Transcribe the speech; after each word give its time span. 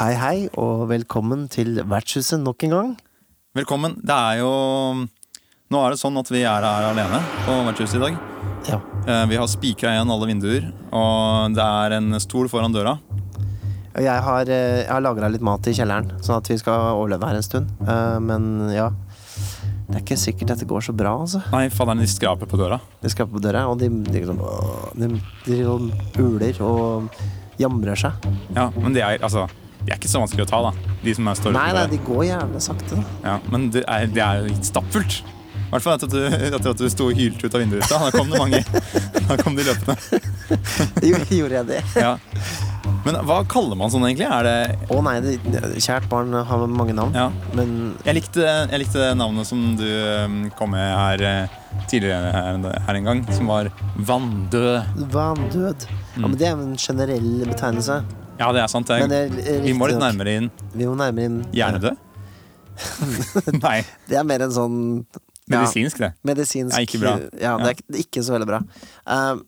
Hei, 0.00 0.14
hei, 0.16 0.48
og 0.56 0.86
velkommen 0.88 1.44
til 1.52 1.82
vertshuset 1.84 2.40
nok 2.40 2.64
en 2.64 2.72
gang. 2.72 2.96
Velkommen. 3.54 3.98
Det 4.00 4.16
er 4.16 4.40
jo 4.40 4.50
Nå 5.70 5.84
er 5.84 5.92
det 5.92 6.00
sånn 6.00 6.16
at 6.18 6.32
vi 6.32 6.40
er 6.40 6.64
her 6.64 6.90
alene 6.94 7.20
på 7.44 7.60
vertshuset 7.68 8.00
i 8.00 8.04
dag. 8.08 8.29
Ja. 8.68 8.80
Eh, 9.06 9.26
Vi 9.30 9.36
har 9.36 9.46
spikra 9.48 9.94
igjen 9.94 10.10
alle 10.10 10.26
vinduer, 10.28 10.72
og 10.92 11.54
det 11.56 11.64
er 11.64 11.96
en 11.98 12.12
stol 12.20 12.48
foran 12.52 12.72
døra. 12.74 12.98
Jeg 14.00 14.22
har, 14.22 14.42
eh, 14.48 14.82
jeg 14.84 14.88
har 14.90 15.00
lagra 15.02 15.28
litt 15.28 15.42
mat 15.42 15.66
i 15.66 15.72
kjelleren, 15.74 16.12
sånn 16.22 16.36
at 16.38 16.48
vi 16.48 16.56
skal 16.60 16.94
overleve 16.94 17.26
her 17.26 17.36
en 17.40 17.42
stund. 17.42 17.70
Eh, 17.86 18.18
Men 18.20 18.70
ja, 18.70 18.90
det 19.90 19.96
er 19.96 20.04
ikke 20.04 20.18
sikkert 20.18 20.52
dette 20.52 20.66
går 20.68 20.80
så 20.86 20.94
bra, 20.94 21.16
altså. 21.18 21.42
Nei, 21.52 21.68
fadderen, 21.68 21.98
de 21.98 22.06
skraper 22.06 22.46
på 22.46 22.56
døra. 22.60 22.80
De 23.02 23.08
skraper 23.10 23.32
på 23.34 23.42
døra, 23.42 23.64
og 23.68 23.78
de, 23.80 23.88
de, 23.88 24.20
liksom, 24.20 24.38
de, 24.94 25.08
de 25.46 26.22
uler 26.22 26.60
og 26.62 27.10
jamrer 27.58 27.96
seg. 27.98 28.12
Ja, 28.54 28.70
men 28.76 28.92
de 28.94 29.00
er 29.02 29.18
altså 29.18 29.48
De 29.84 29.92
er 29.92 29.96
ikke 29.96 30.08
så 30.12 30.20
vanskelig 30.20 30.44
å 30.44 30.48
ta, 30.50 30.58
da. 30.62 30.72
De 31.02 31.14
som 31.16 31.26
er 31.28 31.34
står 31.38 31.52
Nei, 31.56 31.72
nei, 31.72 31.86
de 31.88 31.98
går 32.04 32.24
jævlig 32.28 32.60
sakte. 32.62 32.96
da. 32.96 33.04
Ja, 33.24 33.38
men 33.50 33.70
det 33.72 33.82
er, 33.88 34.06
det 34.12 34.20
er 34.22 34.40
jo 34.42 34.50
litt 34.52 34.64
stappfullt. 34.68 35.22
I 35.70 35.76
hvert 35.76 35.84
fall 35.84 35.94
etter 35.94 36.08
at 36.08 36.14
du, 36.16 36.46
etter 36.50 36.72
at 36.72 36.80
du 36.82 36.88
sto 36.90 37.04
og 37.06 37.14
hylte 37.14 37.46
ut 37.46 37.54
av 37.54 37.62
vinduet. 37.62 37.84
Da 37.86 38.08
kom 38.10 38.32
det 38.32 38.40
mange. 38.40 38.58
Da 39.28 39.36
kom 39.38 39.54
de 39.54 39.62
løpende. 39.68 39.94
Jo, 41.06 41.20
Gjorde 41.30 41.60
jeg 41.60 41.66
det? 41.68 41.76
Ja. 41.94 42.16
Men 43.04 43.20
hva 43.28 43.36
kaller 43.48 43.78
man 43.78 43.92
sånn, 43.92 44.02
egentlig? 44.08 44.26
Er 44.26 44.48
det 44.48 44.90
Å 44.90 44.98
nei, 45.06 45.14
det, 45.22 45.36
kjært 45.78 46.08
barn 46.10 46.34
har 46.34 46.64
mange 46.66 46.96
navn. 46.98 47.14
Ja. 47.14 47.28
Men 47.54 47.94
Jeg 48.02 48.18
likte, 48.18 48.42
jeg 48.42 48.82
likte 48.82 49.12
navnet 49.14 49.46
som 49.46 49.62
du 49.78 49.86
um, 49.86 50.40
kom 50.58 50.74
med 50.74 50.90
her 50.90 51.24
eh, 51.28 51.54
tidligere 51.86 52.34
her, 52.34 52.60
her 52.88 52.98
en 52.98 53.08
gang, 53.12 53.22
som 53.30 53.54
var 53.54 53.70
Vanndød. 54.10 55.06
Vanndød. 55.14 55.86
Ja, 56.18 56.26
men 56.26 56.36
Det 56.42 56.50
er 56.50 56.58
en 56.58 56.76
generell 56.82 57.32
betegnelse. 57.46 58.02
Ja, 58.42 58.50
det 58.56 58.66
er 58.66 58.74
sant. 58.74 58.90
Det 58.90 59.06
er, 59.06 59.30
det 59.38 59.48
er 59.54 59.64
vi 59.70 59.78
må 59.78 59.86
litt 59.86 60.02
nærmere 60.02 60.38
inn. 60.42 60.52
Vi 60.74 60.90
må 60.90 60.98
nærmere 60.98 61.30
inn 61.30 61.42
Hjernedød? 61.54 62.06
Nei, 63.64 63.80
Det 64.10 64.16
er 64.18 64.26
mer 64.26 64.48
en 64.50 64.54
sånn 64.56 64.78
medisinsk, 65.50 65.98
det. 65.98 66.12
medisinsk 66.24 66.76
Ja, 66.76 66.82
ikke 66.86 67.00
bra. 67.02 67.14
Ja, 67.40 67.56
det 67.58 67.74
er 67.74 68.02
ikke- 68.04 68.20
det 68.20 68.24
så 68.26 68.34
veldig 68.38 68.46
bra. 68.50 68.60
Uh, 69.06 69.40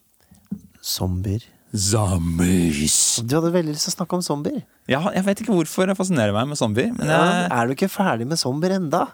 zombier. 0.82 1.42
Zombies. 1.72 2.96
Du 3.24 3.34
hadde 3.38 3.52
veldig 3.54 3.72
lyst 3.72 3.86
til 3.88 3.94
å 3.94 3.96
snakke 3.96 4.18
om 4.18 4.22
zombier. 4.24 4.62
Ja, 4.90 5.00
jeg 5.14 5.24
vet 5.24 5.40
ikke 5.40 5.54
hvorfor 5.56 5.88
jeg 5.88 5.96
fascinerer 5.96 6.34
meg 6.36 6.50
med 6.50 6.58
zombier. 6.60 6.92
Men 6.96 7.06
Ja, 7.08 7.48
er 7.48 7.66
du 7.66 7.74
ikke 7.74 7.88
ferdig 7.88 8.26
med 8.28 8.36
zombier 8.38 8.76
enda? 8.76 9.06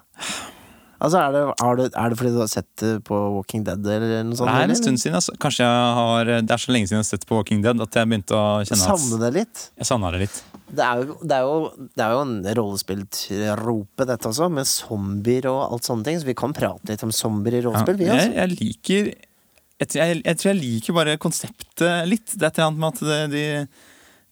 Altså, 0.99 1.15
er 1.23 1.31
det, 1.31 1.41
er, 1.63 1.75
det, 1.79 1.85
er 1.95 2.09
det 2.11 2.17
fordi 2.19 2.31
du 2.35 2.39
har 2.41 2.49
sett 2.51 2.67
det 2.81 3.03
på 3.07 3.15
Walking 3.37 3.63
Dead 3.63 3.79
eller 3.79 4.25
noe 4.27 4.35
sånt? 4.35 4.51
det 4.51 4.65
er 4.65 4.73
en 4.73 4.75
stund 4.75 4.99
siden. 4.99 5.15
Altså. 5.15 5.31
Kanskje 5.39 5.63
jeg 5.63 5.93
har 5.95 6.25
Det 6.43 6.51
er 6.51 6.59
så 6.59 6.73
lenge 6.75 6.89
siden 6.89 6.99
jeg 6.99 7.05
har 7.05 7.11
sett 7.13 7.25
på 7.29 7.37
Walking 7.39 7.61
Dead 7.63 7.79
at 7.79 7.95
jeg 7.95 8.09
begynte 8.11 8.35
å 8.35 8.43
kjenne 8.67 8.83
Savne 8.83 9.15
at 9.15 9.21
det 9.23 9.31
litt? 9.39 9.61
jeg 9.79 9.87
savna 9.87 10.11
det 10.11 10.19
litt. 10.25 10.43
Det 10.69 10.83
er 10.85 10.99
jo, 11.01 11.15
det 11.25 11.33
er 11.33 11.45
jo, 11.47 11.53
det 11.97 12.03
er 12.05 12.11
jo 12.13 12.19
en 12.25 12.35
rollespilltrope, 12.59 14.05
dette 14.05 14.29
også, 14.29 14.49
med 14.53 14.67
zombier 14.69 15.47
og 15.49 15.63
alt 15.73 15.87
sånne 15.87 16.05
ting. 16.05 16.19
Så 16.21 16.27
vi 16.29 16.35
kan 16.37 16.53
prate 16.53 16.91
litt 16.91 17.05
om 17.07 17.13
zombier 17.15 17.57
i 17.57 17.63
Ja, 17.63 17.83
vi, 17.87 18.05
altså. 18.09 18.33
jeg 18.35 18.53
liker 18.59 19.09
jeg, 19.79 19.87
tror- 19.87 20.03
jeg, 20.03 20.21
jeg 20.25 20.37
tror 20.37 20.49
jeg 20.51 20.59
liker 20.59 20.93
bare 20.97 21.17
konseptet 21.17 22.07
litt. 22.11 22.33
Det 22.35 22.43
er 22.43 22.51
et 22.51 22.57
eller 22.59 22.67
annet 22.67 22.79
med 22.83 22.89
at 22.89 22.99
det, 22.99 23.19
de, 23.31 23.43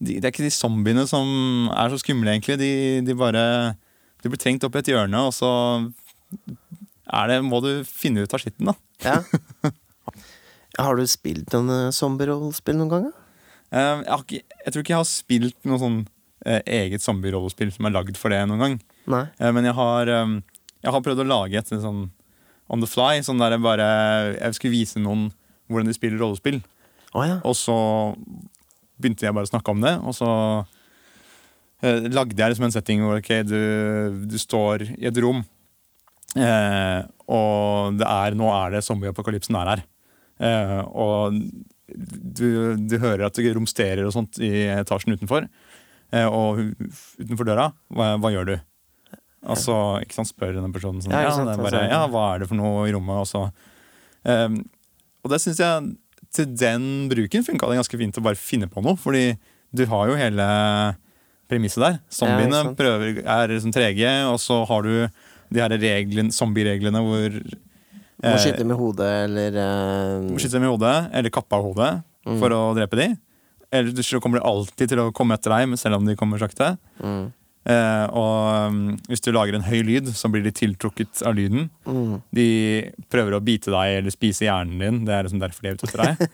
de, 0.04 0.18
det 0.20 0.26
er 0.28 0.34
ikke 0.34 0.46
de 0.46 0.52
zombiene 0.54 1.06
som 1.10 1.70
er 1.72 1.90
så 1.94 2.00
skumle, 2.04 2.34
egentlig. 2.36 2.58
De, 2.62 2.72
de 3.08 3.16
bare 3.18 3.44
De 4.22 4.30
blir 4.34 4.42
trengt 4.42 4.66
opp 4.68 4.76
i 4.76 4.82
et 4.84 4.90
hjørne, 4.92 5.22
og 5.30 5.34
så 5.34 5.50
er 7.08 7.30
det, 7.32 7.38
må 7.48 7.62
du 7.64 7.70
finne 7.88 8.26
ut 8.26 8.34
av 8.36 8.42
skitten, 8.44 8.68
da. 8.68 8.76
Ja. 9.06 9.22
Har 10.78 10.98
du 11.00 11.06
spilt 11.10 11.54
noen 11.56 11.70
eh, 11.74 11.94
zombie-rollespill 11.96 12.76
noen 12.78 12.92
gang? 12.92 13.06
Eh, 13.72 14.04
jeg, 14.04 14.20
ikke, 14.20 14.42
jeg 14.66 14.74
tror 14.74 14.84
ikke 14.84 14.94
jeg 14.94 15.00
har 15.00 15.08
spilt 15.10 15.58
noe 15.70 15.80
sånn 15.82 15.98
eget 16.48 17.04
zombie-rollespill 17.04 17.74
som 17.76 17.88
er 17.88 17.96
lagd 17.96 18.18
for 18.20 18.34
det 18.34 18.44
noen 18.48 18.64
gang. 18.64 18.78
Nei. 19.12 19.26
Eh, 19.40 19.52
men 19.56 19.68
jeg 19.68 19.76
har, 19.78 20.12
eh, 20.12 20.38
jeg 20.86 20.96
har 20.96 21.04
prøvd 21.04 21.24
å 21.24 21.28
lage 21.28 21.60
et 21.60 21.74
sånn 21.74 22.08
on 22.70 22.84
the 22.84 22.90
fly. 22.90 23.20
Sånn 23.24 23.40
der 23.40 23.56
jeg 23.56 23.64
bare 23.64 23.90
Jeg 24.36 24.58
skulle 24.58 24.76
vise 24.76 25.00
noen 25.00 25.30
hvordan 25.68 25.90
de 25.90 25.96
spiller 25.96 26.22
rollespill. 26.22 26.62
Oh, 27.14 27.24
ja. 27.26 27.40
Og 27.48 27.56
så 27.58 27.78
begynte 28.98 29.28
jeg 29.28 29.36
bare 29.36 29.48
å 29.48 29.52
snakke 29.52 29.74
om 29.74 29.84
det, 29.84 29.94
og 30.02 30.16
så 30.16 30.30
eh, 31.84 32.08
lagde 32.10 32.38
jeg 32.40 32.54
liksom 32.54 32.68
en 32.68 32.74
setting 32.74 33.04
hvor 33.04 33.20
okay, 33.20 33.46
du, 33.46 34.26
du 34.28 34.38
står 34.42 34.88
i 34.96 35.08
et 35.10 35.20
rom, 35.22 35.44
eh, 36.40 37.02
og 37.28 38.00
det 38.00 38.08
er, 38.08 38.38
nå 38.40 38.50
er 38.56 38.78
det 38.78 38.86
zombieapokalypsen 38.88 39.60
er 39.60 39.74
her. 39.74 39.84
Eh, 40.48 40.80
og 40.88 41.38
du, 41.88 42.48
du 42.78 42.98
hører 43.00 43.28
at 43.28 43.38
det 43.38 43.54
romsterer 43.56 44.06
og 44.08 44.16
sånt 44.16 44.40
i 44.44 44.68
etasjen 44.74 45.16
utenfor, 45.18 45.46
eh, 45.46 45.67
og 46.28 46.62
utenfor 47.20 47.46
døra. 47.50 47.70
Hva, 47.94 48.14
hva 48.22 48.32
gjør 48.34 48.46
du? 48.54 48.56
Og 49.48 49.58
så 49.60 49.76
ikke 50.04 50.16
sant, 50.18 50.28
spør 50.32 50.56
denne 50.58 50.72
personen 50.74 51.00
sånn, 51.04 51.14
Ja, 51.14 51.28
ja, 51.28 51.32
sant, 51.36 51.48
bare, 51.48 51.64
altså. 51.68 51.84
ja, 51.92 52.00
hva 52.12 52.24
er 52.36 52.40
det 52.44 52.48
for 52.50 52.60
noe 52.60 52.88
i 52.90 52.94
rommet? 52.96 53.22
Og, 53.22 53.28
så, 53.30 53.44
um, 54.28 54.58
og 55.24 55.32
det 55.32 55.40
syns 55.44 55.60
jeg 55.62 55.92
til 56.36 56.50
den 56.60 56.88
bruken 57.12 57.46
funka 57.46 57.70
det 57.70 57.78
ganske 57.80 58.00
fint 58.02 58.18
å 58.20 58.24
bare 58.26 58.36
finne 58.40 58.68
på 58.72 58.84
noe. 58.84 58.98
Fordi 59.00 59.38
du 59.76 59.86
har 59.88 60.10
jo 60.10 60.18
hele 60.20 60.48
premisset 61.48 61.84
der. 61.86 62.00
Zombiene 62.12 62.64
Ja, 62.64 62.74
prøver, 62.76 63.22
er 63.24 63.48
liksom 63.54 63.72
trege, 63.76 64.12
og 64.28 64.40
så 64.44 64.62
har 64.68 64.84
du 64.84 64.92
de 65.54 65.62
her 65.64 65.72
reglene, 65.80 66.34
zombiereglene 66.36 67.00
hvor 67.06 67.38
Må 68.18 68.34
eh, 68.34 68.40
skyte 68.42 68.66
med 68.68 68.76
hodet, 68.76 69.08
eller 69.30 69.56
eh, 69.62 70.26
må 70.28 70.42
skyte 70.42 70.58
dem 70.58 70.66
i 70.68 70.72
hodet, 70.74 70.96
eller 71.14 71.30
kappe 71.34 71.56
av 71.60 71.68
hodet 71.70 71.94
Mm. 72.28 72.42
for 72.42 72.52
å 72.52 72.58
drepe 72.76 72.98
de. 73.00 73.06
Eller 73.72 74.04
så 74.04 74.20
kommer 74.24 74.40
de 74.40 74.46
alltid 74.48 74.90
til 74.94 75.00
å 75.04 75.12
komme 75.12 75.36
etter 75.36 75.52
deg, 75.52 75.74
selv 75.80 75.96
om 76.00 76.06
de 76.08 76.16
kommer 76.20 76.40
sakte. 76.40 76.78
mm, 77.04 77.34
Eh, 77.68 78.06
og 78.16 78.70
um, 78.72 78.76
hvis 79.10 79.20
du 79.26 79.28
lager 79.36 79.58
en 79.58 79.66
høy 79.68 79.82
lyd, 79.84 80.06
så 80.16 80.30
blir 80.32 80.40
de 80.46 80.54
tiltrukket 80.56 81.20
av 81.28 81.34
lyden. 81.36 81.66
mm. 81.84 82.14
De 82.32 82.46
prøver 83.12 83.36
å 83.36 83.42
bite 83.44 83.74
deg 83.74 83.98
eller 83.98 84.14
spise 84.16 84.46
hjernen 84.48 84.80
din. 84.80 85.02
Det 85.04 85.12
er 85.12 85.26
liksom 85.28 85.42
derfor 85.42 85.66
de 85.66 85.68
er 85.68 85.76
ute 85.76 85.90
etter 85.90 86.04
deg. 86.06 86.30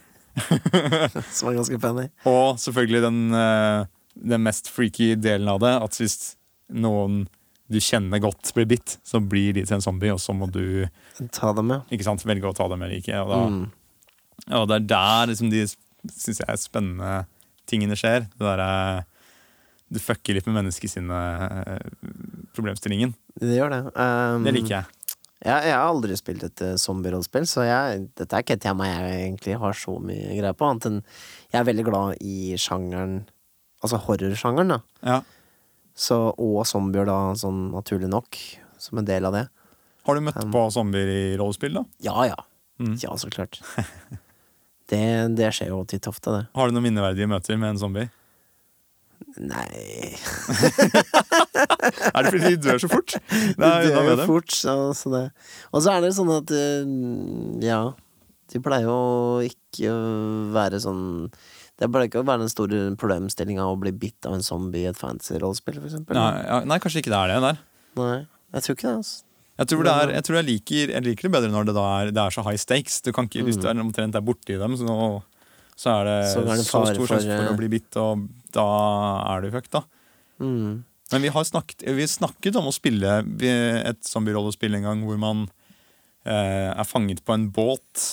Som 1.33 1.49
er 1.49 1.57
ganske 1.57 1.79
penny. 1.81 2.05
Og 2.29 2.59
selvfølgelig 2.61 3.01
den, 3.07 3.19
eh, 3.33 3.85
den 4.29 4.43
mest 4.45 4.69
freaky 4.69 5.15
delen 5.17 5.49
av 5.49 5.57
det, 5.65 5.73
at 5.87 5.97
hvis 5.97 6.35
noen 6.69 7.23
du 7.73 7.79
kjenner 7.81 8.21
godt 8.21 8.53
blir 8.53 8.69
bitt, 8.69 8.99
så 9.01 9.17
blir 9.17 9.55
de 9.57 9.63
til 9.65 9.79
en 9.79 9.81
zombie, 9.81 10.13
og 10.13 10.21
så 10.21 10.35
må 10.37 10.45
du 10.53 10.85
Ta 11.33 11.49
dem 11.57 11.65
med. 11.71 11.81
ikke 11.89 12.05
sant, 12.05 12.21
velge 12.29 12.45
å 12.45 12.53
ta 12.53 12.67
dem 12.69 12.81
eller 12.85 12.99
ikke. 13.01 13.17
Og, 13.23 13.33
da, 13.33 13.41
Mm. 13.49 13.71
og 14.59 14.67
det 14.69 14.75
er 14.83 14.87
der 14.93 15.27
liksom, 15.33 15.49
de 15.49 15.65
syns 16.11 16.39
jeg 16.41 16.49
er 16.49 16.57
spennende 16.59 17.25
tingene 17.69 17.95
skjer. 17.95 18.25
Det 18.33 18.43
derre 18.43 19.05
Du 19.93 19.99
fucker 20.01 20.33
litt 20.33 20.47
med 20.49 20.55
menneskesinnet-problemstillingen. 20.57 23.13
Det 23.39 23.55
gjør 23.59 23.69
det. 23.75 23.81
Um, 23.93 24.43
Det 24.47 24.53
liker 24.55 24.73
jeg. 24.79 24.85
Jeg, 25.43 25.59
jeg 25.67 25.75
har 25.75 25.89
aldri 25.91 26.15
spilt 26.17 26.43
et 26.47 26.61
zombierollspill, 26.79 27.43
så 27.49 27.65
jeg, 27.67 28.05
dette 28.15 28.31
er 28.37 28.41
ikke 28.45 28.55
et 28.55 28.61
tema 28.63 28.87
jeg 28.87 29.11
egentlig 29.25 29.57
har 29.59 29.73
så 29.75 29.97
mye 29.99 30.37
greie 30.39 30.53
på. 30.55 30.63
Annet 30.69 30.85
enn 30.87 31.01
jeg 31.51 31.59
er 31.59 31.67
veldig 31.67 31.83
glad 31.89 32.15
i 32.23 32.55
sjangeren, 32.57 33.17
altså 33.83 33.97
horrorsjangeren, 34.05 34.71
da. 34.71 34.79
Ja. 35.03 35.19
Så, 35.93 36.31
og 36.39 36.63
zombier, 36.65 37.03
da, 37.05 37.35
sånn 37.37 37.67
naturlig 37.75 38.07
nok, 38.09 38.39
som 38.81 38.97
en 39.03 39.09
del 39.09 39.25
av 39.27 39.33
det. 39.35 39.45
Har 40.07 40.15
du 40.17 40.21
møtt 40.25 40.39
Um, 40.41 40.51
på 40.55 40.63
zombier 40.73 41.07
i 41.11 41.35
rollespill, 41.39 41.75
da? 41.75 41.83
Ja 42.07 42.23
ja. 42.31 42.39
Mm. 42.79 42.95
Ja, 43.03 43.11
så 43.19 43.27
klart. 43.29 43.59
Det, 44.93 45.05
det 45.37 45.49
skjer 45.55 45.71
jo 45.73 45.81
titt 45.89 46.09
ofte, 46.11 46.33
det. 46.35 46.43
Har 46.53 46.69
du 46.69 46.75
noen 46.75 46.85
minneverdige 46.87 47.29
møter 47.31 47.57
med 47.57 47.73
en 47.73 47.81
zombie? 47.81 48.11
Nei 49.39 49.65
Er 52.13 52.21
det 52.21 52.31
fordi 52.33 52.41
de 52.43 52.57
dør 52.61 52.81
så 52.83 52.89
fort? 52.91 53.15
Nei, 53.57 53.71
er 53.87 53.95
dør 53.95 54.11
jo 54.11 54.27
fort. 54.29 54.53
Så, 54.53 54.75
så 54.97 55.13
det. 55.13 55.23
Og 55.71 55.83
så 55.85 55.95
er 55.95 56.03
det 56.03 56.13
sånn 56.17 56.31
at 56.33 56.53
uh, 56.53 56.93
Ja, 57.63 57.81
de 58.53 58.61
pleier 58.63 58.85
jo 58.89 58.99
ikke 59.47 59.89
å 59.89 59.99
være 60.53 60.81
sånn 60.83 61.03
Det 61.79 61.89
pleier 61.89 62.11
ikke 62.11 62.21
å 62.21 62.27
være 62.27 62.45
den 62.45 62.53
store 62.53 62.85
problemstillinga 62.99 63.65
å 63.65 63.79
bli 63.79 63.93
bitt 63.95 64.29
av 64.29 64.37
en 64.37 64.45
zombie 64.45 64.85
i 64.85 64.89
et 64.91 64.99
fancy 64.99 65.39
rollespill, 65.39 65.79
for 65.81 65.89
eksempel. 65.89 66.19
Nei, 66.19 66.43
ja, 66.45 66.61
nei, 66.69 66.81
kanskje 66.83 67.01
ikke 67.01 67.13
det 67.15 67.21
er 67.21 67.33
det 67.33 67.43
der. 67.47 67.61
Nei, 67.97 68.17
jeg 68.53 68.65
tror 68.67 68.77
ikke 68.77 68.89
det, 68.91 68.97
altså. 69.01 69.32
Jeg 69.61 69.69
tror, 69.69 69.83
det 69.85 69.91
er, 69.93 70.11
jeg, 70.15 70.25
tror 70.25 70.37
jeg, 70.39 70.45
liker, 70.47 70.93
jeg 70.95 71.05
liker 71.05 71.27
det 71.27 71.33
bedre 71.35 71.51
når 71.53 71.67
det, 71.69 71.73
er, 71.77 72.13
det 72.15 72.21
er 72.23 72.33
så 72.33 72.43
high 72.47 72.57
stakes. 72.57 73.01
Du 73.05 73.11
kan 73.13 73.27
ikke, 73.29 73.43
Hvis 73.45 73.59
du 73.61 73.67
er 73.69 73.77
omtrent 73.81 74.17
er 74.17 74.25
borti 74.25 74.57
dem, 74.57 74.77
så, 74.79 74.87
nå, 74.87 75.21
så 75.77 75.99
er 75.99 76.09
det 76.09 76.15
Så 76.31 76.45
det 76.47 76.57
så 76.63 76.81
stor 76.89 77.11
sjanse 77.11 77.27
for 77.29 77.45
eh, 77.45 77.51
å 77.51 77.59
bli 77.59 77.69
bitt, 77.75 77.99
og 78.01 78.25
da 78.55 78.65
er 79.35 79.45
du 79.45 79.51
fucked, 79.53 79.73
da. 79.75 79.83
Mm. 80.41 80.81
Men 81.13 81.25
vi 81.27 81.29
har 81.35 81.45
snakket, 81.45 81.85
vi 81.93 82.07
snakket 82.09 82.57
om 82.57 82.71
å 82.71 82.73
spille 82.73 83.19
et 83.45 84.01
zombierollespill 84.07 84.79
en 84.79 84.87
gang 84.87 85.03
hvor 85.05 85.19
man 85.21 85.45
eh, 86.25 86.71
er 86.73 86.87
fanget 86.89 87.21
på 87.21 87.35
en 87.35 87.51
båt 87.53 88.07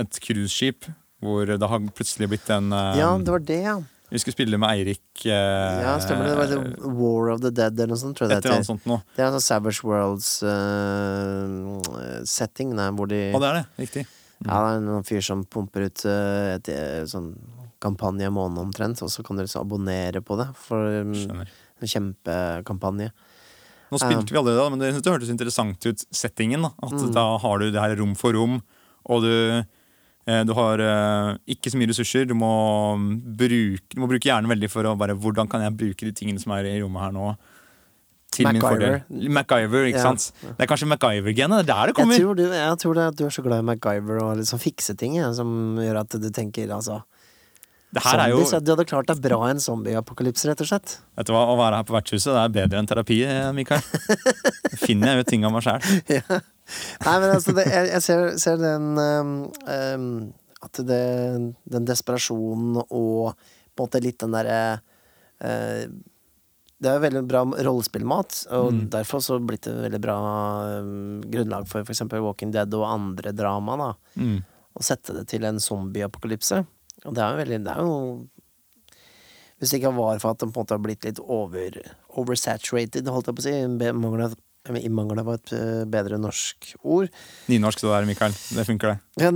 et 0.00 0.20
cruiseskip 0.20 0.90
hvor 1.20 1.48
det 1.48 1.68
har 1.68 1.88
plutselig 1.96 2.30
blitt 2.32 2.52
en 2.52 2.72
eh, 2.72 3.00
Ja, 3.00 3.14
det 3.16 3.32
var 3.32 3.44
det, 3.48 3.60
ja. 3.64 3.78
Vi 4.10 4.18
skulle 4.18 4.34
spille 4.34 4.58
med 4.58 4.66
Eirik 4.74 5.22
eh, 5.26 5.82
Ja, 5.84 5.92
stemmer 6.02 6.24
det. 6.26 6.32
Det 6.34 6.38
var 6.40 6.46
The 6.50 6.58
War 6.98 7.30
of 7.34 7.38
the 7.44 7.50
Dead 7.54 7.74
eller 7.78 7.92
noe 7.94 8.00
sånt, 8.00 8.16
tror 8.18 8.26
jeg 8.32 8.42
det 8.42 8.66
sånt 8.66 8.84
noe. 8.90 9.00
Det 9.14 9.20
er 9.22 9.26
en 9.30 9.36
sånn 9.38 9.46
Savage 9.46 9.80
Worlds-setting, 9.86 12.68
der 12.78 12.90
hvor 12.96 13.06
de 13.10 13.20
Å, 13.34 13.36
det 13.42 13.48
er 13.50 13.54
det. 13.60 13.66
Riktig. 13.84 14.04
Ja, 14.40 14.56
det 14.64 14.70
er 14.72 14.74
en 14.98 15.04
fyr 15.06 15.22
som 15.24 15.38
pumper 15.44 15.80
ut 15.90 16.00
eh, 16.08 16.54
et 16.56 16.66
eh, 16.72 17.02
sånn 17.10 17.28
kampanje 17.80 18.26
i 18.28 18.32
måneden 18.32 18.64
omtrent, 18.66 19.02
og 19.04 19.10
så 19.12 19.22
kan 19.24 19.36
du 19.38 19.42
liksom 19.44 19.62
abonnere 19.66 20.20
på 20.24 20.32
det. 20.40 20.48
For 20.60 20.80
um, 21.04 21.12
en 21.80 21.88
kjempekampanje. 21.88 23.08
Nå 23.90 23.98
spilte 24.00 24.32
vi 24.34 24.38
aldri 24.38 24.54
det, 24.56 24.66
men 24.70 24.78
det, 24.82 24.88
det 25.02 25.10
hørtes 25.12 25.32
interessant 25.32 25.86
ut, 25.88 26.00
settingen. 26.14 26.62
da 26.66 26.70
At 26.86 26.92
Mm. 26.92 27.12
da 27.16 27.24
har 27.42 27.56
du 27.58 27.70
det 27.72 27.80
her 27.80 27.96
rom 28.00 28.14
for 28.14 28.32
rom, 28.36 28.60
og 29.08 29.22
du, 29.24 29.32
eh, 29.58 29.64
du 30.46 30.52
har 30.54 30.78
eh, 30.84 31.36
ikke 31.56 31.70
så 31.72 31.78
mye 31.80 31.88
ressurser. 31.90 32.26
Du 32.28 32.34
må, 32.38 32.50
bruke, 33.40 33.88
du 33.94 34.00
må 34.02 34.08
bruke 34.10 34.28
hjernen 34.28 34.50
veldig 34.52 34.68
for 34.70 34.84
å 34.86 34.96
bare 34.98 35.16
Hvordan 35.18 35.48
kan 35.50 35.64
jeg 35.64 35.76
bruke 35.80 36.06
de 36.06 36.12
tingene 36.12 36.40
som 36.42 36.52
er 36.52 36.68
i 36.70 36.76
rommet 36.82 37.02
her 37.06 37.14
nå? 37.16 37.30
Til 38.30 38.46
min 38.46 38.60
MacGyver. 38.62 39.00
fordel. 39.10 39.30
MacGyver, 39.34 39.86
ikke 39.90 39.98
Ja. 39.98 40.02
sant? 40.14 40.32
Det 40.42 40.62
er 40.62 40.68
kanskje 40.70 40.86
MacGyver-genet. 40.86 41.64
Det 41.66 41.70
er 41.70 41.70
der 41.74 41.86
det 41.86 41.94
Jeg 41.94 41.94
kommer. 41.98 42.18
tror, 42.20 42.34
du, 42.36 42.44
jeg 42.46 42.78
tror 42.78 42.94
det 42.94 43.16
du 43.18 43.24
er 43.26 43.30
så 43.34 43.42
glad 43.42 43.58
i 43.58 43.66
MacGyver 43.66 44.22
og 44.22 44.36
liksom 44.38 44.60
fikse 44.62 44.94
ting, 44.96 45.16
jeg, 45.18 45.34
som 45.34 45.76
gjør 45.82 45.98
at 46.04 46.08
du 46.20 46.30
tenker 46.30 46.70
altså 46.70 47.02
er 47.90 48.30
jo 48.30 48.44
Du 48.60 48.70
hadde 48.70 48.84
klart 48.86 49.08
deg 49.10 49.18
bra 49.20 49.38
i 49.48 49.50
en 49.50 49.58
zombieapokalypse, 49.58 50.46
rett 50.46 50.60
og 50.62 50.68
slett. 50.68 50.98
Vet 51.18 51.26
du 51.26 51.32
hva, 51.34 51.42
Å 51.50 51.56
være 51.58 51.80
her 51.80 51.86
på 51.88 51.96
vertshuset 51.96 52.30
det 52.30 52.42
er 52.44 52.54
bedre 52.54 52.78
enn 52.78 52.86
terapi, 52.86 53.18
eh, 53.26 53.50
Mikael. 53.56 53.82
Finner 54.84 55.16
jeg 55.16 55.24
ut 55.24 55.30
ting 55.32 55.44
av 55.44 55.52
meg 55.56 55.66
sjæl. 55.66 55.82
ja. 56.20 56.40
Nei, 57.04 57.16
men 57.22 57.30
altså, 57.34 57.54
det, 57.56 57.64
jeg, 57.70 57.88
jeg 57.94 58.02
ser, 58.04 58.26
ser 58.40 58.60
den 58.60 58.92
um, 58.98 59.32
um, 59.64 60.06
At 60.62 60.80
det, 60.84 61.00
den 61.72 61.88
desperasjonen 61.88 62.82
og 62.84 63.34
på 63.34 63.80
en 63.80 63.86
måte 63.86 64.00
litt 64.04 64.18
den 64.20 64.34
derre 64.36 64.58
uh, 65.40 65.84
Det 66.80 66.88
er 66.90 67.02
veldig 67.02 67.22
bra 67.28 67.42
rollespillmat, 67.48 68.42
og 68.56 68.70
Mm. 68.72 68.82
derfor 68.92 69.20
så 69.24 69.38
blitt 69.44 69.66
det 69.68 69.74
veldig 69.82 70.00
bra 70.00 70.18
um, 70.80 71.20
grunnlag 71.32 71.66
for 71.68 71.84
f.eks. 71.84 72.02
Walking 72.12 72.52
Dead 72.54 72.72
og 72.76 72.86
andre 72.88 73.32
drama. 73.36 73.76
da 73.76 73.90
Mm. 74.20 74.38
Å 74.76 74.84
sette 74.86 75.12
det 75.16 75.26
til 75.28 75.44
en 75.44 75.58
zombieapokalypse. 75.60 76.60
Og 77.04 77.14
det 77.16 77.22
er 77.24 77.32
jo 77.32 77.40
veldig 77.42 77.58
Det 77.64 77.72
er 77.72 77.80
jo 77.82 78.28
Hvis 79.58 79.70
det 79.72 79.80
ikke 79.80 79.92
var 79.96 80.18
for 80.22 80.30
at 80.32 80.38
den 80.40 80.52
på 80.52 80.60
en 80.60 80.64
måte 80.64 80.76
har 80.76 80.80
blitt 80.84 81.04
litt 81.04 81.18
over, 81.20 81.74
oversaturated, 82.16 83.08
holdt 83.12 83.28
jeg 83.28 83.36
på 83.36 83.42
å 83.42 83.46
si, 83.48 83.92
mangler 83.92 84.36
i 84.68 84.88
mangel 84.92 85.18
av 85.22 85.28
et 85.34 85.52
eh, 85.56 85.84
bedre 85.88 86.18
norsk 86.20 86.74
ord. 86.84 87.08
Nynorsk 87.48 87.80
det 87.80 87.88
der, 87.90 88.06
Mikael. 88.10 88.34
Det 88.52 88.66
funker, 88.68 88.92
det. 88.92 89.24
Ja, 89.24 89.30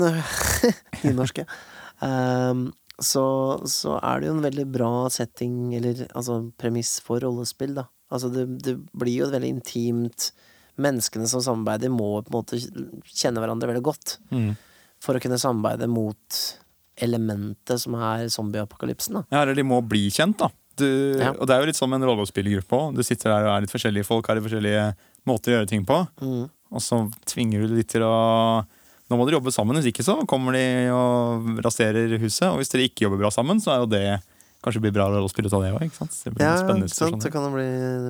nynorsk, 1.05 1.39
ja. 1.41 1.47
Um, 2.05 2.67
så, 3.01 3.23
så 3.67 3.97
er 4.05 4.21
det 4.21 4.29
jo 4.29 4.35
en 4.37 4.45
veldig 4.45 4.67
bra 4.71 4.91
setting, 5.11 5.73
eller 5.79 6.05
altså 6.15 6.43
premiss 6.61 6.99
for 7.03 7.25
rollespill, 7.25 7.73
da. 7.81 7.87
Altså 8.15 8.29
det, 8.31 8.45
det 8.63 8.75
blir 8.95 9.23
jo 9.23 9.29
et 9.31 9.33
veldig 9.35 9.55
intimt 9.57 10.29
Menneskene 10.75 11.27
som 11.31 11.39
samarbeider, 11.43 11.87
må 11.95 12.17
på 12.27 12.33
en 12.33 12.35
måte 12.35 12.59
kjenne 13.15 13.39
hverandre 13.39 13.69
veldig 13.71 13.83
godt 13.87 14.17
Mm. 14.35 14.57
for 15.03 15.15
å 15.15 15.21
kunne 15.23 15.39
samarbeide 15.39 15.87
mot 15.87 16.39
elementet 16.99 17.79
som 17.83 17.95
er 17.99 18.27
zombieapokalypsen, 18.31 19.21
da. 19.21 19.23
Ja, 19.31 19.43
eller 19.45 19.55
de 19.59 19.65
må 19.67 19.79
bli 19.87 20.09
kjent, 20.15 20.39
da. 20.43 20.49
Du, 20.75 20.87
Ja. 21.21 21.31
Og 21.39 21.47
det 21.47 21.55
er 21.55 21.61
jo 21.63 21.69
litt 21.71 21.79
som 21.79 21.93
en 21.95 22.03
rollespillergruppe 22.03 22.75
òg. 22.75 22.97
Du 22.99 23.03
sitter 23.07 23.31
der 23.31 23.47
og 23.47 23.53
er 23.55 23.61
litt 23.63 23.71
forskjellige 23.75 24.07
folk, 24.09 24.27
har 24.27 24.35
litt 24.39 24.47
forskjellige 24.49 24.87
måter 25.29 25.53
å 25.53 25.59
gjøre 25.59 25.71
ting 25.71 25.85
på. 25.89 26.01
Mm. 26.23 26.47
Og 26.75 26.83
så 26.83 27.05
tvinger 27.29 27.65
du 27.65 27.77
litt 27.79 27.93
til 27.95 28.07
å 28.07 28.15
Nå 29.05 29.19
må 29.21 29.27
dere 29.29 29.37
jobbe 29.37 29.53
sammen, 29.53 29.77
hvis 29.77 29.91
ikke 29.91 30.05
så 30.07 30.15
kommer 30.25 30.55
de 30.57 30.89
og 30.89 31.59
raserer 31.63 32.15
huset. 32.23 32.47
Og 32.49 32.63
hvis 32.63 32.73
dere 32.73 32.87
ikke 32.89 33.05
jobber 33.05 33.21
bra 33.21 33.29
sammen, 33.35 33.59
så 33.61 33.75
er 33.75 33.83
jo 33.83 33.91
det 33.93 34.07
Kanskje 34.65 34.81
blir 34.81 34.95
bra 34.97 35.11
rollespill 35.13 35.45
ut 35.45 35.55
av 35.59 35.61
det 35.61 35.71
òg. 35.77 35.83
Ja, 36.41 36.55
sant? 36.89 37.21
Det 37.21 37.31
kan 37.33 37.45
jo 37.45 37.51
bli 37.53 37.67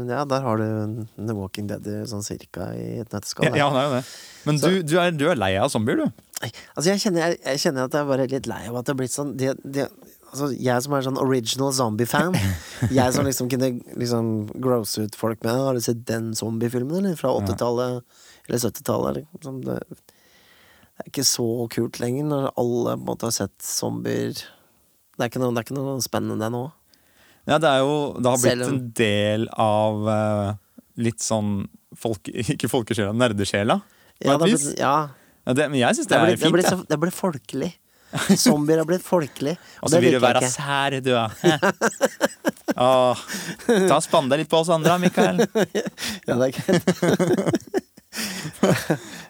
Ja, 0.07 0.23
der 0.31 0.45
har 0.45 0.61
du 0.61 1.01
The 1.17 1.35
Walking 1.35 1.67
Dead 1.67 1.89
sånn 2.07 2.23
cirka 2.23 2.69
i 2.79 3.01
et 3.03 3.11
nøtteskall. 3.11 3.49
Ja, 3.51 3.65
ja, 3.65 3.67
det 3.75 3.81
er 3.81 3.89
jo 3.89 3.97
det. 3.97 4.03
Men 4.45 4.61
du, 4.63 4.69
du, 4.87 4.95
er, 5.03 5.11
du 5.19 5.25
er 5.33 5.41
lei 5.41 5.51
av 5.59 5.73
zombier, 5.75 6.05
du. 6.05 6.23
Altså, 6.45 6.93
jeg 6.93 7.03
kjenner, 7.03 7.25
jeg, 7.25 7.41
jeg 7.43 7.63
kjenner 7.65 7.89
at 7.89 7.97
jeg 7.97 8.05
er 8.05 8.11
bare 8.13 8.29
litt 8.31 8.47
lei 8.51 8.61
av 8.69 8.79
at 8.79 8.87
det 8.87 8.95
har 8.95 9.01
blitt 9.01 9.15
sånn 9.15 9.33
de, 9.41 9.51
de, 9.65 9.89
altså, 10.35 10.49
Jeg 10.59 10.83
som 10.85 10.95
er 10.99 11.05
sånn 11.07 11.21
original 11.23 11.73
zombie-fan, 11.77 12.35
jeg 12.99 13.15
som 13.17 13.25
liksom 13.27 13.49
kunne 13.53 13.71
liksom 13.97 14.33
grosse 14.63 15.07
ut 15.07 15.15
folk 15.19 15.41
med 15.47 15.55
Har 15.55 15.79
du 15.79 15.81
sett 15.85 16.03
den 16.11 16.33
zombiefilmen, 16.39 16.99
eller? 17.01 17.17
Fra 17.21 17.31
80-tallet 17.39 18.03
eller 18.49 18.61
70-tallet? 18.67 19.23
Liksom. 19.39 19.61
Det, 19.65 19.79
det 19.89 21.05
er 21.07 21.11
ikke 21.11 21.25
så 21.27 21.47
kult 21.73 21.99
lenger 22.03 22.27
når 22.29 22.51
alle 22.61 22.97
på 22.99 23.01
en 23.01 23.07
måte 23.09 23.27
har 23.31 23.35
sett 23.35 23.55
zombier. 23.65 24.35
Det 25.15 25.23
er 25.25 25.31
ikke 25.33 25.41
noe, 25.43 25.55
det 25.55 25.63
er 25.63 25.69
ikke 25.69 25.79
noe 25.79 25.95
spennende 26.05 26.51
nå. 26.53 26.65
Ja, 27.49 27.59
det 27.61 27.69
er 27.71 27.81
jo 27.85 27.97
Det 28.19 28.31
har 28.31 28.39
blitt 28.45 28.63
om- 28.67 28.75
en 28.75 28.85
del 29.01 29.49
av 29.61 30.07
uh, 30.09 30.53
litt 30.97 31.21
sånn 31.25 31.65
folk, 31.99 32.29
Ikke 32.55 32.71
folkesjela, 32.73 33.13
nerdesjela. 33.15 33.81
På 34.19 34.29
Ja, 34.31 34.37
et 34.39 34.47
vis. 34.53 34.69
ja, 34.79 34.95
Ja, 35.45 35.53
det, 35.53 35.67
men 35.71 35.77
jeg 35.83 35.99
syns 35.99 36.07
det, 36.09 36.15
det 36.17 36.21
er 36.21 36.31
blitt, 36.31 36.41
det, 36.41 36.53
ble, 36.55 36.63
fint. 36.65 36.73
så, 36.73 36.89
det 36.89 36.99
ble 37.03 37.11
folkelig. 37.13 37.73
Zombier 38.45 38.81
har 38.83 38.89
blitt 38.89 39.05
folkelig. 39.05 39.57
Og 39.83 39.91
så 39.93 40.01
vil 40.03 40.17
du 40.17 40.21
være 40.23 40.43
sær, 40.51 40.99
du, 41.05 41.11
ja. 41.15 41.27
Åh, 42.75 43.25
ta 43.67 43.97
og 43.97 44.05
Spann 44.05 44.31
deg 44.31 44.43
litt 44.43 44.51
på 44.51 44.61
oss 44.63 44.71
andre, 44.75 44.97
Mikael. 45.03 45.43
Ja, 46.29 46.37
det 46.39 46.47
er 46.47 46.55
greit. 46.57 46.85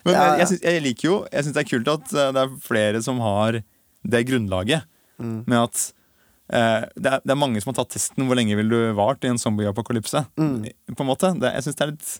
Men 0.05 0.13
Ja, 0.13 0.21
ja. 0.21 0.33
jeg, 0.37 0.47
synes, 0.51 0.61
jeg 0.61 0.81
liker 0.85 1.07
jo 1.07 1.13
Jeg 1.33 1.45
syns 1.45 1.55
det 1.55 1.61
er 1.63 1.69
kult 1.71 1.87
at 1.89 2.11
eh, 2.13 2.27
det 2.35 2.41
er 2.43 2.51
flere 2.61 2.99
som 3.01 3.17
har 3.23 3.57
det 4.05 4.21
grunnlaget. 4.29 4.85
Mm. 5.17 5.39
Med 5.49 5.57
at 5.63 5.79
eh, 6.53 6.85
det, 6.93 7.09
er, 7.09 7.23
det 7.25 7.33
er 7.33 7.39
mange 7.41 7.61
som 7.63 7.71
har 7.73 7.79
tatt 7.79 7.95
testen 7.95 8.27
hvor 8.29 8.37
lenge 8.37 8.57
vil 8.59 8.69
du 8.69 8.77
vart 8.97 9.25
i 9.25 9.31
en 9.31 9.41
zombieapokalypse. 9.41 10.21
Mm. 10.37 10.69
På 10.93 11.01
en 11.01 11.09
måte. 11.09 11.33
Det, 11.41 11.55
jeg 11.57 11.65
syns 11.65 11.79
det 11.79 11.85
er 11.87 11.93
litt 11.95 12.11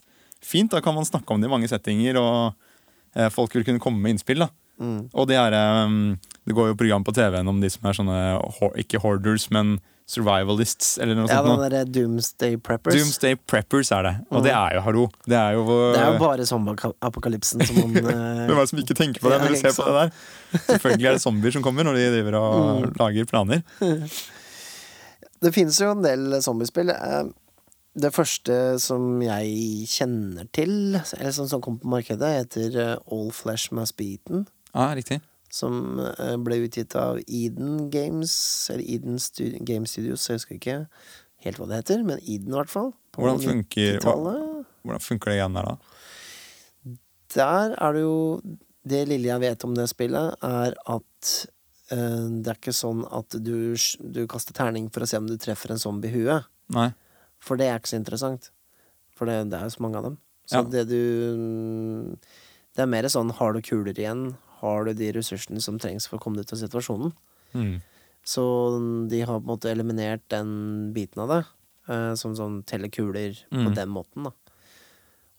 fint. 0.42 0.74
Da 0.74 0.82
kan 0.82 0.96
man 0.98 1.06
snakke 1.06 1.30
om 1.30 1.42
det 1.42 1.46
i 1.46 1.54
mange 1.54 1.70
settinger, 1.70 2.18
og 2.18 3.14
eh, 3.14 3.30
folk 3.30 3.54
vil 3.54 3.66
kunne 3.68 3.82
komme 3.82 4.02
med 4.02 4.16
innspill. 4.16 4.42
da 4.42 4.50
Mm. 4.80 5.08
Og 5.14 5.26
de 5.28 5.34
er, 5.40 5.54
um, 5.86 6.18
det 6.46 6.54
går 6.54 6.68
jo 6.72 6.74
program 6.76 7.04
på 7.04 7.14
TV-en 7.16 7.48
om 7.48 7.60
de 7.62 7.70
som 7.72 7.86
er 7.88 7.92
sånne 7.96 8.16
ikke 8.82 9.00
hoarders, 9.00 9.48
men 9.50 9.78
survivalists, 10.06 10.98
eller 11.02 11.16
noe 11.18 11.26
Ja, 11.26 11.40
sånt. 11.42 11.58
den 11.64 11.72
noe. 11.72 11.84
Doomsday 11.90 12.56
Preppers. 12.62 12.94
Doomsday 12.94 13.34
preppers 13.36 13.90
er 13.90 14.02
det. 14.06 14.12
Og 14.30 14.38
Mm. 14.38 14.44
det 14.44 14.52
er 14.52 14.74
jo 14.76 14.80
hallo. 14.84 15.06
Det 15.26 15.34
er 15.36 15.52
jo, 15.56 15.64
Det 15.66 15.98
er 16.00 16.12
jo 16.12 16.18
bare 16.20 16.46
zombieapokalypsen 16.46 17.66
som 17.66 17.76
man 17.80 17.96
eh, 18.12 18.46
Hvem 18.46 18.54
er 18.54 18.60
det 18.60 18.68
som 18.68 18.78
ikke 18.78 18.94
tenker 18.94 19.20
på 19.20 19.30
det 19.32 19.40
når 19.42 19.48
du 19.48 19.56
ser 19.56 19.74
på 19.74 19.86
det 19.88 19.94
der? 19.96 20.12
Selvfølgelig 20.78 21.06
er 21.08 21.12
det 21.18 21.22
zombier 21.24 21.52
som 21.56 21.62
kommer 21.64 21.82
når 21.88 21.94
de 21.98 22.06
driver 22.22 22.34
og 22.38 22.84
Mm. 22.84 22.92
lager 23.00 23.24
planer. 23.26 23.62
Det 25.42 25.52
finnes 25.52 25.78
jo 25.80 25.90
en 25.92 26.02
del 26.04 26.40
zombiespill. 26.42 26.90
Eh, 26.90 27.24
Det 27.98 28.12
første 28.12 28.78
som 28.78 29.22
jeg 29.24 29.86
kjenner 29.88 30.44
til, 30.52 30.96
eller 31.16 31.30
som, 31.32 31.46
som 31.48 31.62
kom 31.64 31.78
på 31.80 31.88
markedet, 31.88 32.28
heter 32.44 32.74
eh, 32.76 32.96
All 33.10 33.30
Flesh 33.32 33.72
Must 33.72 33.96
Be 33.96 34.04
Eaten. 34.04 34.46
Ja, 34.76 34.90
riktig. 34.96 35.20
Som 35.56 35.96
eh, 36.02 36.34
ble 36.44 36.58
utgitt 36.66 36.92
av 37.00 37.18
Eden 37.24 37.86
Games, 37.90 38.34
eller 38.72 38.84
Eden 38.84 39.16
Stu 39.22 39.46
Game 39.64 39.88
Studios, 39.88 40.26
jeg 40.28 40.36
husker 40.40 40.58
ikke 40.58 40.78
helt 41.46 41.60
hva 41.60 41.68
det 41.70 41.78
heter, 41.80 42.02
men 42.04 42.20
Eden 42.20 42.52
i 42.52 42.58
hvert 42.58 42.72
fall. 42.72 42.90
Hvordan 43.16 43.40
funker, 43.40 44.00
hva, 44.04 44.34
hvordan 44.84 45.00
funker 45.04 45.32
det 45.32 45.38
igjen 45.38 45.56
der, 45.56 45.70
da? 45.70 46.96
Der 47.36 47.72
er 47.82 47.96
det 47.96 48.02
jo 48.04 48.16
Det 48.86 49.00
lille 49.08 49.26
jeg 49.32 49.42
vet 49.42 49.64
om 49.66 49.72
det 49.74 49.88
spillet, 49.90 50.36
er 50.46 50.76
at 50.92 51.30
øh, 51.90 52.26
det 52.42 52.52
er 52.52 52.58
ikke 52.60 52.74
sånn 52.76 53.00
at 53.10 53.34
du, 53.42 53.74
du 53.74 54.20
kaster 54.30 54.54
terning 54.54 54.86
for 54.94 55.02
å 55.02 55.08
se 55.10 55.18
om 55.18 55.26
du 55.26 55.34
treffer 55.42 55.72
en 55.74 55.80
zombie 55.82 56.12
i 56.12 56.20
huet. 56.20 56.46
Nei. 56.70 56.92
For 57.42 57.58
det 57.58 57.66
er 57.66 57.80
ikke 57.80 57.90
så 57.96 57.98
interessant. 57.98 58.50
For 59.16 59.26
det, 59.26 59.40
det 59.50 59.58
er 59.58 59.66
jo 59.66 59.74
så 59.74 59.82
mange 59.82 59.98
av 59.98 60.06
dem. 60.10 60.18
Så 60.46 60.60
Ja. 60.60 60.68
det 60.70 60.84
du 60.92 61.00
Det 62.76 62.84
er 62.84 62.92
mer 62.92 63.08
sånn 63.10 63.32
har 63.34 63.56
du 63.56 63.62
kuler 63.64 63.96
igjen? 63.96 64.36
Har 64.62 64.84
du 64.88 64.92
de 64.94 65.12
ressursene 65.12 65.60
som 65.62 65.78
trengs 65.78 66.06
for 66.08 66.18
å 66.18 66.22
komme 66.22 66.36
deg 66.40 66.46
ut 66.48 66.52
av 66.56 66.62
situasjonen? 66.64 67.12
Mm. 67.54 67.76
Så 68.26 68.42
de 69.10 69.20
har 69.22 69.38
på 69.38 69.44
en 69.44 69.50
måte 69.52 69.70
eliminert 69.70 70.22
den 70.32 70.92
biten 70.96 71.22
av 71.22 71.28
det. 71.34 71.44
eh, 71.88 72.14
som 72.18 72.32
sånn 72.34 72.64
telle 72.66 72.88
kuler 72.90 73.36
på 73.52 73.62
Mm. 73.68 73.74
den 73.76 73.88
måten, 73.94 74.24
da. 74.24 74.32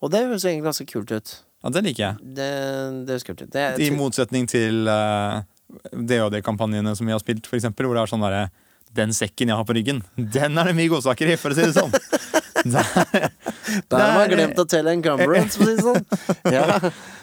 Og 0.01 0.11
det 0.13 0.21
høres 0.23 0.45
egentlig 0.45 0.63
ganske 0.69 0.85
kult 0.87 1.11
ut. 1.11 1.33
Ja, 1.63 1.69
det 1.75 1.81
liker 1.83 2.03
jeg. 2.05 2.33
Det, 2.37 2.47
det 3.03 3.11
høres 3.11 3.25
kult 3.27 3.41
ut. 3.41 3.49
Det, 3.51 3.65
I 3.83 3.89
motsetning 3.91 4.47
til 4.47 4.87
uh, 4.87 5.41
DOD-kampanjene 5.91 6.95
som 6.95 7.05
vi 7.05 7.11
har 7.11 7.19
spilt, 7.19 7.45
for 7.49 7.57
eksempel, 7.59 7.85
hvor 7.89 7.97
det 7.97 8.03
er 8.05 8.11
sånn 8.13 8.23
derre 8.23 8.45
Den 8.95 9.11
sekken 9.11 9.49
jeg 9.51 9.57
har 9.59 9.65
på 9.67 9.75
ryggen, 9.75 9.99
den 10.15 10.55
er 10.57 10.69
det 10.69 10.75
mye 10.77 10.87
godsaker 10.93 11.27
i, 11.33 11.35
for 11.35 11.51
å 11.51 11.57
si 11.57 11.65
det 11.67 11.75
sånn. 11.75 11.91
Der, 12.63 13.29
Der 13.91 13.99
har 13.99 14.13
man 14.15 14.29
glemt 14.31 14.57
å 14.63 14.65
telle 14.65 14.93
encumbrance, 14.95 15.57
for 15.59 15.67
å 15.67 15.67
si 15.67 15.75
det 15.75 15.83
sånn. 15.83 16.05
Ja. 16.55 16.79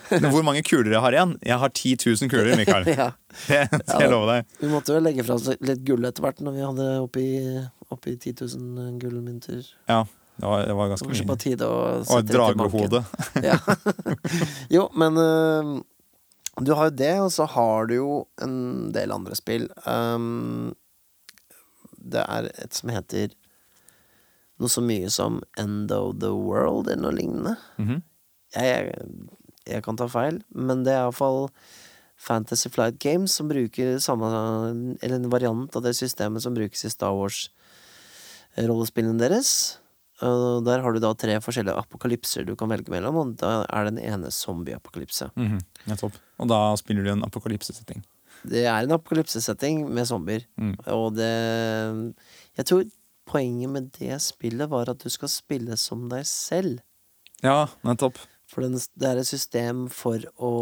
Hvor 0.35 0.45
mange 0.47 0.63
kuler 0.67 0.93
jeg 0.93 1.03
har 1.05 1.17
igjen? 1.17 1.37
Jeg 1.45 1.59
har 1.63 1.73
10 1.73 1.95
000 2.07 2.31
kuler, 2.33 2.57
Mikael. 2.61 2.89
ja. 3.01 3.09
Det 3.47 3.63
skal 3.87 4.05
jeg 4.05 4.13
love 4.13 4.29
deg. 4.31 4.59
Vi 4.61 4.71
måtte 4.73 4.97
jo 4.97 5.01
legge 5.05 5.25
fra 5.27 5.39
oss 5.39 5.49
litt 5.65 5.83
gull 5.87 6.05
etter 6.09 6.25
hvert 6.25 6.43
når 6.45 6.57
vi 6.57 6.63
hadde 6.65 6.91
oppi, 7.05 7.25
oppi 7.95 8.15
10 8.19 8.35
000 8.45 9.01
gullmynter. 9.03 9.65
Ja, 9.91 10.03
det 10.37 10.47
var, 10.51 10.67
det 10.67 10.77
var 10.81 10.93
ganske 10.93 11.09
mye. 11.11 11.27
på 11.31 11.39
tide 11.45 11.67
å 11.71 11.81
Og 12.03 12.17
et 12.21 12.31
dragehode. 12.31 13.05
Ja. 13.51 13.59
jo, 14.73 14.89
men 14.99 15.19
uh, 15.21 15.75
Du 16.63 16.75
har 16.75 16.91
jo 16.91 16.97
det, 16.99 17.15
og 17.23 17.31
så 17.35 17.47
har 17.55 17.87
du 17.91 17.97
jo 17.97 18.11
en 18.43 18.91
del 18.95 19.15
andre 19.15 19.39
spill. 19.39 19.69
Um, 19.87 20.75
det 22.05 22.23
er 22.29 22.51
et 22.61 22.77
som 22.77 22.93
heter 22.93 23.33
noe 24.61 24.71
så 24.71 24.83
mye 24.85 25.09
som 25.11 25.41
End 25.59 25.91
of 25.95 26.21
the 26.23 26.31
World, 26.35 26.87
eller 26.91 27.09
noe 27.09 27.17
lignende. 27.17 27.57
Mhm. 27.81 28.03
jeg, 28.55 28.69
jeg, 28.71 29.09
jeg 29.67 29.83
kan 29.83 29.97
ta 29.97 30.07
feil, 30.09 30.43
men 30.55 30.85
det 30.85 30.93
er 30.93 31.05
iallfall 31.07 31.49
Fantasy 32.17 32.69
Flight 32.71 32.99
Games 33.03 33.33
som 33.35 33.49
bruker 33.51 33.97
samme 34.01 34.29
Eller 35.03 35.17
en 35.17 35.31
variant 35.33 35.75
av 35.77 35.83
det 35.83 35.95
systemet 35.99 36.43
som 36.45 36.55
brukes 36.55 36.85
i 36.87 36.91
Star 36.93 37.11
Wars-rollespillene 37.17 39.19
deres. 39.21 39.79
Og 40.23 40.63
der 40.65 40.81
har 40.85 40.93
du 40.95 41.01
da 41.03 41.11
tre 41.19 41.35
forskjellige 41.43 41.75
apokalypser 41.81 42.45
du 42.47 42.55
kan 42.57 42.69
velge 42.71 42.91
mellom, 42.93 43.17
og 43.19 43.33
da 43.41 43.65
er 43.67 43.85
den 43.91 43.99
ene 43.99 44.31
zombie-apokalypse. 44.31 45.31
Mhm, 45.37 45.59
Og 46.39 46.49
da 46.49 46.77
spiller 46.77 47.03
du 47.05 47.11
en 47.11 47.25
apokalypsesetting. 47.27 48.05
Det 48.47 48.65
er 48.67 48.83
en 48.85 48.93
apokalypsesetting 48.93 49.89
med 49.91 50.07
zombier, 50.07 50.45
Mm. 50.57 50.77
og 50.87 51.15
det 51.17 52.15
Jeg 52.57 52.67
tror 52.67 52.85
poenget 53.27 53.71
med 53.71 53.93
det 53.99 54.21
spillet 54.21 54.69
var 54.69 54.89
at 54.89 54.99
du 54.99 55.09
skal 55.11 55.29
spille 55.29 55.77
som 55.77 56.09
deg 56.09 56.25
selv. 56.25 56.79
Ja, 57.43 57.67
nettopp. 57.83 58.19
For 58.55 58.63
det 58.65 59.09
er 59.11 59.21
et 59.21 59.29
system 59.29 59.87
for 59.93 60.23
å 60.39 60.53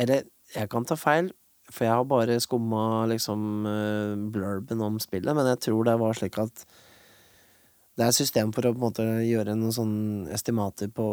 Eller, 0.00 0.24
jeg 0.54 0.70
kan 0.72 0.86
ta 0.88 0.96
feil, 0.96 1.28
for 1.70 1.84
jeg 1.84 1.92
har 1.92 2.06
bare 2.08 2.38
skumma 2.42 3.04
liksom 3.10 3.66
eh, 3.68 4.14
blurben 4.32 4.80
om 4.82 4.96
spillet, 5.02 5.34
men 5.36 5.46
jeg 5.52 5.60
tror 5.68 5.84
det 5.86 5.98
var 6.00 6.16
slik 6.16 6.38
at 6.40 6.64
det 7.98 8.06
er 8.06 8.14
et 8.14 8.16
system 8.16 8.48
for 8.56 8.64
å 8.64 8.72
på 8.72 8.80
en 8.80 8.86
måte 8.86 9.04
gjøre 9.28 9.52
noen 9.58 9.74
sånn 9.76 9.94
estimater 10.32 10.88
på 10.94 11.06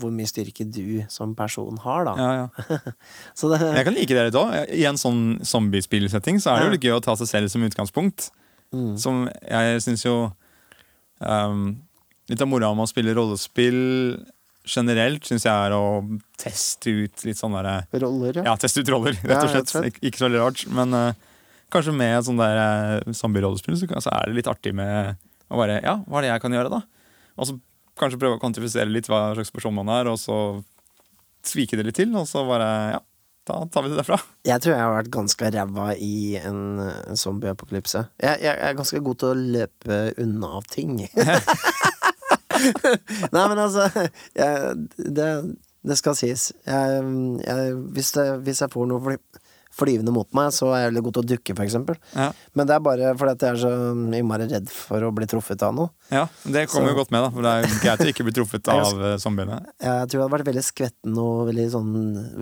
hvor 0.00 0.12
mye 0.14 0.28
styrke 0.28 0.64
du 0.66 1.04
som 1.10 1.32
person 1.38 1.78
har, 1.84 2.04
da. 2.06 2.14
Ja, 2.18 2.30
ja. 2.40 2.80
Så 3.38 3.50
det, 3.52 3.60
Jeg 3.78 3.86
kan 3.86 3.96
like 3.96 4.16
det 4.16 4.26
litt 4.28 4.38
òg. 4.38 4.52
I 4.74 4.84
en 4.90 4.98
sånn 5.00 5.22
zombiespillsetting 5.46 6.42
så 6.42 6.52
er 6.52 6.60
det 6.60 6.66
jo 6.66 6.74
litt 6.74 6.88
gøy 6.88 6.96
å 6.98 7.04
ta 7.04 7.16
seg 7.18 7.30
selv 7.30 7.52
som 7.52 7.64
utgangspunkt. 7.66 8.30
mm, 8.74 8.92
Som 9.02 9.24
jeg 9.46 9.80
syns 9.86 10.04
jo 10.06 10.16
um, 11.18 11.64
Litt 12.30 12.42
av 12.42 12.46
moroa 12.50 12.74
med 12.78 12.86
å 12.86 12.90
spille 12.90 13.14
rollespill 13.16 13.80
generelt 14.68 15.24
syns 15.26 15.46
jeg 15.46 15.52
er 15.68 15.72
å 15.76 15.82
teste 16.40 16.92
ut 17.04 17.24
litt 17.26 17.38
sånn 17.40 17.54
derre 17.56 17.78
roller, 18.02 18.40
ja. 18.42 18.44
Ja, 18.50 18.56
teste 18.60 18.82
ut 18.84 18.90
roller, 18.92 19.16
rett 19.28 19.42
og 19.44 19.50
slett. 19.54 19.72
Ja, 19.74 19.82
Ik- 19.88 20.00
Ikke 20.10 20.20
så 20.20 20.28
veldig 20.28 20.42
rart. 20.44 20.64
Men 20.76 20.94
uh, 20.94 21.12
kanskje 21.72 21.94
med 21.96 22.18
et 22.18 22.26
sånn 22.28 22.40
der 22.40 22.60
uh, 22.60 23.12
zombie-rollespill 23.16 23.78
så, 23.80 23.88
så 24.04 24.12
er 24.18 24.28
det 24.30 24.40
litt 24.42 24.50
artig 24.52 24.74
med 24.76 25.16
å 25.50 25.58
bare 25.58 25.80
Ja, 25.82 25.96
hva 26.06 26.20
er 26.20 26.28
det 26.28 26.32
jeg 26.34 26.42
kan 26.44 26.54
gjøre, 26.58 26.70
da? 26.76 26.82
Og 27.40 27.48
så 27.48 27.56
kanskje 28.00 28.20
prøve 28.20 28.36
å 28.38 28.40
kvantifisere 28.42 28.88
litt 28.92 29.08
hva 29.10 29.30
slags 29.34 29.50
person 29.52 29.74
man 29.76 29.88
er, 29.92 30.08
og 30.12 30.16
så 30.20 30.36
svike 31.44 31.76
det 31.80 31.86
litt 31.88 31.96
til, 32.00 32.12
og 32.20 32.26
så 32.28 32.44
bare 32.48 32.68
Ja, 32.94 33.00
da 33.48 33.56
tar 33.72 33.82
vi 33.86 33.90
det 33.94 33.98
derfra. 34.02 34.18
Jeg 34.50 34.60
tror 34.62 34.74
jeg 34.76 34.82
har 34.84 34.94
vært 34.94 35.10
ganske 35.14 35.50
ræva 35.56 35.86
i 35.96 36.36
en, 36.38 36.60
zombie-apokalypse. 37.18 38.04
Jeg, 38.22 38.40
jeg 38.44 38.56
er 38.68 38.76
ganske 38.78 39.00
god 39.04 39.18
til 39.24 39.32
å 39.32 39.40
løpe 39.56 39.98
unna 40.22 40.52
av 40.60 40.68
ting. 40.70 41.00
Nei, 43.34 43.44
men 43.52 43.58
altså 43.66 43.88
jeg, 43.94 44.88
det, 44.96 45.30
det 45.86 45.96
skal 46.00 46.16
sies. 46.18 46.50
Jeg, 46.66 47.04
jeg, 47.46 47.78
hvis, 47.96 48.12
det, 48.16 48.26
hvis 48.46 48.60
jeg 48.64 48.72
får 48.72 48.88
noe 48.90 49.00
fly, 49.04 49.16
flyvende 49.80 50.12
mot 50.12 50.26
meg, 50.36 50.50
så 50.52 50.66
er 50.74 50.80
jeg 50.82 50.88
veldig 50.90 51.02
god 51.06 51.14
til 51.16 51.22
å 51.22 51.28
dukke, 51.30 51.54
for 51.56 51.64
eksempel. 51.64 51.96
Ja, 52.12 52.26
Men 52.58 52.66
det 52.68 52.74
er 52.74 52.82
bare 52.84 53.12
fordi 53.16 53.32
at 53.36 53.44
jeg 53.46 53.54
er 53.54 53.60
så 53.62 53.70
innmari 54.18 54.48
redd 54.50 54.66
for 54.74 55.06
å 55.06 55.12
bli 55.14 55.28
truffet 55.30 55.62
av 55.64 55.72
noe. 55.78 55.92
ja 56.10 56.24
Det 56.42 56.66
kommer 56.68 56.90
Så- 56.90 56.92
jo 56.92 56.98
godt 56.98 57.14
med, 57.14 57.22
da. 57.24 57.30
For 57.36 57.46
det 57.46 57.52
er 57.54 57.78
greit 57.86 58.02
å 58.04 58.08
ikke 58.10 58.26
bli 58.26 58.34
truffet 58.40 58.68
av 58.74 59.00
eh, 59.12 59.16
zombiene. 59.22 59.60
Jeg 59.80 60.10
tror 60.10 60.18
jeg 60.18 60.24
hadde 60.26 60.34
vært 60.36 60.50
veldig 60.50 60.66
skvetten 60.66 61.20
og 61.22 61.46
veldig 61.52 61.68
sånn 61.72 61.92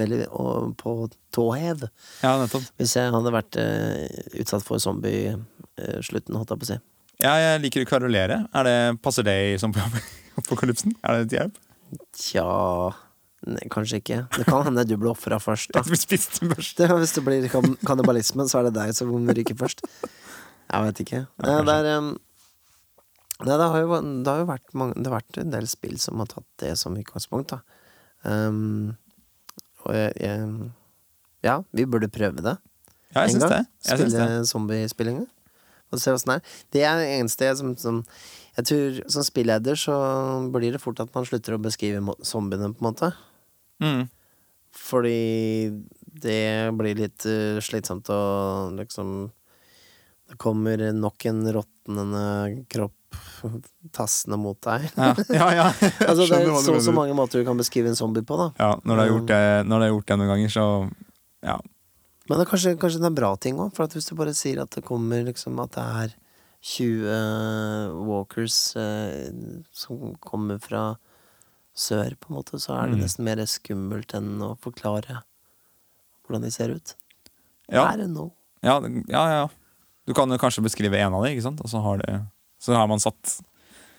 veldig, 0.01 0.23
og, 0.33 0.73
på 0.81 0.97
tå 1.37 1.47
hev 1.61 1.85
Ja, 2.25 2.33
nettopp. 2.41 2.65
hvis 2.81 2.97
jeg 2.97 3.13
hadde 3.15 3.35
vært 3.37 3.61
uh, 3.61 4.09
utsatt 4.41 4.65
for 4.67 4.81
zombie-slutten, 4.83 6.35
holdt 6.41 6.57
jeg 6.57 6.63
på 6.65 6.67
å 6.67 6.73
si. 6.73 6.79
Ja, 7.19 7.33
jeg 7.43 7.63
liker 7.65 7.83
å 7.83 7.89
kverulere. 7.89 8.45
Er 8.55 8.67
det, 8.67 8.77
passer 9.03 9.27
det 9.27 9.35
i 9.49 9.55
zombie-apokalypsen? 9.59 10.95
Er 11.05 11.17
det 11.17 11.25
et 11.27 11.35
hjelp? 11.35 11.57
Tja 12.15 12.45
nei, 13.49 13.65
Kanskje 13.73 13.99
ikke. 14.03 14.19
Det 14.37 14.45
kan 14.47 14.63
hende 14.69 14.85
du 14.87 14.95
blir 14.95 15.11
ofra 15.11 15.41
først. 15.43 15.73
Da. 15.75 15.83
Blir 15.89 15.99
spist 15.99 16.39
først. 16.45 16.79
Det, 16.79 16.87
hvis 16.95 17.17
det 17.17 17.25
blir 17.27 17.49
kan 17.51 17.75
kannibalisme, 17.89 18.47
så 18.51 18.61
er 18.61 18.69
det 18.69 18.77
deg 18.77 18.95
som 18.95 19.11
ryker 19.27 19.59
først. 19.59 19.83
Jeg 20.69 20.85
vet 20.87 21.03
ikke. 21.03 21.23
Ja, 21.43 21.57
det, 21.67 21.75
er, 21.75 21.99
um, 21.99 22.13
nei, 23.41 23.57
det, 23.57 23.67
har 23.67 23.83
jo, 23.83 23.99
det 23.99 24.31
har 24.31 24.43
jo 24.45 24.49
vært, 24.53 24.69
mange, 24.79 24.99
det 24.99 25.11
har 25.11 25.17
vært 25.17 25.41
en 25.43 25.55
del 25.57 25.67
spill 25.71 25.97
som 26.03 26.23
har 26.23 26.31
tatt 26.31 26.47
det 26.63 26.75
som 26.79 26.99
utgangspunkt, 27.01 27.57
da. 27.57 27.83
Um, 28.23 28.95
og 29.87 29.95
jeg, 29.97 30.15
jeg 30.23 30.71
Ja, 31.47 31.61
vi 31.75 31.87
burde 31.87 32.11
prøve 32.13 32.45
det. 32.45 32.55
Ja, 33.15 33.25
jeg 33.25 33.39
syns 33.39 33.49
det. 33.49 33.61
Jeg 33.89 34.03
Spille 34.05 34.31
zombiespillinga. 34.53 35.27
Og 35.93 36.03
ser 36.03 36.17
åssen 36.17 36.35
det 36.35 36.39
er. 36.39 36.59
Det 36.75 36.85
er 36.85 37.01
det 37.01 37.09
eneste 37.17 37.49
jeg 37.49 37.61
som, 37.61 37.73
som 37.81 38.03
Jeg 38.59 38.69
tror 38.71 39.01
som 39.15 39.25
spilleder 39.27 39.79
så 39.79 39.97
blir 40.53 40.75
det 40.75 40.83
fort 40.83 41.01
at 41.01 41.15
man 41.15 41.27
slutter 41.29 41.55
å 41.55 41.63
beskrive 41.63 42.03
zombiene, 42.27 42.73
på 42.75 42.83
en 42.83 42.89
måte. 42.91 43.13
Mm. 43.85 44.05
Fordi 44.75 45.19
det 46.19 46.75
blir 46.77 46.99
litt 46.99 47.27
uh, 47.29 47.61
slitsomt 47.63 48.11
å 48.11 48.21
liksom 48.75 49.31
Det 50.29 50.37
kommer 50.43 50.83
nok 50.93 51.25
en 51.31 51.45
råtnende 51.55 52.25
kropp 52.69 52.95
tassende 53.95 54.37
mot 54.37 54.59
deg. 54.67 54.89
Ja, 54.99 55.15
ja. 55.33 55.49
ja. 55.57 55.67
Altså, 56.09 56.27
det 56.27 56.41
er 56.43 56.61
så, 56.63 56.75
så 56.83 56.93
mange 56.93 57.15
måter 57.17 57.41
du 57.41 57.47
kan 57.49 57.59
beskrive 57.59 57.91
en 57.91 57.97
zombie 57.97 58.25
på, 58.27 58.37
da. 58.37 58.49
Ja, 58.59 58.71
når 58.83 58.95
du 58.95 59.01
har 59.01 59.11
gjort 59.13 59.29
det, 59.31 59.43
når 59.69 59.75
du 59.81 59.87
har 59.87 59.93
gjort 59.95 60.09
det 60.11 60.19
noen 60.21 60.33
ganger, 60.35 60.53
så 60.53 60.67
ja. 61.47 61.57
Men 62.29 62.39
det 62.39 62.45
er 62.47 62.51
kanskje, 62.51 62.75
kanskje 62.81 63.01
det 63.01 63.07
er 63.07 63.13
en 63.13 63.17
bra 63.19 63.31
ting 63.41 63.57
òg, 63.63 63.71
for 63.77 63.89
hvis 63.89 64.09
du 64.11 64.15
bare 64.19 64.35
sier 64.37 64.61
at 64.63 64.71
det 64.77 64.85
kommer 64.85 65.23
liksom 65.25 65.59
at 65.63 65.73
det 65.79 65.85
er 66.03 66.15
20 66.69 68.03
walkers 68.09 68.57
eh, 68.77 69.31
som 69.73 70.15
kommer 70.21 70.59
fra 70.61 70.83
sør, 71.79 72.17
på 72.19 72.33
en 72.33 72.37
måte, 72.41 72.59
så 72.61 72.75
er 72.75 72.89
det 72.91 72.97
Mm. 72.99 73.03
nesten 73.05 73.25
mer 73.25 73.41
skummelt 73.47 74.13
enn 74.19 74.41
å 74.43 74.57
forklare 74.61 75.23
hvordan 76.27 76.43
de 76.43 76.51
ser 76.51 76.75
ut. 76.75 76.95
Ja, 77.71 77.87
I 77.93 77.97
don't 77.97 78.13
know. 78.13 78.33
ja, 78.63 78.81
ja, 79.09 79.25
ja. 79.39 79.49
Du 80.09 80.15
kan 80.15 80.29
jo 80.33 80.39
kanskje 80.41 80.63
beskrive 80.65 80.99
en 80.99 81.15
av 81.15 81.23
dem, 81.23 81.33
ikke 81.37 81.43
sant? 81.47 81.61
Og 81.63 81.69
så 81.71 81.81
har, 81.85 81.99
det, 82.03 82.19
så 82.59 82.75
har 82.75 82.89
man 82.89 82.99
satt 82.99 83.41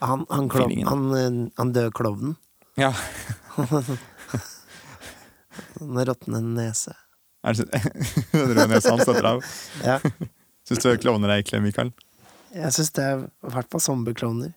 Han, 0.02 0.26
han, 0.30 0.50
klov, 0.50 0.72
han, 0.86 1.04
eh, 1.16 1.50
han 1.58 1.72
døde 1.74 1.92
klovnen. 1.92 2.36
Ja. 2.78 2.92
Med 5.80 6.08
råtnende 6.08 6.42
nese. 6.64 6.94
Er 7.44 7.56
det 7.56 7.66
rød 8.34 8.56
nese 8.58 8.70
nesa 8.74 8.94
han 8.94 9.02
setter 9.06 9.28
av? 9.36 9.44
Ja. 9.90 10.00
Syns 10.68 10.84
du 10.84 10.90
klovner 11.02 11.32
er 11.34 11.42
ekle, 11.42 11.62
Mikael? 11.64 11.92
Jeg 12.54 12.74
syns 12.74 12.92
det 12.98 13.06
er 13.06 13.22
i 13.24 13.52
hvert 13.54 13.70
fall 13.72 13.82
zombieklovner. 13.82 14.52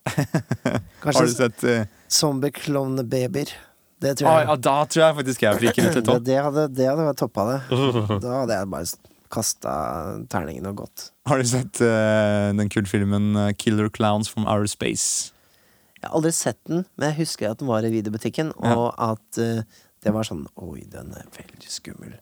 Har 1.05 1.19
du 1.25 1.31
sett 1.33 1.63
uh, 1.65 1.85
zombieklovnebabyer. 2.11 3.53
Det 4.03 4.17
tror 4.19 4.29
ah. 4.29 4.41
Ja, 4.43 4.55
da 4.57 4.75
tror 4.89 5.03
jeg 5.05 5.17
faktisk 5.21 5.45
jeg 5.45 5.59
friker 5.61 5.87
litt. 5.87 5.97
det, 5.99 6.03
også. 6.03 6.25
det, 6.29 6.37
hadde, 6.47 6.67
det 6.75 6.87
hadde 6.89 7.13
toppa 7.17 7.45
det. 7.49 7.59
Da 8.25 8.39
hadde 8.41 8.57
jeg 8.59 8.71
bare 8.73 9.11
kasta 9.33 9.75
terningen 10.29 10.67
og 10.69 10.83
gått. 10.83 11.07
Har 11.29 11.41
du 11.41 11.47
sett 11.49 11.81
uh, 11.81 12.49
den 12.57 12.69
kule 12.73 12.89
filmen 12.89 13.31
'Killer 13.57 13.89
Clowns 13.93 14.29
from 14.29 14.45
Outer 14.49 14.69
Space'? 14.69 15.31
Jeg 16.01 16.09
har 16.11 16.17
aldri 16.19 16.33
sett 16.35 16.59
den, 16.67 16.83
men 16.99 17.13
jeg 17.13 17.21
husker 17.23 17.53
at 17.53 17.61
den 17.61 17.69
var 17.71 17.85
i 17.87 17.93
videobutikken, 17.93 18.51
Ja. 18.59 18.75
og 18.75 18.89
at 18.99 19.39
uh, 19.39 19.63
det 20.03 20.11
var 20.11 20.27
sånn 20.27 20.43
Oi, 20.59 20.83
den 20.91 21.13
er 21.15 21.29
veldig 21.37 21.71
skummel. 21.71 22.17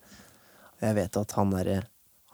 Jeg 0.82 0.98
vet 0.98 1.18
at 1.22 1.36
han 1.38 1.52
derre 1.54 1.82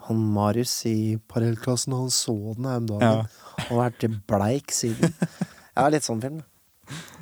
han 0.08 0.20
Marius 0.32 0.74
i 0.88 1.18
parallellklassen, 1.28 1.96
han 1.98 2.12
så 2.14 2.36
den 2.56 2.68
her 2.70 2.78
om 2.80 2.86
dagen. 2.88 3.02
Ja. 3.04 3.64
Og 3.68 3.74
har 3.74 3.80
vært 3.90 4.06
bleik 4.30 4.72
siden. 4.76 5.12
Ja, 5.76 5.88
litt 5.92 6.06
sånn 6.08 6.22
film. 6.24 6.40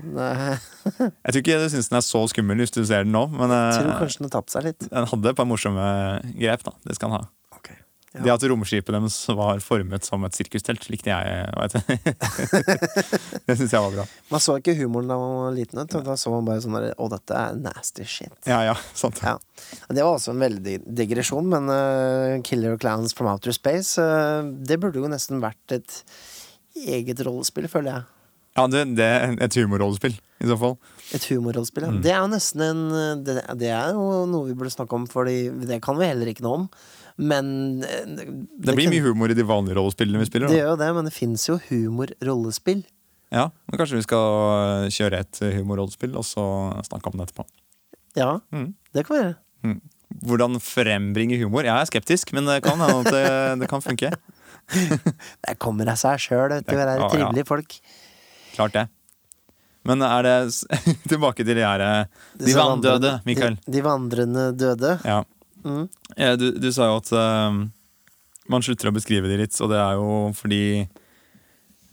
Nei, 0.06 0.58
Jeg 1.26 1.32
tror 1.32 1.40
ikke 1.42 1.56
du 1.64 1.70
syns 1.74 1.90
den 1.90 1.98
er 1.98 2.04
så 2.06 2.20
skummel 2.30 2.60
hvis 2.62 2.74
du 2.76 2.84
ser 2.86 3.08
den 3.08 3.16
nå, 3.16 3.24
men 3.34 3.50
Jeg 3.50 3.72
eh, 3.72 3.80
tror 3.82 4.04
kanskje 4.04 4.22
den 4.22 4.28
har 4.28 4.34
tapt 4.36 4.54
seg 4.54 4.68
litt. 4.68 4.86
den 4.92 5.08
hadde 5.10 5.32
et 5.32 5.40
par 5.40 5.48
morsomme 5.50 5.88
grep. 6.38 6.66
da, 6.68 6.76
Det 6.86 6.98
skal 7.00 7.10
den 7.10 7.18
ha. 7.18 7.24
Ok. 8.16 8.24
Det 8.24 8.32
at 8.32 8.44
romskipet 8.48 8.96
deres 8.96 9.18
var 9.36 9.60
formet 9.64 10.06
som 10.08 10.24
et 10.24 10.38
sirkustelt, 10.38 10.86
likte 10.92 11.12
jeg. 11.12 11.50
Det 13.46 13.58
syns 13.60 13.74
jeg 13.76 13.84
var 13.84 13.92
bra. 13.92 14.06
Man 14.32 14.44
så 14.44 14.56
ikke 14.62 14.76
humoren 14.80 15.12
da 15.12 15.18
man 15.20 15.36
var 15.42 15.56
liten. 15.58 15.82
Da 15.92 16.16
så 16.20 16.32
man 16.32 16.48
bare 16.48 16.64
sånn 16.64 16.78
der, 16.78 16.94
Å, 16.96 17.10
dette 17.12 17.42
er 17.42 17.60
nasty 17.60 18.08
shit. 18.08 18.32
Ja, 18.48 18.62
ja, 18.70 18.78
sant. 18.96 19.20
Ja. 19.26 19.36
Det 19.90 20.00
var 20.00 20.16
også 20.16 20.32
en 20.32 20.46
veldig 20.46 20.78
digresjon, 20.96 21.52
men 21.52 21.68
uh, 21.68 22.40
Killer 22.48 22.80
Clowns 22.80 23.16
from 23.18 23.28
Outer 23.32 23.56
Space 23.56 24.00
uh, 24.00 24.48
Det 24.64 24.80
burde 24.80 25.02
jo 25.04 25.12
nesten 25.12 25.44
vært 25.44 25.76
et 25.76 26.02
eget 26.88 27.20
rollespill, 27.28 27.68
føler 27.72 27.98
jeg. 27.98 28.12
Ja, 28.56 28.70
det, 28.72 28.86
det 28.96 29.06
er 29.06 29.34
et 29.44 29.56
humorrollespill, 29.60 30.16
i 30.16 30.48
så 30.48 30.56
fall. 30.60 30.78
Et 31.16 31.24
humorrollespill. 31.34 31.84
ja. 31.90 31.92
Mm. 31.92 32.04
Det 32.04 32.14
er 32.14 32.22
jo 32.22 32.30
nesten 32.32 32.64
en 32.64 32.84
det, 33.28 33.42
det 33.60 33.72
er 33.76 33.96
jo 33.98 34.24
noe 34.32 34.48
vi 34.48 34.56
burde 34.56 34.72
snakke 34.72 34.96
om, 34.96 35.08
Fordi 35.12 35.50
det 35.68 35.82
kan 35.84 36.00
vi 36.00 36.08
heller 36.08 36.32
ikke 36.32 36.46
noe 36.48 36.62
om. 36.62 36.70
Men 37.18 37.84
eh, 37.84 38.04
det, 38.06 38.26
Det 38.60 38.76
blir 38.76 38.86
kan- 38.90 38.94
mye 38.94 39.02
humor 39.06 39.32
i 39.32 39.38
de 39.38 39.44
vanlige 39.48 39.76
rollespillene 39.78 40.20
vi 40.20 40.26
spiller. 40.28 40.48
Det 40.52 40.58
gjør 40.60 40.74
jo 40.74 40.80
det, 40.84 40.90
men 40.96 41.06
det 41.06 41.14
fins 41.16 41.48
jo 41.48 41.58
humorrollespill. 41.70 42.84
Ja, 43.32 43.50
men 43.68 43.78
Kanskje 43.80 43.98
vi 44.00 44.06
skal 44.06 44.90
kjøre 44.94 45.20
et 45.24 45.40
humorrollespill 45.58 46.16
og 46.16 46.24
så 46.28 46.44
snakke 46.86 47.08
om 47.12 47.18
det 47.20 47.30
etterpå. 47.30 47.46
Ja, 48.16 48.40
Mm. 48.52 48.74
det 48.94 49.06
kan 49.08 49.16
vi 49.16 49.22
gjøre. 49.24 49.36
Mm. 49.66 49.82
hvordan 50.24 50.60
frembringe 50.62 51.38
humor. 51.42 51.64
Jeg 51.66 51.74
er 51.76 51.86
skeptisk, 51.90 52.32
men 52.34 52.46
det 52.46 52.62
kan 52.64 52.78
hende 52.80 53.00
at 53.02 53.12
det, 53.12 53.60
det 53.60 53.68
kan 53.70 53.82
funke. 53.82 54.12
Det 55.46 55.60
kommer 55.60 55.88
av 55.92 55.98
seg 55.98 56.18
sjøl, 56.20 56.50
vet 56.50 56.66
du. 56.66 56.72
Det- 56.76 56.86
Det 56.86 56.94
er 57.02 57.10
trivelige 57.10 57.44
ja. 57.44 57.50
folk. 57.50 57.76
Klart 58.56 58.74
det. 58.74 58.86
Men 59.86 60.02
er 60.02 60.22
det 60.24 60.66
Tilbake 61.12 61.44
til 61.46 61.54
de 61.56 61.62
her 61.62 61.80
eh, 61.82 62.06
De 62.38 62.54
vanndøde, 62.58 63.22
Mikael. 63.26 63.58
De, 63.66 63.72
de 63.72 63.82
vandrende 63.86 64.46
døde. 64.58 64.96
Ja. 65.06 65.24
Mm. 65.66 65.88
Eh, 66.16 66.36
Du, 66.38 66.52
du 66.62 66.70
sa 66.74 66.92
jo 66.92 67.00
at 67.02 67.10
uh, 67.16 67.66
man 68.52 68.66
slutter 68.66 68.92
å 68.92 68.96
beskrive 68.96 69.30
de 69.32 69.40
litt, 69.42 69.56
og 69.66 69.72
det 69.74 69.80
er 69.82 69.98
jo 69.98 70.10
fordi 70.38 70.64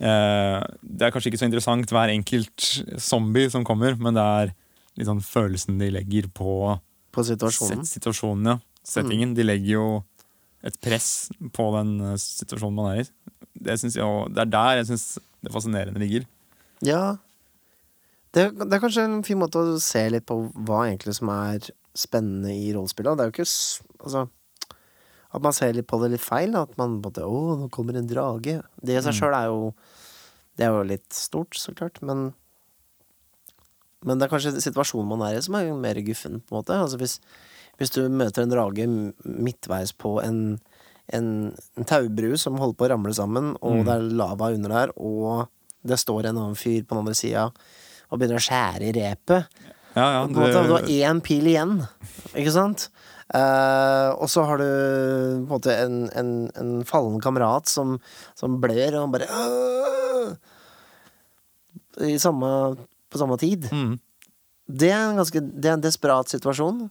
uh, 0.02 0.60
Det 0.82 1.06
er 1.06 1.14
kanskje 1.14 1.32
ikke 1.32 1.40
så 1.40 1.48
interessant 1.48 1.94
hver 1.94 2.12
enkelt 2.12 2.68
zombie 3.00 3.48
som 3.52 3.64
kommer, 3.64 3.96
men 3.96 4.18
det 4.18 4.26
er 4.42 4.52
litt 5.00 5.08
sånn 5.08 5.24
følelsen 5.24 5.80
de 5.80 5.88
legger 5.94 6.28
på 6.36 6.76
På 7.12 7.24
situasjonen. 7.24 7.86
situasjonen, 7.88 8.54
ja. 8.54 8.58
Settingen. 8.84 9.32
De 9.36 9.44
legger 9.46 9.76
jo 9.78 9.86
et 10.66 10.76
press 10.82 11.30
på 11.54 11.64
den 11.78 11.94
situasjonen 12.20 12.76
man 12.76 12.90
er 12.92 13.02
i. 13.02 13.04
Det, 13.62 13.76
jeg, 13.78 14.04
det 14.34 14.42
er 14.42 14.50
der 14.50 14.78
jeg 14.80 14.88
syns 14.90 15.06
det 15.42 15.52
fascinerende 15.54 16.02
ligger. 16.02 16.26
Ja. 16.84 17.16
Det, 18.34 18.46
det 18.58 18.68
er 18.72 18.82
kanskje 18.82 19.04
en 19.06 19.22
fin 19.26 19.40
måte 19.40 19.60
å 19.60 19.78
se 19.82 20.02
litt 20.12 20.26
på 20.28 20.38
hva 20.66 20.84
egentlig 20.88 21.14
som 21.18 21.30
er 21.34 21.70
spennende 21.94 22.52
i 22.54 22.72
rollespillet. 22.74 23.16
Det 23.18 23.24
er 23.24 23.30
jo 23.30 23.36
ikke 23.36 23.48
Altså 24.02 24.28
At 25.32 25.40
man 25.42 25.52
ser 25.56 25.72
litt 25.72 25.86
på 25.88 26.00
det 26.02 26.10
litt 26.12 26.20
feil. 26.24 26.54
At 26.56 26.76
man 26.76 26.98
måte 27.02 27.22
Å, 27.24 27.56
nå 27.60 27.70
kommer 27.72 27.96
en 27.96 28.08
drage. 28.08 28.62
Det 28.82 28.96
i 28.96 29.00
seg 29.00 29.12
Mm. 29.14 29.18
sjøl 29.20 29.34
er 29.38 29.46
jo 29.52 29.74
Det 30.58 30.66
er 30.66 30.72
jo 30.76 30.82
litt 30.84 31.12
stort, 31.12 31.54
så 31.56 31.72
klart, 31.74 32.02
men 32.02 32.34
Men 34.04 34.18
det 34.18 34.26
er 34.26 34.32
kanskje 34.34 34.58
situasjonen 34.60 35.06
man 35.08 35.22
er 35.22 35.38
i 35.38 35.42
som 35.44 35.54
er 35.54 35.72
mer 35.78 35.94
guffen, 36.02 36.40
på 36.42 36.50
en 36.56 36.58
måte. 36.58 36.74
Altså 36.74 36.98
hvis, 36.98 37.20
hvis 37.78 37.90
du 37.94 38.08
møter 38.10 38.42
en 38.42 38.50
drage 38.50 38.86
midtveis 39.24 39.92
på 39.96 40.16
en, 40.24 40.58
en, 41.14 41.28
en 41.78 41.84
taubru 41.88 42.34
som 42.36 42.58
holder 42.58 42.74
på 42.80 42.88
å 42.88 42.90
ramle 42.90 43.14
sammen, 43.14 43.52
og 43.62 43.76
Mm. 43.78 43.84
det 43.86 43.94
er 43.94 44.08
lava 44.18 44.50
under 44.52 44.68
der, 44.74 44.92
og 44.98 45.48
det 45.86 45.98
står 46.02 46.26
en 46.26 46.36
annen 46.36 46.56
fyr 46.58 46.82
på 46.82 46.96
den 46.96 46.98
andre 47.04 47.14
sida 47.14 47.46
og 48.10 48.18
begynner 48.18 48.38
å 48.40 48.44
skjære 48.44 48.90
i 48.90 48.92
repet 48.98 49.46
Ja, 49.92 50.04
ja, 50.14 50.20
på 50.24 50.32
en 50.32 50.38
måte, 50.40 50.62
Du 50.68 50.74
har 50.76 50.86
én 50.88 51.20
pil 51.24 51.46
igjen, 51.50 51.82
ikke 52.32 52.52
sant? 52.54 52.86
Uh, 53.32 54.12
og 54.20 54.28
så 54.28 54.42
har 54.44 54.60
du 54.60 54.64
på 54.66 55.40
en 55.40 55.48
måte 55.48 55.72
en, 55.72 55.98
en, 56.20 56.32
en 56.60 56.72
fallen 56.84 57.20
kamerat 57.24 57.68
som, 57.70 57.94
som 58.36 58.58
blør, 58.60 58.98
og 58.98 59.06
han 59.06 59.14
bare 59.14 59.28
uh, 59.32 60.34
I 62.10 62.18
samme, 62.20 62.50
På 63.08 63.20
samme 63.20 63.38
tid. 63.40 63.68
mm. 63.72 63.94
Det 64.72 64.90
er 64.92 65.00
en 65.10 65.18
ganske 65.20 65.40
Det 65.40 65.68
er 65.68 65.74
en 65.78 65.84
desperat 65.84 66.28
situasjon. 66.32 66.84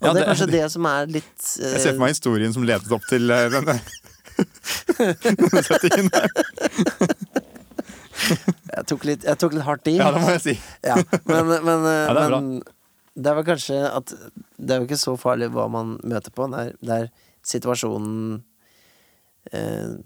Og 0.00 0.06
Ja, 0.06 0.12
det 0.12 0.22
er 0.22 0.30
kanskje 0.32 0.50
det 0.52 0.64
som 0.72 0.88
er 0.88 1.06
litt 1.10 1.36
uh, 1.60 1.68
Jeg 1.72 1.80
ser 1.84 1.92
for 1.94 2.02
meg 2.04 2.14
historien 2.16 2.52
som 2.56 2.64
ledet 2.64 2.92
opp 2.92 3.04
til 3.10 3.28
eh, 3.34 3.48
denne, 3.52 3.78
denne 5.28 5.62
settingen. 5.66 6.10
Jeg, 8.88 8.96
tok 8.96 9.06
litt, 9.08 9.24
jeg 9.28 9.40
tok 9.40 9.54
litt 9.56 9.66
hardt 9.66 9.88
i. 9.90 9.96
Ja, 10.00 10.10
det 10.14 10.24
må 10.24 10.34
jeg 10.36 10.44
si. 10.44 10.56
Ja, 10.86 10.96
men, 11.28 11.54
men, 11.68 11.86
eh, 11.86 12.02
Ja, 12.08 12.16
det 12.16 12.24
er 12.24 12.32
bra. 12.32 12.40
men 12.40 12.60
det 13.18 13.30
er 13.30 13.34
vel 13.34 13.46
kanskje 13.48 13.78
at 13.90 14.12
Det 14.14 14.70
er 14.70 14.78
jo 14.78 14.86
ikke 14.86 15.00
så 15.00 15.16
farlig 15.18 15.48
hva 15.50 15.64
man 15.72 15.96
møter 16.06 16.32
på. 16.34 16.46
Det 16.52 16.60
er, 16.64 16.76
det 16.80 16.98
er 17.02 17.08
situasjonen 17.46 18.38
eh, 19.52 19.96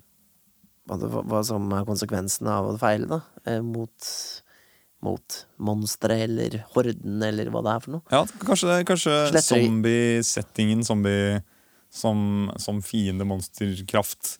hva, 0.90 1.22
hva 1.30 1.42
som 1.46 1.68
er 1.76 1.86
konsekvensen 1.88 2.48
av 2.50 2.72
å 2.72 2.78
feile, 2.80 3.06
da. 3.10 3.20
Eh, 3.46 3.60
mot 3.64 4.12
mot 5.02 5.38
monsteret 5.58 6.28
eller 6.28 6.60
horden, 6.76 7.22
eller 7.26 7.48
hva 7.50 7.62
det 7.66 7.72
er 7.72 7.80
for 7.82 7.94
noe. 7.96 8.04
Ja, 8.14 8.20
kanskje, 8.46 8.76
kanskje 8.86 9.16
zombie-settingen, 9.42 10.84
zombie 10.86 11.40
som, 11.90 12.52
som 12.62 12.78
fiende 12.86 13.26
monsterkraft, 13.26 14.36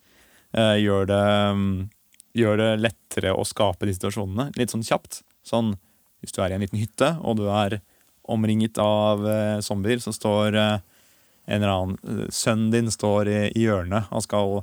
eh, 0.55 0.77
gjør, 0.85 1.09
det, 1.11 1.25
mm, 1.59 1.75
gjør 2.36 2.60
det 2.60 2.71
lettere 2.80 3.34
å 3.36 3.45
skape 3.47 3.88
de 3.88 3.95
situasjonene 3.97 4.50
litt 4.58 4.73
sånn 4.73 4.84
kjapt. 4.86 5.21
Sånn 5.47 5.75
hvis 6.23 6.34
du 6.34 6.40
er 6.42 6.52
i 6.52 6.56
en 6.56 6.62
liten 6.62 6.80
hytte, 6.80 7.16
og 7.21 7.40
du 7.40 7.49
er 7.50 7.80
omringet 8.30 8.78
av 8.80 9.25
eh, 9.26 9.58
zombier, 9.64 9.99
så 10.02 10.14
står 10.14 10.54
eh, 10.54 10.76
en 11.50 11.58
eller 11.58 11.73
annen 11.73 11.97
eh, 12.23 12.28
Sønnen 12.32 12.71
din 12.75 12.90
står 12.95 13.30
i, 13.30 13.40
i 13.58 13.66
hjørnet, 13.66 14.06
han 14.12 14.25
skal 14.25 14.62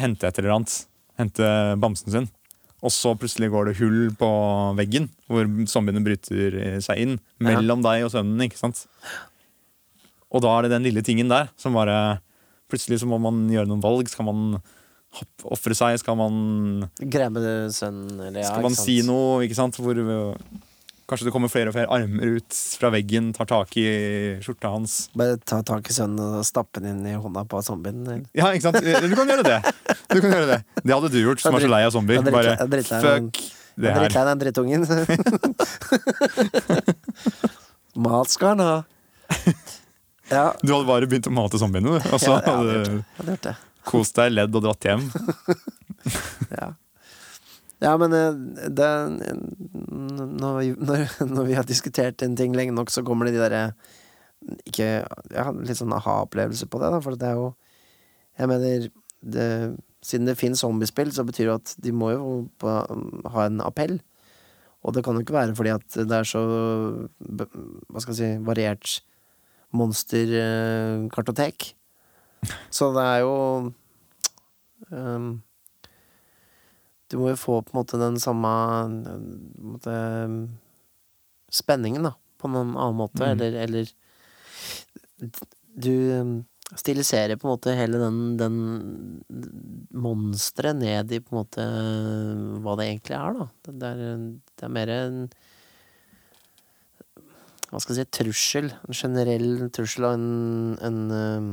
hente 0.00 0.28
et 0.28 0.40
eller 0.40 0.56
annet. 0.56 0.78
Hente 1.16 1.50
bamsen 1.80 2.12
sin. 2.12 2.30
Og 2.84 2.92
så 2.92 3.14
plutselig 3.16 3.48
går 3.52 3.70
det 3.70 3.78
hull 3.80 4.00
på 4.18 4.28
veggen, 4.76 5.08
hvor 5.30 5.48
zombiene 5.70 6.04
bryter 6.04 6.58
eh, 6.60 6.78
seg 6.84 7.02
inn. 7.02 7.16
Mellom 7.42 7.84
deg 7.84 8.04
og 8.06 8.12
sønnen, 8.12 8.42
ikke 8.46 8.60
sant? 8.60 8.84
Og 10.32 10.42
da 10.44 10.52
er 10.52 10.66
det 10.66 10.74
den 10.74 10.88
lille 10.88 11.04
tingen 11.06 11.30
der 11.32 11.52
som 11.60 11.76
bare 11.76 12.20
Plutselig 12.66 12.96
så 12.98 13.06
må 13.06 13.14
man 13.22 13.44
gjøre 13.46 13.68
noen 13.70 13.78
valg. 13.78 14.08
Skal 14.10 14.26
man 14.26 14.56
ofre 15.44 15.74
seg? 15.78 15.98
Skal 16.02 16.16
man, 16.18 16.86
Grabbe 17.00 17.42
sønnen, 17.74 18.18
eller 18.28 18.40
ja, 18.42 18.48
skal 18.52 18.62
man 18.66 18.76
si 18.78 18.98
noe? 19.06 19.44
Ikke 19.46 19.56
sant? 19.58 19.76
Hvor 19.80 19.96
øh, 19.96 20.34
Kanskje 21.06 21.28
det 21.28 21.32
kommer 21.36 21.46
flere 21.46 21.70
og 21.70 21.74
flere 21.76 21.86
armer 21.94 22.32
ut 22.40 22.56
fra 22.80 22.88
veggen, 22.90 23.28
tar 23.36 23.46
tak 23.46 23.70
i 23.78 23.84
skjorta 24.42 24.72
hans. 24.72 24.96
Bare 25.14 25.36
ta 25.38 25.60
tak 25.62 25.86
i 25.86 25.94
sønnen 25.94 26.18
og 26.40 26.46
stappe 26.48 26.82
den 26.82 26.96
inn 26.96 27.06
i 27.06 27.14
hånda 27.14 27.44
på 27.46 27.60
zombien. 27.62 28.00
eller? 28.02 28.24
Ja, 28.34 28.48
ikke 28.50 28.66
sant? 28.66 28.80
Du 28.82 29.14
kan 29.14 29.30
gjøre 29.30 29.44
det. 29.46 29.60
Du 30.10 30.18
kan 30.18 30.32
gjøre 30.34 30.48
det. 30.50 30.58
Det 30.82 30.90
hadde 30.96 31.12
du 31.14 31.20
gjort, 31.22 31.38
som 31.44 31.54
er 31.54 31.62
så 31.62 31.70
lei 31.70 31.84
av 31.86 31.94
zombier. 31.94 32.18
Er 32.26 32.34
Bare 32.34 32.82
fuck 32.82 33.38
det 33.76 33.86
er 33.86 33.92
her. 33.92 34.08
drittlei 34.08 34.24
den 34.32 34.40
drittungen. 34.40 34.82
Mat 37.96 38.30
skal 38.34 38.48
han 38.56 38.60
ha. 38.66 38.76
Ja, 40.26 40.48
Du 40.58 40.72
hadde 40.74 40.88
bare 40.88 41.06
begynt 41.06 41.28
å 41.30 41.30
mate 41.30 41.54
zombiene, 41.62 41.86
du. 41.86 42.02
Og 42.10 42.18
så 42.18 42.32
Ja, 42.32 42.40
ja, 42.42 42.54
hadde 42.56 42.72
du 42.82 42.94
hadde 43.20 43.30
gjort 43.36 43.44
det. 43.46 43.52
Kost 43.86 44.18
deg, 44.18 44.34
ledd 44.34 44.56
og 44.56 44.66
dratt 44.68 44.90
hjem. 44.90 45.06
Ja, 46.54 46.68
ja 47.82 47.92
men 47.98 48.12
eh, 48.14 48.36
det, 48.70 48.90
når, 49.90 50.58
vi, 50.60 50.68
når, 50.78 51.40
vi 51.48 51.56
har 51.58 51.66
diskutert 51.66 52.22
en 52.22 52.36
ting 52.38 52.54
lenge 52.54 52.74
nok, 52.76 52.92
så 52.94 53.02
kommer 53.02 53.26
det 53.26 53.34
de 53.34 53.40
derre 53.42 53.62
Ikke 54.70 55.02
har 55.34 55.50
litt 55.58 55.80
sånn 55.80 55.96
aha-opplevelse 55.96 56.68
på 56.70 56.78
det, 56.78 56.92
da, 56.94 57.00
for 57.02 57.18
det 57.18 57.26
er 57.26 57.40
jo 57.40 57.48
Jeg 58.38 58.52
mener 58.52 58.86
det, 59.34 59.48
Siden 60.06 60.30
det 60.30 60.38
finnes 60.38 60.62
zombiespill, 60.62 61.10
så 61.10 61.26
betyr 61.26 61.50
det 61.50 61.56
at 61.56 61.74
de 61.82 61.90
må 61.90 62.12
jo 62.14 62.28
på, 62.62 62.70
ha 63.34 63.48
en 63.48 63.58
appell. 63.64 63.96
Og 64.86 64.94
det 64.94 65.02
kan 65.02 65.18
jo 65.18 65.24
ikke 65.24 65.34
være 65.34 65.56
fordi 65.58 65.72
at 65.74 65.96
det 65.98 66.14
er 66.20 66.28
så 66.28 66.42
Hva 67.18 67.98
skal 67.98 68.12
jeg 68.12 68.20
si 68.20 68.30
variert 68.46 69.00
monsterkartotek. 69.74 71.72
Så 72.70 72.90
det 72.94 73.02
er 73.02 73.20
jo 73.24 73.34
um, 74.90 75.28
Du 77.10 77.16
må 77.20 77.30
jo 77.32 77.38
få 77.40 77.60
på 77.62 77.72
en 77.74 77.80
måte 77.80 78.00
den 78.00 78.18
samme 78.22 78.50
måte, 79.62 79.94
spenningen, 81.54 82.06
da, 82.08 82.12
på 82.42 82.50
noen 82.50 82.74
annen 82.74 82.98
måte, 82.98 83.22
Mm. 83.22 83.30
eller, 83.32 83.56
eller 83.62 83.90
Du 85.76 85.92
ehm, 86.12 86.34
stiliserer 86.74 87.36
på 87.38 87.46
en 87.46 87.52
måte 87.54 87.74
hele 87.78 87.98
den, 88.00 88.18
den 88.40 88.56
monsteret 89.94 90.76
ned 90.80 91.12
i 91.14 91.20
på 91.22 91.32
en 91.32 91.38
måte 91.38 91.66
hva 92.64 92.74
det 92.80 92.88
egentlig 92.90 93.16
er, 93.16 93.36
da. 93.38 93.46
Det, 93.70 93.90
er, 93.92 94.16
det 94.56 94.66
er 94.66 94.74
mer 94.74 94.92
en 94.96 95.20
hva 97.70 97.80
skal 97.82 97.96
jeg 97.96 98.06
si, 98.06 98.12
trussel. 98.18 98.68
En 98.86 98.94
generell 98.94 99.70
trussel 99.74 100.06
og 100.06 100.14
en, 100.18 100.76
en 100.86 100.98
ehm, 101.14 101.50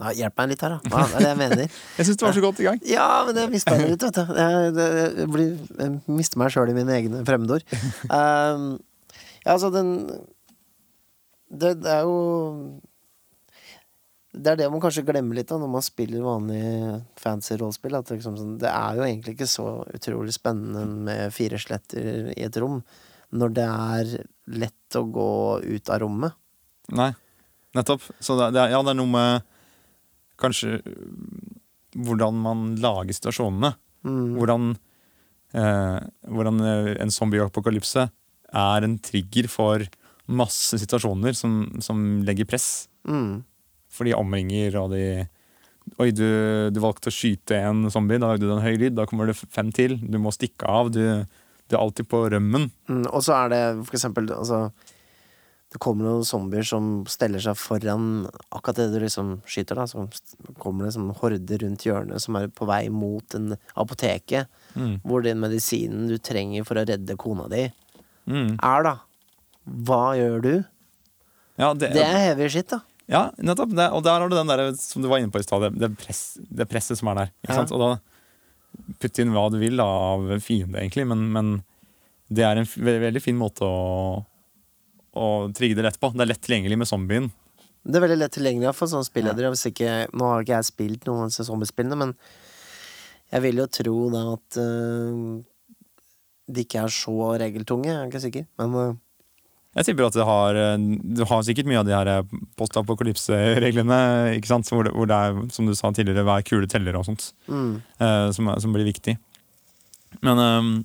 Nei, 0.00 0.12
Hjelp 0.18 0.36
meg 0.40 0.50
litt 0.54 0.62
her, 0.64 0.74
da. 0.78 0.90
Hva 0.92 1.04
er 1.06 1.16
det 1.20 1.28
jeg 1.30 1.38
mener? 1.42 1.78
Jeg 2.00 2.08
syns 2.08 2.18
du 2.20 2.24
var 2.26 2.36
så 2.36 2.42
godt 2.44 2.60
i 2.62 2.66
gang. 2.68 2.78
Ja, 2.88 3.06
men 3.28 3.36
jeg 3.40 3.50
mista 3.52 3.74
det 3.76 3.88
litt, 3.92 4.04
vet 4.06 4.16
du. 4.20 4.34
Jeg, 4.40 4.74
det, 4.76 4.86
jeg, 5.20 5.30
blir, 5.34 5.50
jeg 5.80 6.16
mister 6.20 6.40
meg 6.40 6.52
sjøl 6.54 6.72
i 6.72 6.76
mine 6.80 6.94
egne 6.98 7.24
fremmedord. 7.28 7.66
Um, 8.20 8.70
ja, 9.44 9.54
altså, 9.56 9.70
den 9.72 9.90
det, 11.50 11.74
det 11.82 11.90
er 11.90 12.04
jo 12.06 12.16
Det 14.30 14.52
er 14.52 14.58
det 14.60 14.68
man 14.70 14.82
kanskje 14.82 15.02
glemmer 15.08 15.34
litt 15.34 15.48
da 15.50 15.56
når 15.58 15.70
man 15.72 15.82
spiller 15.82 16.22
vanlig 16.22 16.60
fancy 17.18 17.56
rollespill. 17.58 17.96
At 17.98 18.06
det, 18.10 18.20
liksom, 18.20 18.36
sånn, 18.38 18.52
det 18.62 18.70
er 18.70 18.98
jo 19.00 19.06
egentlig 19.08 19.34
ikke 19.34 19.48
så 19.50 19.64
utrolig 19.96 20.34
spennende 20.36 20.84
med 21.08 21.34
fire 21.34 21.58
sletter 21.58 22.30
i 22.36 22.44
et 22.46 22.58
rom, 22.62 22.78
når 23.34 23.56
det 23.58 23.66
er 23.66 24.12
lett 24.60 24.98
å 25.00 25.02
gå 25.10 25.28
ut 25.66 25.90
av 25.90 26.00
rommet. 26.04 26.36
Nei, 26.94 27.10
nettopp. 27.78 28.06
Så 28.22 28.38
det, 28.38 28.52
det, 28.54 28.62
er- 28.68 28.76
ja, 28.76 28.80
det 28.86 28.94
er 28.94 29.00
noe 29.02 29.10
med 29.10 29.48
kanskje 30.40 30.78
øh, 30.80 31.02
hvordan 32.06 32.38
man 32.44 32.68
lager 32.80 33.16
situasjonene. 33.16 33.74
Mm. 34.06 34.36
Hvordan, 34.38 34.70
eh, 35.54 35.98
hvordan 36.30 36.62
eh, 36.64 36.92
en 37.02 37.12
zombie-apokalypse 37.14 38.06
er 38.50 38.86
en 38.86 38.98
trigger 38.98 39.48
for 39.50 39.84
masse 40.30 40.78
situasjoner 40.78 41.34
som, 41.36 41.64
som 41.82 42.22
legger 42.26 42.48
press. 42.48 42.88
Mm. 43.08 43.42
For 43.90 44.06
de 44.06 44.16
omringer, 44.16 44.78
og 44.80 44.94
de 44.94 45.28
Oi, 45.98 46.12
du, 46.14 46.22
du 46.70 46.76
valgte 46.78 47.10
å 47.10 47.14
skyte 47.14 47.56
en 47.66 47.88
zombie, 47.90 48.20
da 48.20 48.28
lagde 48.30 48.46
du 48.46 48.52
en 48.52 48.62
høy 48.62 48.76
lyd, 48.78 48.94
da 48.94 49.06
kommer 49.08 49.26
det 49.26 49.34
fem 49.40 49.72
til. 49.74 49.96
Du 49.98 50.20
må 50.22 50.30
stikke 50.30 50.68
av. 50.68 50.92
Du, 50.94 51.00
du 51.66 51.74
er 51.74 51.80
alltid 51.80 52.06
på 52.06 52.20
rømmen. 52.30 52.68
Mm, 52.86 53.06
og 53.08 53.24
så 53.26 53.34
er 53.40 53.50
det 53.50 53.60
for 53.88 53.98
eksempel 53.98 54.28
altså, 54.36 54.60
det 55.70 55.78
kommer 55.78 56.02
noen 56.08 56.24
zombier 56.26 56.64
som 56.66 57.04
steller 57.06 57.38
seg 57.44 57.54
foran 57.58 58.24
akkurat 58.50 58.80
det 58.80 58.88
du 58.90 58.98
liksom 59.04 59.36
skyter, 59.46 59.78
da. 59.78 59.84
Så 59.86 60.02
kommer 60.58 60.84
det 60.88 60.94
sånn 60.96 61.12
horde 61.20 61.58
rundt 61.62 61.84
hjørnet 61.86 62.20
som 62.24 62.34
er 62.40 62.48
på 62.50 62.66
vei 62.66 62.88
mot 62.90 63.36
en 63.38 63.52
apoteket. 63.78 64.50
Mm. 64.74 64.96
Hvor 65.04 65.22
den 65.22 65.38
medisinen 65.42 66.08
du 66.10 66.16
trenger 66.18 66.66
for 66.66 66.80
å 66.82 66.86
redde 66.88 67.16
kona 67.20 67.46
di, 67.52 67.68
Mm. 68.30 68.58
er, 68.62 68.82
da. 68.84 68.96
Hva 69.66 70.02
gjør 70.18 70.42
du? 70.44 70.52
Ja, 71.58 71.72
det, 71.74 71.92
Det 71.94 72.02
er 72.04 72.18
heavy 72.28 72.48
shit, 72.52 72.68
da. 72.68 72.80
ja, 73.08 73.22
nettopp. 73.38 73.72
Det, 73.74 73.86
og 73.90 74.02
der 74.04 74.20
har 74.20 74.28
du 74.28 74.36
den 74.36 74.46
der 74.50 74.72
som 74.78 75.02
du 75.02 75.08
var 75.08 75.18
inne 75.18 75.30
på 75.32 75.40
i 75.40 75.46
stad, 75.46 75.72
det, 75.78 75.88
press, 75.98 76.38
det 76.38 76.66
presset 76.70 76.98
som 77.00 77.08
er 77.08 77.14
der. 77.24 77.32
Ja. 77.48 77.62
Og 77.64 77.80
da 77.80 77.90
putt 79.02 79.18
inn 79.18 79.32
hva 79.34 79.48
du 79.50 79.58
vil 79.58 79.76
da, 79.80 79.86
av 79.86 80.28
fiende, 80.44 80.78
egentlig, 80.78 81.06
men, 81.10 81.24
men 81.34 81.50
det 82.30 82.44
er 82.46 82.60
en 82.60 82.68
veldig 82.76 83.22
fin 83.24 83.38
måte 83.40 83.66
å, 83.66 84.20
å 85.16 85.26
trigge 85.56 85.76
det 85.78 85.84
lett 85.88 85.98
på. 86.00 86.12
Det 86.14 86.22
er 86.24 86.30
lett 86.32 86.42
tilgjengelig 86.44 86.78
med 86.82 86.88
zombien. 86.90 87.30
Det 87.80 87.96
er 87.96 88.04
veldig 88.04 88.18
lett 88.20 88.34
tilgjengelig 88.36 88.74
for 88.76 88.90
sånne 88.92 89.08
spilledere. 89.08 89.50
Hvis 89.54 89.66
ikke, 89.70 89.92
nå 90.12 90.26
har 90.34 90.42
ikke 90.44 90.58
jeg 90.58 90.68
spilt 90.68 91.06
noen 91.08 91.24
av 91.24 91.30
disse 91.32 91.46
zombiespillene, 91.48 91.96
men 91.96 92.14
jeg 93.32 93.44
vil 93.46 93.62
jo 93.62 93.66
tro 93.72 93.94
da 94.12 94.24
at 94.34 94.58
uh, 94.60 95.38
de 96.50 96.64
ikke 96.66 96.82
er 96.84 96.92
så 96.92 97.14
regeltunge. 97.40 97.88
Jeg 97.88 98.00
er 98.02 98.10
ikke 98.10 98.22
sikker, 98.26 98.44
men 98.60 98.74
uh, 98.76 98.98
Jeg 99.78 99.86
tipper 99.86 100.08
at 100.10 100.16
det 100.18 100.26
har, 100.26 100.56
du 101.16 101.22
har 101.30 101.42
sikkert 101.46 101.68
mye 101.70 101.78
av 101.80 101.86
de 101.88 101.94
her 101.94 102.10
postapokalypse-reglene, 102.60 104.00
ikke 104.36 104.50
sant? 104.50 104.68
Hvor 104.70 104.84
det, 104.86 104.92
hvor 104.96 105.06
det 105.10 105.16
er, 105.16 105.40
som 105.54 105.68
du 105.68 105.74
sa 105.78 105.92
tidligere, 105.94 106.24
hver 106.26 106.42
kule 106.46 106.66
teller 106.70 106.98
og 106.98 107.06
sånt, 107.06 107.30
mm, 107.46 107.70
uh, 108.02 108.28
som, 108.34 108.50
er- 108.50 108.60
som 108.64 108.74
blir 108.74 108.88
viktig. 108.90 109.14
Men 110.26 110.84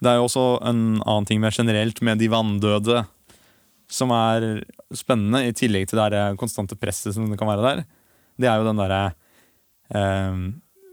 det 0.00 0.08
er 0.08 0.16
jo 0.18 0.24
også 0.24 0.44
en 0.66 0.78
annen 1.04 1.26
ting 1.28 1.40
mer 1.42 1.52
generelt 1.52 2.00
med 2.06 2.18
de 2.22 2.30
vanndøde, 2.32 3.02
som 3.88 4.10
er 4.12 4.64
spennende, 4.94 5.46
i 5.48 5.52
tillegg 5.56 5.88
til 5.88 5.98
det 5.98 6.10
der 6.12 6.36
konstante 6.40 6.76
presset 6.76 7.14
som 7.16 7.28
det 7.30 7.38
kan 7.40 7.48
være 7.48 7.64
der. 7.64 7.84
Det 8.38 8.48
er 8.48 8.60
jo 8.60 8.66
den 8.68 8.76
derre 8.80 9.14
eh, 9.94 10.36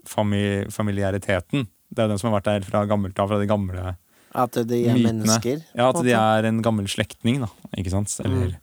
fami 0.08 0.41
familiariteten. 0.73 1.67
Det 1.91 1.99
er 2.01 2.08
jo 2.08 2.13
den 2.15 2.21
som 2.21 2.31
har 2.31 2.39
vært 2.39 2.49
der 2.51 2.67
fra 2.67 2.86
gammelt 2.89 3.19
av, 3.19 3.29
fra 3.31 3.39
de 3.41 3.47
gamle 3.49 3.95
at 4.36 4.51
de 4.67 4.81
er 4.84 4.97
Mytene. 4.97 5.13
mennesker. 5.23 5.62
Ja, 5.77 5.89
at 5.93 6.01
de 6.03 6.12
er 6.12 6.43
en 6.49 6.58
gammel 6.65 6.89
slektning, 6.91 7.38
da. 7.45 7.47
Ikke 7.79 7.93
sant? 7.93 8.12
Eller 8.25 8.58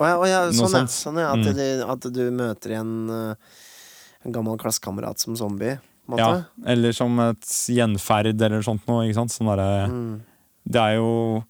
Å 0.00 0.06
ja, 0.08 0.14
å 0.16 0.24
ja, 0.26 0.38
Noe 0.48 0.54
sånn, 0.56 0.72
ja. 0.72 0.78
sånt. 0.86 0.94
sånn 0.94 1.18
ja. 1.20 1.26
At, 1.34 1.42
Mm. 1.44 1.54
de, 1.58 1.66
at 1.92 2.06
du 2.14 2.22
møter 2.32 2.72
en, 2.80 2.94
øh, 3.10 3.34
en 4.24 4.32
gammel 4.32 4.56
klassekamerat 4.58 5.20
som 5.20 5.36
zombie. 5.36 5.76
Måte. 6.08 6.18
Ja, 6.24 6.42
eller 6.72 6.92
som 6.96 7.20
et 7.20 7.44
gjenferd 7.68 8.40
eller 8.42 8.62
sånt 8.64 8.86
noe. 8.88 9.04
Ikke 9.06 9.14
sant? 9.20 9.30
Sånn 9.30 9.46
derre- 9.52 9.88
Mm. 9.90 10.20
Det 10.66 10.80
er 10.80 10.94
jo 10.96 11.44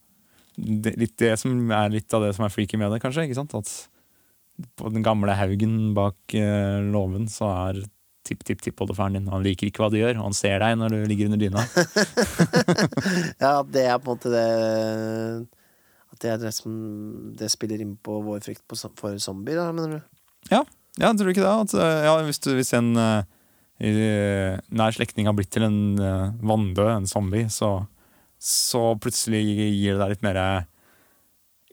det, 0.57 0.95
litt 1.01 1.17
det 1.21 1.35
som 1.41 1.57
er 1.75 1.93
litt 1.95 2.15
av 2.15 2.25
det 2.27 2.35
som 2.37 2.47
er 2.47 2.53
freaky 2.53 2.79
med 2.81 2.93
det, 2.95 3.01
kanskje. 3.03 3.27
ikke 3.27 3.41
sant? 3.41 3.57
At 3.59 4.71
på 4.79 4.91
den 4.95 5.03
gamle 5.03 5.35
haugen 5.35 5.95
bak 5.97 6.37
eh, 6.39 6.79
låven 6.95 7.27
så 7.31 7.51
er 7.51 7.83
tipp-tipp-tippoldefaren 8.25 9.19
din. 9.19 9.29
Han 9.33 9.45
liker 9.45 9.69
ikke 9.69 9.85
hva 9.85 9.91
du 9.93 9.99
gjør, 9.99 10.17
og 10.21 10.31
han 10.31 10.37
ser 10.37 10.63
deg 10.63 10.79
når 10.81 10.95
du 10.95 11.01
ligger 11.11 11.31
under 11.31 11.43
dyna. 11.43 11.67
Ja, 13.45 13.59
det 13.67 13.85
er 13.85 13.99
på 14.01 14.15
en 14.15 14.17
måte 14.17 14.31
det 14.33 14.45
At 16.15 16.23
det 16.23 16.31
er 16.31 16.39
det 16.41 16.53
som 16.57 16.73
Det 17.37 17.51
spiller 17.53 17.83
inn 17.83 17.97
på 18.01 18.17
vår 18.25 18.41
frykt 18.47 18.63
på, 18.71 18.79
for 18.97 19.19
zombier, 19.21 19.61
da, 19.61 19.75
mener 19.77 19.99
du? 19.99 20.07
Ja, 20.53 20.63
tror 21.11 21.27
du 21.27 21.33
ikke 21.35 21.45
det? 21.45 21.53
At, 21.67 21.75
eh, 21.75 22.05
ja, 22.07 22.15
hvis, 22.25 22.41
du, 22.45 22.53
hvis 22.57 22.73
en 22.79 22.95
uh, 22.97 23.25
nær 24.71 24.95
slektning 24.95 25.29
har 25.29 25.37
blitt 25.37 25.53
til 25.53 25.67
en 25.67 25.99
uh, 25.99 26.33
vanndød, 26.47 26.91
en 26.95 27.11
zombie, 27.11 27.51
så, 27.53 27.77
så 28.45 28.93
plutselig 29.01 29.41
gir 29.47 29.95
det 29.95 30.01
deg 30.03 30.15
litt 30.15 30.25
mer 30.27 30.41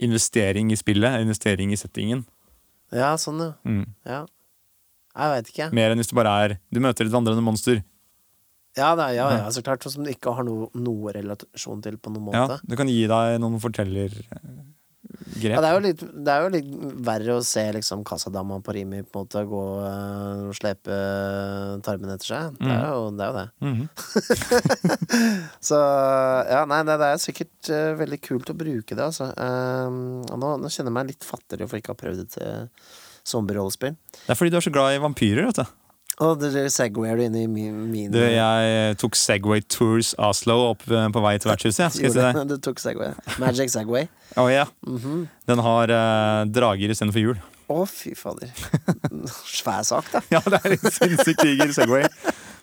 investering 0.02 0.72
i 0.72 0.78
spillet, 0.80 1.22
investering 1.22 1.74
i 1.76 1.80
settingen. 1.80 2.24
Ja, 2.96 3.14
sånn, 3.20 3.42
ja. 3.44 3.54
Mm. 3.68 3.86
ja. 4.08 4.22
Jeg 5.12 5.34
veit 5.34 5.50
ikke. 5.52 5.68
Mer 5.76 5.92
enn 5.92 6.00
hvis 6.00 6.08
du 6.08 6.16
bare 6.16 6.34
er 6.40 6.54
Du 6.72 6.80
møter 6.84 7.04
et 7.04 7.12
vandrende 7.12 7.44
monster. 7.44 7.82
Ja, 8.78 8.94
det 8.96 9.10
er, 9.10 9.16
ja, 9.18 9.26
ja, 9.36 9.48
så 9.52 9.64
klart. 9.66 9.84
Sånn 9.84 9.98
som 9.98 10.06
du 10.08 10.12
ikke 10.14 10.32
har 10.38 10.46
no, 10.48 10.70
noe 10.80 11.12
relasjon 11.18 11.82
til 11.84 11.98
på 12.00 12.14
noen 12.14 12.30
måte. 12.30 12.40
Ja, 12.40 12.62
du 12.62 12.72
det 12.72 12.80
kan 12.80 12.92
gi 12.92 13.02
deg 13.12 13.36
noen 13.44 13.60
fortellergrep. 15.12 15.56
Ja, 15.56 15.62
det, 15.62 15.70
er 15.70 15.76
jo 15.76 15.82
litt, 15.86 16.04
det 16.26 16.34
er 16.34 16.46
jo 16.46 16.52
litt 16.54 16.70
verre 17.08 17.36
å 17.38 17.44
se 17.46 17.64
liksom 17.76 18.04
kassadama 18.08 18.60
på 18.64 18.76
Rimi 18.76 19.02
på 19.04 19.22
en 19.22 19.26
måte 19.26 19.44
gå 19.50 19.64
øh, 19.88 20.48
og 20.50 20.56
slepe 20.58 20.98
tarmen 21.86 22.14
etter 22.16 22.32
seg. 22.32 22.58
Det 22.60 22.72
er 22.72 22.88
jo 22.90 23.10
det. 23.18 23.28
Er 23.28 23.32
jo 23.32 23.38
det. 23.40 23.48
Mhm. 23.68 23.86
Så 25.72 25.78
ja, 25.78 26.64
nei, 26.70 26.82
det, 26.88 26.98
det 27.02 27.12
er 27.12 27.22
sikkert 27.22 27.72
uh, 27.74 27.92
veldig 28.00 28.20
kult 28.24 28.52
å 28.54 28.58
bruke 28.58 28.96
det, 28.98 29.04
altså. 29.04 29.32
Um, 29.36 30.22
og 30.28 30.42
nå, 30.42 30.56
nå 30.62 30.72
kjenner 30.72 30.92
jeg 30.92 30.98
meg 31.00 31.14
litt 31.14 31.28
fattigere 31.28 31.70
for 31.70 31.82
ikke 31.82 31.94
å 31.94 31.98
ha 31.98 32.02
prøvd 32.02 32.26
et 32.26 32.40
uh, 32.42 32.90
zombie-rollespill. 33.28 33.96
Det 34.24 34.34
er 34.34 34.40
fordi 34.40 34.54
du 34.54 34.60
er 34.60 34.66
så 34.66 34.74
glad 34.74 34.96
i 34.96 35.04
vampyrer. 35.04 35.52
vet 35.52 35.62
du 35.62 35.81
Og 36.22 36.42
segway 36.44 36.70
segwayer 36.70 37.18
du 37.18 37.24
inn 37.26 37.36
i 37.40 37.46
min, 37.50 37.78
min 37.90 38.12
Du, 38.14 38.20
Jeg 38.22 38.98
tok 39.02 39.16
Segway 39.18 39.64
Tours 39.66 40.12
Oslo 40.22 40.58
opp 40.72 40.84
eh, 40.92 41.08
på 41.14 41.24
vei 41.24 41.34
til 41.42 41.50
vertshuset. 41.50 41.98
jeg. 41.98 42.12
Skal? 42.14 42.44
Du 42.52 42.58
tok 42.62 42.82
segway. 42.82 43.16
Magic 43.42 43.74
segway. 43.74 44.06
Å 44.42 44.46
ja. 44.52 44.68
Mhm. 44.86 45.24
Den 45.50 45.64
har 45.66 45.94
eh, 45.96 46.44
drager 46.54 46.94
istedenfor 46.94 47.26
hjul. 47.26 47.42
Å, 47.72 47.80
fy 47.88 48.12
fader. 48.20 48.52
Svær 49.48 49.82
sak, 49.88 50.12
da. 50.12 50.22
Ja, 50.34 50.42
det 50.44 50.60
er 50.60 50.76
en 50.76 50.92
sinnssykt 50.92 51.42
diger 51.48 51.72
Segway. 51.72 52.04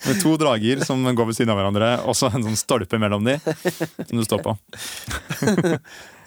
Med 0.05 0.21
to 0.21 0.35
drager 0.39 0.85
som 0.85 1.01
går 1.03 1.31
ved 1.31 1.39
siden 1.39 1.51
av 1.55 1.59
hverandre, 1.59 1.89
og 2.05 2.15
så 2.15 2.29
en 2.29 2.45
sånn 2.45 2.59
stolpe 2.61 3.01
mellom 3.01 3.25
de 3.27 3.39
som 3.41 4.13
du 4.21 4.23
står 4.27 4.45
på. 4.45 4.53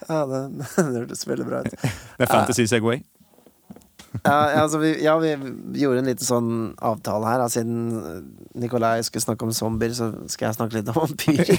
Ja, 0.09 0.23
det, 0.25 0.41
det 0.57 0.67
hørtes 0.97 1.23
veldig 1.29 1.45
bra 1.47 1.61
ut. 1.61 1.77
Det 1.77 2.25
er 2.25 2.31
Fantasy 2.33 2.65
Segway. 2.67 3.03
Ja, 4.25 4.61
altså 4.61 4.81
vi, 4.81 4.91
ja, 5.05 5.15
vi 5.21 5.31
gjorde 5.79 6.01
en 6.01 6.09
liten 6.09 6.27
sånn 6.27 6.51
avtale 6.83 7.29
her. 7.29 7.43
Altså, 7.45 7.61
Siden 7.61 8.27
Nikolai 8.59 8.99
skulle 9.07 9.23
snakke 9.23 9.47
om 9.47 9.53
zombier, 9.55 9.93
så 9.95 10.11
skal 10.31 10.49
jeg 10.49 10.57
snakke 10.59 10.77
litt 10.79 10.91
om 10.91 10.99
vampyrer. 10.99 11.55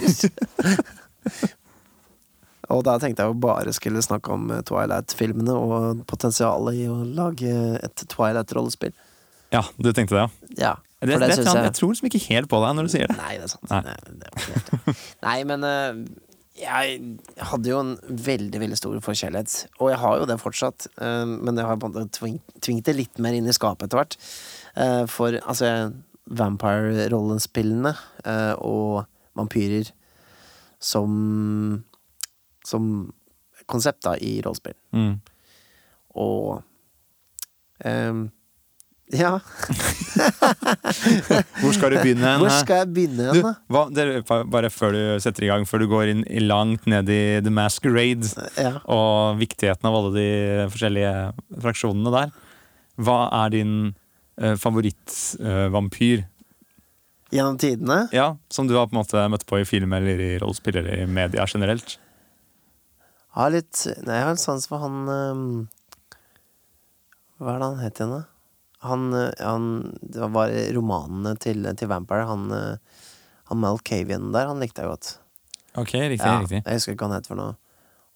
og 2.74 2.84
da 2.86 2.98
tenkte 3.00 3.24
jeg 3.24 3.32
jo 3.32 3.38
bare 3.40 3.72
skulle 3.76 4.04
snakke 4.04 4.36
om 4.36 4.50
eh, 4.52 4.60
Twilight-filmene 4.68 5.56
og 5.56 6.04
potensialet 6.10 6.82
i 6.84 6.86
å 6.92 7.00
lage 7.08 7.56
et 7.80 8.04
Twilight-rollespill. 8.12 8.94
Ja, 9.52 9.64
du 9.76 9.90
tenkte 9.92 10.16
det, 10.16 10.26
ja. 10.26 10.28
Ja, 10.68 10.74
Det, 11.00 11.08
det 11.08 11.18
det, 11.32 11.38
jeg, 11.40 11.64
jeg 11.66 11.74
tror 11.76 11.90
liksom 11.92 12.08
ikke 12.12 12.20
helt 12.28 12.48
på 12.52 12.60
deg 12.62 12.76
når 12.78 12.86
du 12.86 12.92
sier 12.92 13.08
det. 13.10 13.16
Nei, 13.18 13.32
det 13.40 13.48
er 13.48 13.54
sant. 13.56 13.72
Nei. 13.72 13.80
Nei, 13.88 13.96
det 14.20 14.28
helt. 14.44 15.08
Nei 15.24 15.38
men 15.48 15.66
eh, 15.66 16.04
jeg 16.58 16.98
hadde 17.48 17.70
jo 17.70 17.78
en 17.80 17.92
veldig, 18.04 18.60
veldig 18.60 18.76
stor 18.76 18.98
forkjærlighet. 19.04 19.54
Og 19.80 19.92
jeg 19.92 20.00
har 20.02 20.18
jo 20.20 20.26
det 20.28 20.38
fortsatt, 20.42 20.86
eh, 21.00 21.24
men 21.24 21.56
jeg 21.56 21.68
har 21.68 21.78
på 21.80 21.88
en 21.88 21.94
måte 21.94 22.20
tvingt 22.60 22.84
det 22.88 22.96
litt 22.96 23.22
mer 23.22 23.36
inn 23.36 23.48
i 23.48 23.56
skapet 23.56 23.88
etter 23.88 24.00
hvert. 24.02 24.16
Eh, 24.76 25.04
for 25.08 25.38
altså 25.40 25.92
Vampire-rollespillene 26.32 27.94
eh, 28.24 28.54
og 28.60 29.08
vampyrer 29.38 29.90
som 30.82 31.84
Som 32.66 33.12
konsept 33.66 34.04
da 34.04 34.12
i 34.18 34.40
rollespill. 34.42 34.76
Mm. 34.94 35.16
Og 36.14 36.62
ehm, 37.82 38.28
ja, 39.12 39.34
Hvor 41.62 41.72
skal 41.76 41.92
du 41.94 41.98
begynne? 42.02 42.24
hen, 42.24 42.40
hvor 42.42 42.52
skal 42.54 42.82
jeg 42.82 42.90
begynne 42.96 43.28
hen, 43.30 43.42
da? 43.44 43.52
hva, 43.72 43.82
det, 43.94 44.04
bare 44.52 44.70
før 44.72 44.94
du 44.96 45.00
setter 45.24 45.46
i 45.46 45.50
gang, 45.50 45.64
før 45.68 45.84
du 45.84 45.88
går 45.90 46.10
inn 46.14 46.22
langt 46.46 46.86
ned 46.90 47.10
i 47.12 47.20
The 47.44 47.52
Masquerade 47.52 48.28
Ja. 48.60 48.72
og 48.84 49.38
viktigheten 49.40 49.88
av 49.88 49.96
alle 49.98 50.12
de 50.16 50.28
forskjellige 50.72 51.12
fraksjonene 51.64 52.12
der, 52.16 52.34
hva 53.02 53.18
er 53.44 53.54
din 53.54 53.74
eh, 54.40 54.56
favorittvampyr? 54.60 56.26
Gjennom 57.32 57.56
tidene? 57.60 58.02
ja, 58.12 58.34
som 58.52 58.68
du 58.68 58.74
har 58.76 58.88
på 58.90 58.96
en 58.96 59.00
måte 59.00 59.22
møtt 59.32 59.46
på 59.48 59.62
i 59.62 59.68
film 59.68 59.94
eller 59.96 60.20
i 60.20 60.32
rollespill 60.42 60.76
eller 60.82 61.04
i 61.04 61.08
media 61.08 61.46
generelt? 61.48 61.94
Jeg 61.96 63.38
Har 63.40 63.54
litt 63.54 63.86
Nei, 64.04 64.18
jeg 64.18 64.26
har 64.26 64.34
en 64.34 64.42
sans 64.42 64.66
for 64.68 64.82
han 64.82 64.96
um, 65.08 65.46
Hva 67.40 67.54
er 67.54 67.62
det 67.62 67.68
han 67.70 67.80
het 67.80 68.00
igjen, 68.02 68.12
da? 68.18 68.22
Han, 68.82 69.08
eh, 69.14 69.30
han 69.40 69.66
Det 70.02 70.28
var 70.34 70.52
romanene 70.74 71.36
til, 71.40 71.64
til 71.78 71.90
Vampire. 71.90 72.26
Han, 72.28 72.46
eh, 72.52 73.02
han 73.50 73.60
Malkavian 73.62 74.30
der, 74.34 74.48
han 74.50 74.62
likte 74.62 74.82
jeg 74.84 74.90
godt. 74.92 75.12
Ok, 75.78 75.92
riktig. 75.96 76.26
Ja, 76.26 76.40
riktig. 76.42 76.62
jeg 76.66 76.78
husker 76.80 76.96
ikke 76.96 77.06
hva 77.06 77.12
han 77.12 77.20
het 77.20 77.28
for 77.30 77.38
noe. 77.40 77.54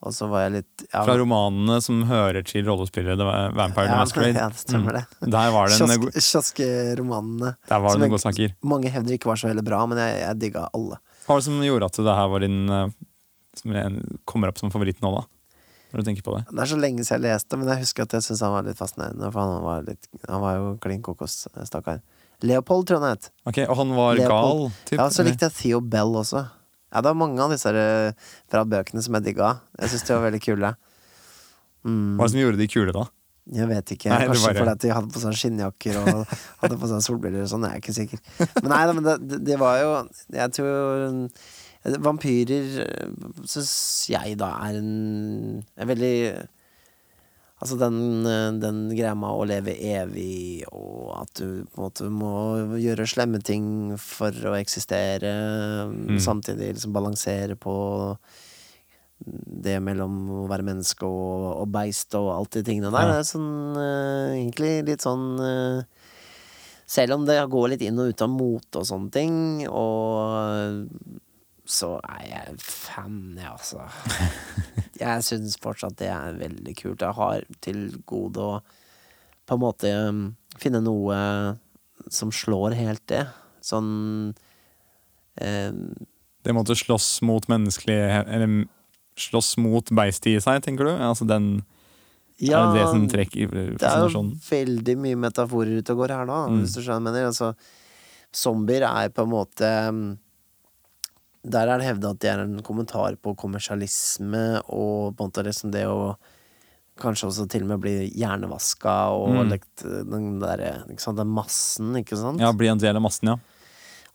Og 0.04 0.12
så 0.12 0.26
var 0.28 0.42
jeg 0.44 0.52
litt 0.58 0.82
ja, 0.90 1.00
Fra 1.06 1.14
romanene 1.16 1.78
som 1.82 2.02
hører 2.06 2.44
til 2.46 2.66
rollespillet 2.68 3.16
Vampire 3.16 3.88
ja, 3.88 3.96
Masquerade. 4.02 4.36
Ja, 4.36 4.48
det 4.52 4.60
stemmer 4.60 4.98
det. 4.98 5.04
Mm. 5.22 5.30
Der 5.32 5.54
var 5.54 5.70
det 5.70 5.78
en, 5.80 6.04
Kiosk- 6.20 6.60
der 6.60 7.80
var 7.80 7.96
det 7.96 8.02
noen 8.02 8.12
godsaker. 8.12 8.52
Mange 8.74 8.92
hevder 8.92 9.16
ikke 9.16 9.30
var 9.30 9.40
så 9.40 9.48
veldig 9.48 9.64
bra, 9.66 9.80
men 9.88 10.02
jeg, 10.02 10.18
jeg 10.20 10.40
digga 10.42 10.66
alle. 10.76 11.00
Hva 11.24 11.32
var 11.32 11.40
det 11.40 11.48
som 11.48 11.64
gjorde 11.64 11.88
at 11.88 11.98
det 12.06 12.18
her 12.20 12.28
var 12.34 12.44
din 12.44 12.58
eh, 12.70 12.92
Som 13.56 13.72
kommer 14.28 14.52
opp 14.52 14.60
som 14.60 14.70
favoritt 14.70 15.00
nå, 15.02 15.14
da? 15.16 15.24
Når 15.96 16.02
du 16.04 16.08
tenker 16.10 16.24
på 16.26 16.34
det? 16.36 16.42
Det 16.52 16.60
er 16.60 16.68
så 16.68 16.76
lenge 16.76 17.04
siden 17.08 17.24
jeg 17.24 17.32
leste, 17.32 17.56
men 17.56 17.70
jeg 17.72 17.80
husker 17.80 18.04
at 18.04 18.12
jeg 18.18 18.24
syntes 18.26 18.42
han 18.44 18.52
var 18.52 18.66
litt 18.66 18.76
fascinerende. 18.76 19.30
For 19.32 19.40
han 19.40 19.62
var, 19.64 19.86
litt, 19.86 20.08
han 20.28 20.42
var 20.42 20.58
jo 20.58 20.66
klin 20.84 21.00
kokos, 21.06 21.36
stakkar. 21.64 22.02
Leopold, 22.44 22.84
tror 22.84 22.98
jeg 22.98 23.04
han 23.06 23.14
het. 23.16 23.30
Ok, 23.48 23.62
Og 23.64 23.78
han 23.80 23.94
var 23.96 24.20
gal? 24.20 24.66
Typ, 24.84 24.98
Ja, 25.00 25.06
så 25.08 25.24
likte 25.24 25.48
jeg 25.48 25.56
Theo 25.56 25.80
Bell 25.80 26.12
også. 26.20 26.42
Ja, 26.92 27.00
det 27.00 27.08
var 27.08 27.16
mange 27.16 27.40
av 27.40 27.54
disse 27.54 27.72
eh, 27.72 28.12
fra 28.52 28.66
bøkene 28.68 29.00
som 29.02 29.16
jeg 29.16 29.24
digga. 29.30 29.54
Jeg 29.80 29.94
syns 29.94 30.04
de 30.04 30.14
var 30.18 30.26
veldig 30.28 30.42
kule. 30.44 30.74
Mm. 31.86 32.16
Hva 32.18 32.26
er 32.26 32.28
det 32.28 32.34
som 32.34 32.42
gjorde 32.44 32.60
de 32.60 32.68
kule, 32.76 32.92
da? 32.92 33.06
Jeg 33.56 33.68
vet 33.70 33.92
ikke. 33.94 34.10
Nei, 34.10 34.26
Kanskje 34.26 34.42
bare- 34.50 34.58
fordi 34.58 34.72
at 34.74 34.84
de 34.84 34.88
hadde 34.90 35.12
på 35.14 35.20
seg 35.22 35.36
skinnjakker 35.40 35.98
og 36.02 36.22
hadde 36.60 36.78
på 36.82 36.88
seg 36.90 37.02
solbriller 37.08 37.44
og 37.46 37.50
sånn. 37.52 37.64
Jeg 37.70 37.78
er 37.78 37.82
ikke 37.84 37.96
sikker. 37.96 38.22
Men 38.60 38.72
nei, 38.72 38.80
da, 38.84 38.92
men 38.96 39.06
det, 39.06 39.38
det, 39.46 39.58
var 39.60 39.76
jo 39.80 39.90
Jeg 40.34 40.52
tror 40.56 41.04
eh, 41.06 41.44
Vampyrer 42.02 42.86
syns 43.46 43.72
jeg 44.10 44.36
da 44.40 44.48
er 44.66 44.80
en, 44.80 45.64
en 45.76 45.88
veldig 45.92 46.14
Altså 47.56 47.78
den, 47.80 48.26
eh, 48.28 48.50
den 48.60 48.82
greia 48.92 49.14
med 49.16 49.32
å 49.32 49.44
leve 49.48 49.72
evig, 49.80 50.66
og 50.76 51.14
at 51.22 51.38
du 51.40 51.62
på 51.72 51.78
en 51.78 51.84
måte 51.86 52.08
må 52.12 52.32
gjøre 52.76 53.06
slemme 53.08 53.40
ting 53.40 53.94
for 53.96 54.28
å 54.50 54.52
eksistere, 54.58 55.30
Mm. 55.88 56.18
samtidig 56.20 56.74
liksom 56.74 56.92
balansere 56.92 57.56
på 57.56 58.18
det 59.24 59.78
mellom 59.80 60.18
å 60.42 60.46
være 60.50 60.66
menneske 60.68 61.08
og, 61.08 61.62
og 61.62 61.70
beist 61.72 62.12
og 62.18 62.28
alt 62.34 62.58
de 62.58 62.62
tingene 62.66 62.92
der. 62.92 63.08
Ja. 63.08 63.14
Det 63.14 63.22
er 63.22 63.30
sånn 63.30 63.80
eh, 63.80 64.34
egentlig 64.42 64.72
litt 64.90 65.06
sånn 65.06 65.26
eh, 65.40 65.84
Selv 66.86 67.16
om 67.16 67.24
det 67.26 67.40
går 67.50 67.70
litt 67.72 67.80
inn 67.82 67.98
og 67.98 68.12
ut 68.12 68.20
av 68.22 68.28
mote 68.30 68.78
og 68.78 68.84
sånne 68.86 69.10
ting, 69.10 69.66
og 69.66 70.84
så 71.66 71.96
er 72.06 72.24
jeg 72.30 72.56
fan, 72.62 73.34
jeg, 73.36 73.50
altså. 73.50 73.86
Jeg 75.02 75.24
syns 75.26 75.58
fortsatt 75.60 75.98
det 76.00 76.08
er 76.08 76.38
veldig 76.40 76.72
kult. 76.78 77.02
Jeg 77.04 77.16
har 77.18 77.42
til 77.60 77.80
gode 78.08 78.40
å 78.40 78.52
på 79.46 79.54
en 79.58 79.60
måte 79.60 79.90
um, 80.08 80.22
finne 80.58 80.80
noe 80.80 81.18
som 82.08 82.30
slår 82.32 82.74
helt 82.78 83.02
det. 83.10 83.26
Sånn 83.66 84.32
eh, 85.42 85.74
Det 86.46 86.54
måtte 86.54 86.76
slåss 86.78 87.20
mot 87.26 87.46
menneskelig 87.50 87.96
Eller 88.22 88.52
slåss 89.18 89.56
mot 89.58 89.90
beistet 89.96 90.36
i 90.36 90.42
seg, 90.44 90.62
tenker 90.64 90.86
du? 90.88 90.92
Altså 90.94 91.26
den 91.28 91.64
Ja, 92.38 92.60
Er 92.62 92.72
det 92.74 92.80
det 92.82 92.86
som 92.92 93.06
trekker 93.10 93.52
det 93.80 93.88
er 93.88 94.04
jo 94.06 94.22
veldig 94.50 94.96
mye 95.02 95.18
metaforer 95.28 95.80
ute 95.80 95.94
og 95.96 96.02
går 96.04 96.14
her 96.14 96.28
nå, 96.28 96.40
Mm. 96.50 96.60
hvis 96.62 96.74
du 96.76 96.82
skjønner 96.84 97.06
mener. 97.10 97.30
Altså, 97.30 97.54
zombier 98.32 98.84
er 98.86 99.08
på 99.08 99.24
en 99.24 99.32
måte 99.32 99.70
um, 99.88 100.02
Der 101.46 101.70
er 101.70 101.78
det 101.78 101.86
hevda 101.86 102.10
at 102.14 102.22
det 102.22 102.30
er 102.32 102.40
en 102.42 102.62
kommentar 102.66 103.14
på 103.22 103.36
kommersialisme 103.38 104.62
og 104.66 105.14
på 105.14 105.22
en 105.22 105.30
måte 105.30 105.44
liksom 105.46 105.74
det 105.74 105.84
å 105.90 106.16
Kanskje 106.96 107.26
også 107.28 107.44
til 107.52 107.60
og 107.66 107.68
med 107.68 107.80
bli 107.82 107.90
hjernevaska 108.16 108.92
og 109.12 109.34
Mm. 109.34 109.50
lekt, 109.50 109.82
den 109.84 110.38
der, 110.40 110.62
ikke 110.88 111.02
sant, 111.04 111.18
den 111.18 111.28
massen, 111.28 111.90
ikke 112.00 112.16
sant? 112.16 112.40
Ja, 112.40 112.54
bli 112.56 112.70
en 112.72 112.80
del 112.80 112.96
av 112.96 113.02
massen, 113.04 113.28
ja. 113.28 113.36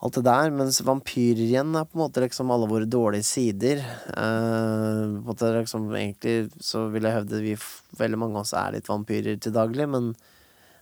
alt 0.02 0.15
det 0.17 0.24
der, 0.26 0.50
mens 0.50 0.82
vampyrer 0.82 1.44
igjen 1.46 1.76
er 1.78 1.86
på 1.86 1.94
en 1.94 2.02
måte 2.02 2.24
liksom 2.26 2.50
alle 2.50 2.65
våre 2.65 2.89
dårlige 2.89 3.22
sider. 3.22 3.84
Uh, 4.17 5.13
på 5.13 5.22
en 5.22 5.28
måte 5.30 5.52
liksom, 5.60 5.91
egentlig 5.94 6.50
så 6.58 6.88
vil 6.89 7.06
jeg 7.06 7.20
hevde 7.20 7.44
vi 7.44 7.54
veldig 8.02 8.17
mange 8.17 8.41
av 8.41 8.48
oss 8.48 8.54
er 8.58 8.74
litt 8.74 8.89
vampyrer 8.89 9.38
til 9.38 9.54
daglig, 9.54 9.86
men 9.88 10.15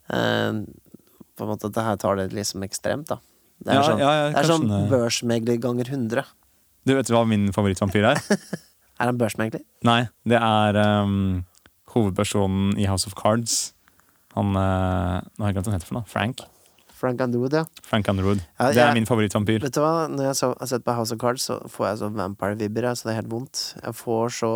uh, 0.07 0.63
på 1.35 1.43
en 1.43 1.51
måte 1.51 1.67
at 1.67 1.75
det 1.75 1.83
her 1.83 1.99
tar 1.99 2.15
det 2.15 2.29
liksom 2.31 2.63
ekstremt, 2.63 3.11
da. 3.11 3.19
Det 3.59 3.73
er 3.73 3.75
Ja, 3.75 3.83
sånn, 3.83 3.99
ja, 3.99 4.11
ja, 4.15 4.29
det 4.31 4.39
er 4.39 4.53
sånn 4.55 4.71
børsmegler 4.87 5.59
ganger 5.59 5.91
100. 5.91 6.23
Du 6.87 6.95
vet 6.95 7.09
hva 7.11 7.25
min 7.27 7.49
favorittvampyr 7.55 8.11
er? 8.13 8.21
Er 8.99 9.07
han 9.07 9.17
børsmegler? 9.19 9.61
Nei, 9.87 10.01
det 10.27 10.35
er 10.43 10.75
um, 11.05 11.45
hovedpersonen 11.93 12.73
i 12.75 12.83
House 12.89 13.07
of 13.07 13.13
Cards. 13.15 13.73
Han 14.35 14.49
uh, 14.59 15.21
Nå 15.23 15.45
har 15.45 15.53
jeg 15.53 15.55
glemt 15.55 15.69
hva 15.69 15.71
han 15.71 15.77
heter 15.79 15.87
for 15.87 15.97
noe. 16.01 16.09
Frank? 16.11 16.43
Frank 16.99 17.21
Underwood, 17.23 17.53
ja. 17.55 17.61
Frank 17.87 18.09
Underwood. 18.11 18.41
Ja, 18.59 18.67
Det 18.73 18.81
er 18.83 18.89
jeg- 18.89 18.97
min 18.99 19.07
favorittvampyr. 19.07 19.61
Vet 19.63 19.71
du 19.77 19.79
hva, 19.79 20.09
når 20.11 20.25
jeg 20.27 20.35
så, 20.41 20.49
har 20.59 20.67
sett 20.67 20.83
på 20.83 20.95
House 20.97 21.15
of 21.15 21.21
Cards, 21.23 21.45
så 21.47 21.61
får 21.71 21.87
jeg 21.93 22.01
så 22.01 22.09
vampire-vibber, 22.11 22.89
så 22.99 23.07
det 23.07 23.13
er 23.13 23.21
helt 23.21 23.31
vondt. 23.31 23.61
Jeg 23.85 23.95
får 23.95 24.35
så 24.41 24.51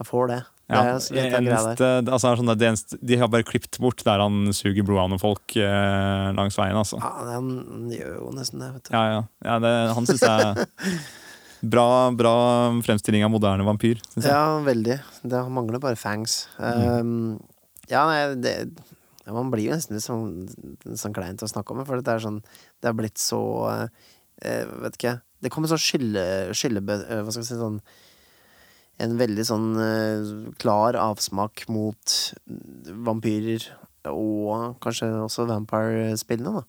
Jeg 0.00 0.06
får 0.10 0.26
det. 0.32 0.40
Det 0.70 0.80
er 0.80 0.90
det, 0.90 1.14
litt 1.16 1.34
av 1.34 1.44
greia 1.44 1.62
der. 1.64 1.70
eneste, 1.70 1.88
altså, 2.14 2.34
sånn, 2.38 2.52
det 2.54 2.68
eneste, 2.68 2.98
de 3.10 3.16
har 3.18 3.30
bare 3.32 3.46
klippet 3.46 3.78
bort 3.82 4.04
der 4.06 4.22
han 4.22 4.52
suger 4.54 4.84
blodet 4.86 5.02
av 5.02 5.10
noen 5.12 5.22
folk 5.22 5.56
eh, 5.58 6.28
langs 6.36 6.58
veien. 6.58 6.78
Altså. 6.78 7.00
Ja, 7.02 7.10
han 7.34 7.90
gjør 7.94 8.12
jo 8.14 8.30
nesten 8.36 8.62
det, 8.62 8.70
vet 8.76 8.86
du. 8.86 8.92
Ja, 8.94 9.02
ja. 9.10 9.24
ja 9.48 9.56
det, 9.64 9.72
han 9.98 10.06
syns 10.08 10.22
jeg 10.26 10.46
er 10.46 11.00
bra, 11.74 11.88
bra 12.16 12.34
fremstilling 12.86 13.26
av 13.26 13.34
moderne 13.34 13.66
vampyr. 13.66 14.00
Ja, 14.22 14.60
veldig. 14.66 15.00
Det 15.22 15.42
mangler 15.52 15.82
bare 15.82 15.98
fangs. 15.98 16.44
Um, 16.56 17.40
ja, 17.90 18.06
nei, 18.06 18.22
det 18.40 18.54
ja, 19.26 19.34
Man 19.34 19.50
blir 19.52 19.68
jo 19.68 19.74
nesten 19.74 19.98
litt 19.98 20.06
sånn, 20.06 20.46
sånn 20.98 21.16
kleint 21.16 21.42
å 21.44 21.50
snakke 21.50 21.74
om 21.74 21.82
for 21.84 22.00
det 22.00 22.14
er 22.14 22.22
sånn 22.22 22.38
Det 22.80 22.88
har 22.88 22.96
blitt 22.96 23.20
så 23.20 23.40
uh, 23.68 23.88
Vet 24.40 24.96
ikke. 24.96 25.18
Det 25.40 25.50
kommer 25.52 25.68
sånn 25.68 25.82
skille... 25.82 26.22
skylle 26.56 26.80
eh, 26.80 27.20
hva 27.20 27.32
skal 27.32 27.42
jeg 27.42 27.50
si 27.50 27.58
sånn 27.60 27.80
En 29.00 29.16
veldig 29.20 29.46
sånn 29.48 29.68
eh, 29.80 30.32
klar 30.60 30.98
avsmak 31.00 31.64
mot 31.72 32.16
vampyrer, 33.06 33.64
og 34.10 34.76
kanskje 34.84 35.08
også 35.24 35.46
vampire-spillene, 35.48 36.60
da. 36.60 36.66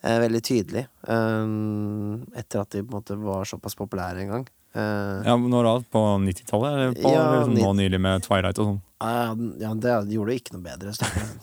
Eh, 0.00 0.16
veldig 0.22 0.40
tydelig. 0.46 0.86
Um, 1.04 2.22
etter 2.32 2.62
at 2.62 2.72
de 2.72 2.80
på 2.80 2.88
en 2.88 2.96
måte 3.02 3.18
var 3.20 3.48
såpass 3.48 3.76
populære 3.76 4.24
en 4.24 4.34
gang. 4.34 4.48
ja, 4.72 5.34
men 5.36 5.50
Når 5.50 5.66
da? 5.66 5.76
På 5.92 6.04
90-tallet? 6.22 6.72
Eller 6.72 6.92
på, 6.96 7.12
Ja, 7.12 7.24
eller 7.26 7.48
sånn, 7.48 7.58
nå 7.58 7.72
nylig 7.82 8.00
med 8.00 8.24
Twilight 8.24 8.60
og 8.62 8.68
sånn? 8.70 8.82
Ja, 9.00 9.32
ja, 9.60 9.72
det 9.74 10.14
gjorde 10.14 10.36
jo 10.36 10.40
ikke 10.40 10.56
noe 10.56 10.66
bedre. 10.68 10.94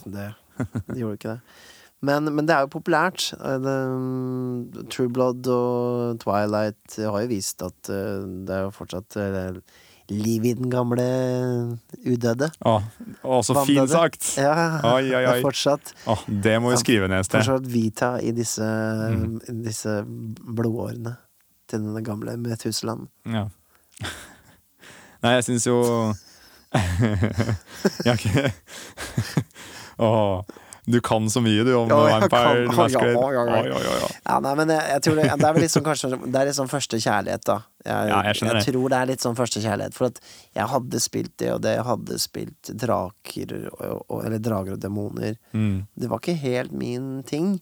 Det, 0.07 0.29
det 0.87 1.01
gjorde 1.01 1.19
ikke 1.19 1.33
det. 1.35 1.41
Men, 2.05 2.29
men 2.35 2.45
det 2.45 2.53
er 2.53 2.65
jo 2.65 2.73
populært. 2.75 3.31
Eh, 3.41 4.87
True 4.93 5.09
Blood 5.13 5.49
og 5.49 6.19
Twilight 6.21 6.97
har 7.01 7.23
jo 7.23 7.31
vist 7.31 7.63
at 7.65 7.91
eh, 7.93 8.21
det 8.45 8.53
er 8.53 8.67
jo 8.67 8.73
fortsatt 8.75 9.17
eh, 9.21 9.59
liv 10.11 10.45
i 10.45 10.53
den 10.55 10.69
gamle 10.71 11.05
udøde. 12.05 12.49
Å, 12.63 12.75
å, 13.23 13.39
så 13.45 13.57
fin 13.67 13.87
sagt! 13.91 14.29
Ja, 14.39 14.79
Oi, 14.93 15.09
oi, 15.11 15.23
oi. 15.27 15.39
fortsatt, 15.45 15.93
Å, 16.07 16.17
det 16.27 16.57
må 16.63 16.71
vi 16.73 16.81
skrive 16.81 17.09
ned 17.11 17.25
et 17.25 17.29
sted. 17.29 17.43
fortsatt 17.43 17.67
vita 17.71 18.13
i 18.23 18.31
disse, 18.35 18.67
mm. 18.67 19.39
disse 19.65 19.99
blodårene 20.07 21.17
til 21.67 21.83
den 21.83 22.05
gamle 22.07 22.37
Metusland. 22.39 23.09
Ja. 23.27 23.47
Nei, 25.25 25.33
jeg 25.39 25.47
syns 25.47 25.65
jo 25.65 25.79
Jeg 28.05 28.11
har 28.11 28.17
ikke 28.19 28.51
Åh, 30.03 30.43
du 30.87 31.01
kan 31.03 31.25
så 31.29 31.41
mye, 31.43 31.65
du, 31.67 31.73
om 31.75 31.89
Ja, 31.91 31.97
Vampire 32.19 32.29
kan- 32.67 32.75
Masquerade. 32.77 33.33
ja, 33.35 33.63
ja, 33.67 33.95
ja. 34.29 34.39
Nei, 34.39 34.53
men 34.55 34.69
jeg, 34.71 34.83
jeg 34.93 35.01
tror 35.03 35.15
det, 35.19 35.25
det 35.41 35.47
er 35.49 35.59
litt 35.59 35.73
sånn 35.73 35.83
kanskje 35.83 36.09
Det 36.31 36.39
er 36.41 36.45
litt 36.47 36.55
sånn 36.57 36.69
første 36.71 36.99
kjærlighet, 37.03 37.43
da. 37.49 37.57
Jeg, 37.83 38.07
Ja, 38.11 38.21
jeg 38.23 38.39
det. 38.39 38.61
tror 38.67 38.89
det 38.93 38.97
er 39.01 39.09
litt 39.11 39.23
sånn 39.25 39.35
første 39.35 39.59
kjærlighet. 39.63 39.93
For 39.97 40.05
at 40.07 40.21
jeg 40.55 40.67
hadde 40.71 41.01
spilt 41.03 41.33
det 41.43 41.51
og 41.53 41.61
det, 41.65 41.75
jeg 41.75 41.83
hadde 41.89 42.19
spilt 42.23 42.71
draker 42.85 43.53
og, 43.73 44.05
og, 44.09 44.25
Eller 44.25 44.39
drager 44.39 44.73
og 44.77 44.79
demoner. 44.79 45.35
Mm. 45.53 45.87
Det 45.99 46.09
var 46.09 46.19
ikke 46.23 46.37
helt 46.39 46.71
min 46.71 47.23
ting. 47.27 47.59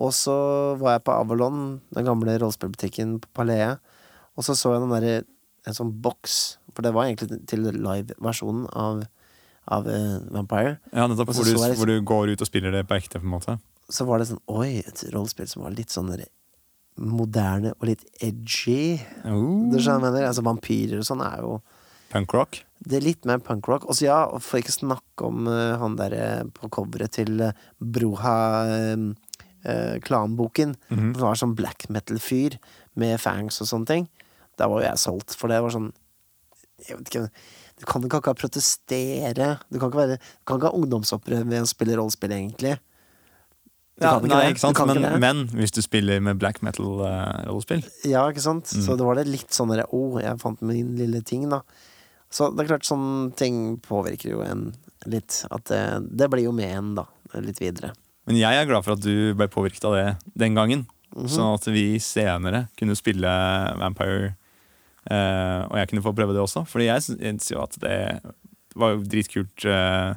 Og 0.00 0.10
så 0.16 0.34
var 0.80 0.96
jeg 0.98 1.04
på 1.04 1.12
Avalon, 1.12 1.80
den 1.94 2.04
gamle 2.06 2.34
rollespillbutikken 2.40 3.18
på 3.20 3.28
Palais, 3.36 3.76
og 4.38 4.44
så 4.46 4.54
så 4.56 4.72
jeg 4.74 4.80
den 4.80 4.94
derre 4.94 5.16
en 5.68 5.74
sånn 5.76 5.90
boks, 6.00 6.56
for 6.74 6.82
det 6.86 6.94
var 6.96 7.04
egentlig 7.04 7.42
til 7.50 7.66
live-versjonen 7.68 8.66
av, 8.72 9.02
av 9.70 9.86
uh, 9.86 10.18
Vampire. 10.34 10.78
Ja, 10.92 11.06
nettopp. 11.06 11.32
Hvor 11.34 11.46
du, 11.46 11.54
liksom- 11.54 11.78
hvor 11.78 11.90
du 11.90 11.96
går 12.02 12.34
ut 12.34 12.42
og 12.42 12.48
spiller 12.50 12.74
det 12.74 12.86
på 12.88 12.98
ekte, 12.98 13.20
på 13.20 13.28
en 13.28 13.34
måte. 13.36 13.58
så 13.90 14.06
var 14.06 14.18
det 14.18 14.28
sånn 14.30 14.42
Oi, 14.46 14.78
et 14.86 15.04
rollespill 15.10 15.48
som 15.50 15.64
var 15.64 15.74
litt 15.74 15.90
sånn 15.90 16.12
moderne 17.00 17.72
og 17.78 17.86
litt 17.88 18.04
edgy. 18.22 19.00
Du 19.24 19.78
skjønner 19.78 19.82
hva 19.82 19.94
jeg 19.94 20.04
mener? 20.04 20.26
Altså 20.28 20.44
Vampyrer 20.46 21.00
og 21.00 21.06
sånn 21.08 21.22
er 21.24 21.40
jo 21.42 21.60
Punkrock. 22.10 22.64
Det 22.82 22.96
er 22.98 23.04
litt 23.04 23.26
mer 23.28 23.38
punkrock. 23.38 23.84
Og 23.86 23.94
så 23.94 24.08
ja, 24.08 24.20
for 24.42 24.58
ikke 24.58 24.74
snakke 24.74 25.26
om 25.28 25.46
uh, 25.46 25.76
han 25.78 25.94
derre 25.98 26.48
på 26.56 26.70
coveret 26.72 27.14
til 27.14 27.38
uh, 27.44 27.52
Broha 27.78 28.34
uh, 28.66 29.96
Klanboken. 30.02 30.74
Mhm. 30.90 31.12
Det 31.14 31.22
var 31.22 31.38
sånn 31.38 31.54
black 31.54 31.86
metal-fyr 31.92 32.56
med 32.98 33.20
fangs 33.22 33.60
og 33.62 33.70
sånne 33.70 33.90
ting. 33.90 34.08
Da 34.58 34.66
var 34.68 34.82
jo 34.82 34.88
jeg 34.88 35.02
solgt, 35.02 35.36
for 35.38 35.52
det 35.52 35.60
var 35.62 35.72
sånn 35.74 35.92
Jeg 36.80 36.96
vet 36.96 37.10
ikke 37.10 37.28
Du 37.80 37.86
kan 37.88 38.04
ikke 38.04 38.20
akkurat 38.20 38.38
protestere. 38.40 39.50
Du 39.72 39.78
kan 39.80 39.88
ikke, 39.90 40.02
være, 40.02 40.16
du 40.20 40.44
kan 40.48 40.60
ikke 40.60 40.70
ha 40.70 40.76
ungdomsopprør 40.76 41.46
ved 41.48 41.64
å 41.64 41.68
spille 41.70 41.96
rollespill, 41.98 42.34
egentlig. 42.36 42.76
Du 44.00 44.06
Ja, 44.06 44.14
kan 44.20 44.28
nei, 44.32 44.42
ikke 44.54 44.62
sant? 44.62 44.78
Men, 44.88 45.00
ikke 45.04 45.20
men 45.20 45.40
hvis 45.58 45.74
du 45.76 45.80
spiller 45.84 46.20
med 46.24 46.38
black 46.40 46.62
metal-rollespill 46.64 47.82
Ja, 48.08 48.22
ikke 48.32 48.40
sant? 48.44 48.70
Mm. 48.72 48.84
Så 48.86 48.96
det 48.96 49.04
var 49.04 49.18
det 49.18 49.26
litt 49.28 49.52
sånn 49.52 49.68
derre 49.74 49.84
Å, 49.92 50.00
jeg 50.24 50.40
fant 50.40 50.62
min 50.64 50.94
lille 50.96 51.20
ting, 51.26 51.48
da. 51.52 51.60
Så 52.32 52.48
det 52.54 52.64
er 52.64 52.70
klart, 52.70 52.86
sånne 52.88 53.34
ting 53.36 53.58
påvirker 53.84 54.30
jo 54.36 54.40
en 54.46 54.70
litt. 55.10 55.42
At 55.50 55.66
det, 55.68 55.82
det 56.16 56.30
blir 56.32 56.46
jo 56.46 56.54
med 56.56 56.70
en, 56.78 56.94
da. 57.00 57.04
Litt 57.42 57.60
videre. 57.60 57.92
Men 58.28 58.38
jeg 58.38 58.56
er 58.60 58.68
glad 58.68 58.86
for 58.86 58.94
at 58.94 59.02
du 59.02 59.34
ble 59.36 59.48
påvirket 59.50 59.84
av 59.88 59.96
det 59.98 60.06
den 60.38 60.56
gangen. 60.56 60.86
Mhm. 61.16 61.28
Sånn 61.32 61.56
at 61.56 61.66
vi 61.72 61.98
senere 62.02 62.68
kunne 62.78 62.94
spille 62.98 63.30
Vampire, 63.80 64.34
eh, 65.10 65.60
og 65.66 65.76
jeg 65.78 65.90
kunne 65.90 66.04
få 66.04 66.14
prøve 66.16 66.36
det 66.36 66.42
også. 66.42 66.64
Fordi 66.68 66.88
jeg 66.88 67.06
syns 67.06 67.50
jo 67.52 67.60
at 67.62 67.76
det 67.82 67.98
var 68.78 68.94
jo 68.94 69.02
dritkult 69.02 69.66
uh, 69.66 70.14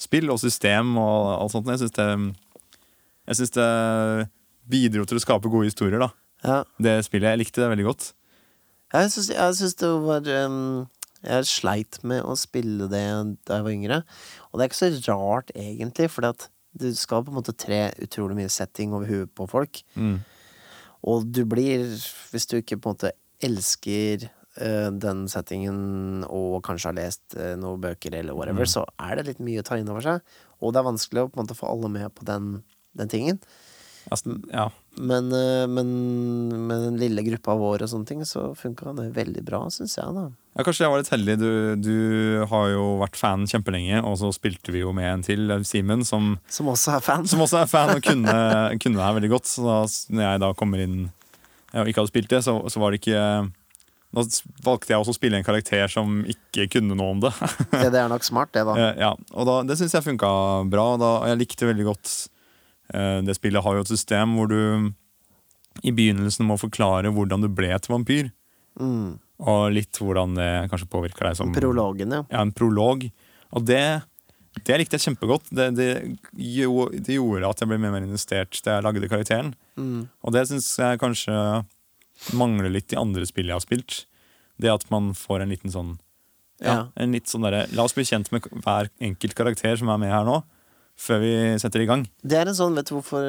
spill 0.00 0.30
og 0.30 0.40
system 0.40 0.94
og 1.00 1.32
alt 1.34 1.54
sånt. 1.54 1.70
Jeg 1.72 1.82
syns 1.82 1.96
det, 1.96 2.08
jeg 3.26 3.40
synes 3.40 3.56
det 3.56 3.70
bidro 4.70 5.06
til 5.06 5.18
å 5.18 5.24
skape 5.24 5.50
gode 5.50 5.70
historier, 5.70 6.02
da. 6.02 6.10
Ja. 6.46 6.60
Det 6.78 6.98
spillet. 7.06 7.32
Jeg 7.32 7.42
likte 7.42 7.62
det 7.62 7.72
veldig 7.72 7.88
godt. 7.88 8.10
Jeg 8.94 9.10
syns 9.12 9.74
det 9.80 9.88
var 10.04 10.28
um, 10.46 10.86
Jeg 11.24 11.48
sleit 11.50 11.98
med 12.06 12.22
å 12.22 12.36
spille 12.38 12.86
det 12.92 13.02
da 13.48 13.58
jeg 13.58 13.66
var 13.66 13.74
yngre. 13.74 14.00
Og 14.50 14.58
det 14.58 14.66
er 14.66 14.70
ikke 14.70 14.78
så 14.78 15.18
rart, 15.18 15.50
egentlig, 15.58 16.10
for 16.12 16.30
du 16.76 16.88
skal 16.94 17.24
på 17.24 17.32
en 17.32 17.38
måte 17.40 17.56
tre 17.56 17.88
utrolig 18.04 18.38
mye 18.38 18.52
setting 18.52 18.94
over 18.94 19.10
huet 19.10 19.32
på 19.34 19.48
folk. 19.50 19.82
Mm. 19.94 20.20
Og 21.06 21.26
du 21.30 21.44
blir, 21.48 21.86
hvis 22.32 22.48
du 22.50 22.58
ikke 22.58 22.78
på 22.78 22.90
en 22.90 22.98
måte 22.98 23.14
elsker 23.44 24.26
uh, 24.30 24.88
den 24.94 25.26
settingen 25.32 26.24
og 26.28 26.62
kanskje 26.66 26.90
har 26.92 26.98
lest 27.00 27.36
uh, 27.36 27.54
noen 27.60 27.80
bøker 27.82 28.14
eller 28.20 28.36
whatever, 28.38 28.64
Mm. 28.66 28.72
så 28.78 28.86
er 29.00 29.16
det 29.20 29.26
litt 29.32 29.40
mye 29.44 29.60
å 29.60 29.66
ta 29.66 29.76
inn 29.80 29.88
over 29.92 30.00
seg. 30.04 30.20
Og 30.62 30.72
det 30.72 30.80
er 30.80 30.90
vanskelig 30.90 31.22
å 31.26 31.28
på 31.30 31.36
en 31.40 31.44
måte 31.46 31.58
få 31.58 31.68
alle 31.68 31.88
med 31.92 32.14
på 32.16 32.24
den, 32.24 32.62
den 32.96 33.08
tingen. 33.12 33.40
Altså, 34.06 34.36
ja. 34.54 34.68
Men, 35.02 35.32
uh, 35.34 35.66
men 35.66 35.88
med 36.68 36.84
den 36.86 36.96
lille 37.00 37.24
gruppa 37.26 37.56
vår 37.58 37.82
og 37.84 37.90
sånne 37.90 38.06
ting, 38.06 38.20
så 38.24 38.52
funka 38.56 38.92
det 38.96 39.08
veldig 39.16 39.42
bra, 39.44 39.64
syns 39.74 39.96
jeg, 39.98 40.14
da. 40.14 40.28
ja, 40.54 40.62
kanskje 40.64 40.84
jeg 40.86 40.92
var 40.94 41.02
litt 41.02 41.10
heldig. 41.12 41.34
Du, 41.42 41.50
du 41.82 41.96
har 42.48 42.68
jo 42.70 42.84
vært 43.02 43.18
fan 43.18 43.44
kjempelenge, 43.50 43.98
og 44.06 44.14
så 44.22 44.30
spilte 44.32 44.70
vi 44.72 44.84
jo 44.84 44.94
med 44.96 45.10
en 45.10 45.26
til, 45.26 45.50
Simen, 45.66 46.06
som, 46.06 46.36
Som 46.48 46.70
også 46.72 46.94
er 46.96 47.02
fan. 47.04 47.26
som 47.28 47.42
også 47.44 47.64
er 47.64 47.68
fan 47.68 47.96
og 47.98 48.02
kunne, 48.06 48.32
kunne 48.80 48.96
det 48.96 49.04
her 49.08 49.18
veldig 49.18 49.32
godt. 49.34 49.50
Så 49.50 49.66
da 49.66 49.82
når 50.16 50.28
jeg 50.30 50.44
da 50.46 50.52
kommer 50.62 50.86
inn 50.86 50.98
og 51.82 51.90
ikke 51.90 52.02
hadde 52.02 52.12
spilt 52.12 52.32
det, 52.32 52.42
så, 52.46 52.56
så 52.72 52.82
var 52.82 52.92
det 52.92 53.00
ikke 53.02 53.22
Da 54.16 54.24
valgte 54.64 54.94
jeg 54.94 55.02
også 55.02 55.14
å 55.14 55.18
spille 55.18 55.40
en 55.40 55.46
karakter 55.46 55.90
som 55.92 56.22
ikke 56.30 56.68
kunne 56.76 56.96
noe 56.98 57.16
om 57.16 57.24
det. 57.24 57.32
Ja, 57.82 57.90
det 57.92 58.00
er 58.00 58.12
nok 58.12 58.24
smart, 58.26 58.52
det, 58.56 58.64
da. 58.68 58.76
Eh, 58.80 59.02
ja, 59.04 59.12
og 59.34 59.48
da, 59.48 59.58
Det 59.68 59.78
syns 59.80 59.96
jeg 59.96 60.06
funka 60.06 60.30
bra. 60.72 60.86
Da, 61.00 61.12
jeg 61.32 61.42
likte 61.42 61.68
veldig 61.68 61.88
godt 61.90 62.14
eh, 62.94 63.20
Det 63.26 63.36
spillet 63.36 63.66
har 63.66 63.76
jo 63.76 63.84
et 63.84 63.92
system 63.92 64.38
hvor 64.38 64.50
du 64.52 64.60
i 65.84 65.92
begynnelsen 65.92 66.46
må 66.48 66.56
forklare 66.56 67.10
hvordan 67.12 67.42
du 67.44 67.50
ble 67.52 67.68
til 67.84 67.92
vampyr. 67.92 68.30
Mm. 68.80 69.16
Og 69.44 69.62
litt 69.74 69.98
hvordan 70.00 70.36
det 70.38 70.50
kanskje 70.72 70.88
påvirker 70.88 71.28
deg 71.28 71.36
som 71.36 71.52
Prologen, 71.52 72.14
ja. 72.16 72.22
ja, 72.32 72.40
en 72.40 72.54
prolog. 72.56 73.04
Og 73.52 73.66
det, 73.68 73.82
det 74.64 74.78
likte 74.80 74.96
jeg 74.96 75.04
kjempegodt. 75.10 75.50
Det, 75.52 75.66
det, 75.76 75.88
jo, 76.40 76.88
det 76.92 77.18
gjorde 77.18 77.48
at 77.50 77.60
jeg 77.60 77.68
ble 77.70 77.78
mer 77.82 77.92
og 77.92 77.96
mer 77.98 78.06
investert 78.08 78.60
da 78.64 78.78
jeg 78.78 78.86
lagde 78.86 79.08
karakteren. 79.12 79.52
Mm. 79.76 80.08
Og 80.24 80.32
det 80.34 80.46
syns 80.48 80.70
jeg 80.80 81.00
kanskje 81.02 81.36
mangler 82.36 82.72
litt 82.72 82.92
i 82.94 82.98
andre 83.00 83.26
spill 83.28 83.50
jeg 83.50 83.58
har 83.58 83.64
spilt. 83.64 84.04
Det 84.56 84.72
at 84.72 84.86
man 84.90 85.12
får 85.16 85.44
en 85.44 85.52
liten 85.52 85.72
sånn 85.72 85.94
ja, 86.62 86.72
Ja. 86.72 86.82
en 86.96 87.12
litt 87.12 87.28
sånn 87.28 87.44
derre 87.44 87.66
La 87.76 87.84
oss 87.84 87.92
bli 87.92 88.06
kjent 88.08 88.30
med 88.32 88.46
hver 88.64 88.88
enkelt 89.04 89.34
karakter 89.36 89.76
som 89.76 89.90
er 89.92 89.98
med 90.00 90.08
her 90.08 90.24
nå, 90.24 90.38
før 90.96 91.20
vi 91.20 91.32
setter 91.60 91.84
i 91.84 91.88
gang. 91.90 92.06
Det 92.24 92.38
er 92.38 92.48
en 92.48 92.56
sånn, 92.56 92.74
vet 92.78 92.88
du 92.88 92.94
hvorfor 92.96 93.26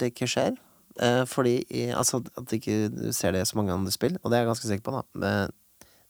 det 0.00 0.14
ikke 0.14 0.30
skjer? 0.32 0.56
Eh, 1.00 1.24
fordi 1.28 1.58
i, 1.68 1.90
Altså 1.92 2.22
at 2.36 2.52
ikke 2.56 2.88
du 2.92 3.12
ser 3.12 3.32
det 3.36 3.42
i 3.44 3.48
så 3.48 3.56
mange 3.60 3.72
andre 3.76 3.92
spill, 3.92 4.16
og 4.22 4.30
det 4.32 4.38
er 4.38 4.46
jeg 4.46 4.50
ganske 4.54 4.70
sikker 4.70 4.86
på, 4.88 4.96
da. 4.96 5.04
Det 5.20 5.34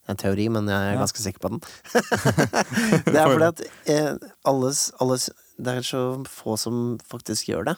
det 0.03 0.09
er 0.11 0.15
en 0.17 0.17
teori, 0.19 0.49
men 0.51 0.67
jeg 0.67 0.75
er 0.75 0.95
Ja. 0.95 1.01
ganske 1.01 1.23
sikker 1.23 1.39
på 1.39 1.49
den. 1.53 1.61
det 3.07 3.17
er 3.17 3.29
fordi 3.31 3.47
at 3.49 3.63
eh, 3.87 4.15
alles, 4.49 4.91
alles 5.01 5.29
Det 5.63 5.77
er 5.79 5.87
så 5.87 6.03
få 6.27 6.57
som 6.59 6.99
faktisk 7.07 7.47
gjør 7.53 7.65
det. 7.71 7.77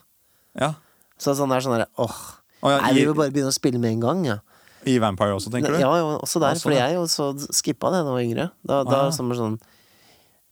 Ja. 0.57 0.73
Så 1.21 1.35
sånn 1.37 1.51
det 1.53 1.59
er 1.59 1.65
sånn 1.67 1.75
derre 1.77 1.89
åh, 2.01 2.17
oh, 2.63 2.71
ja, 2.71 2.79
nei, 2.81 2.93
vi 2.97 3.05
vil 3.05 3.15
bare 3.19 3.31
begynne 3.35 3.53
å 3.53 3.55
spille 3.55 3.79
med 3.83 3.93
en 3.99 4.01
gang, 4.01 4.25
ja. 4.25 4.39
I 4.89 4.99
Vampire 5.01 5.35
også, 5.37 5.51
tenker 5.53 5.73
du? 5.75 5.79
Ja, 5.81 5.91
ja, 5.97 6.17
også 6.21 6.41
der. 6.41 6.55
Også 6.57 6.69
fordi 6.69 6.77
jeg 6.81 6.97
også 7.01 7.29
skippa 7.57 7.89
det 7.93 8.01
da 8.05 8.09
jeg 8.09 8.17
var 8.17 8.25
yngre. 8.25 8.47
Da, 8.69 8.83
da 8.85 8.99
Ah. 9.07 9.11
som 9.13 9.31
sånn 9.33 9.61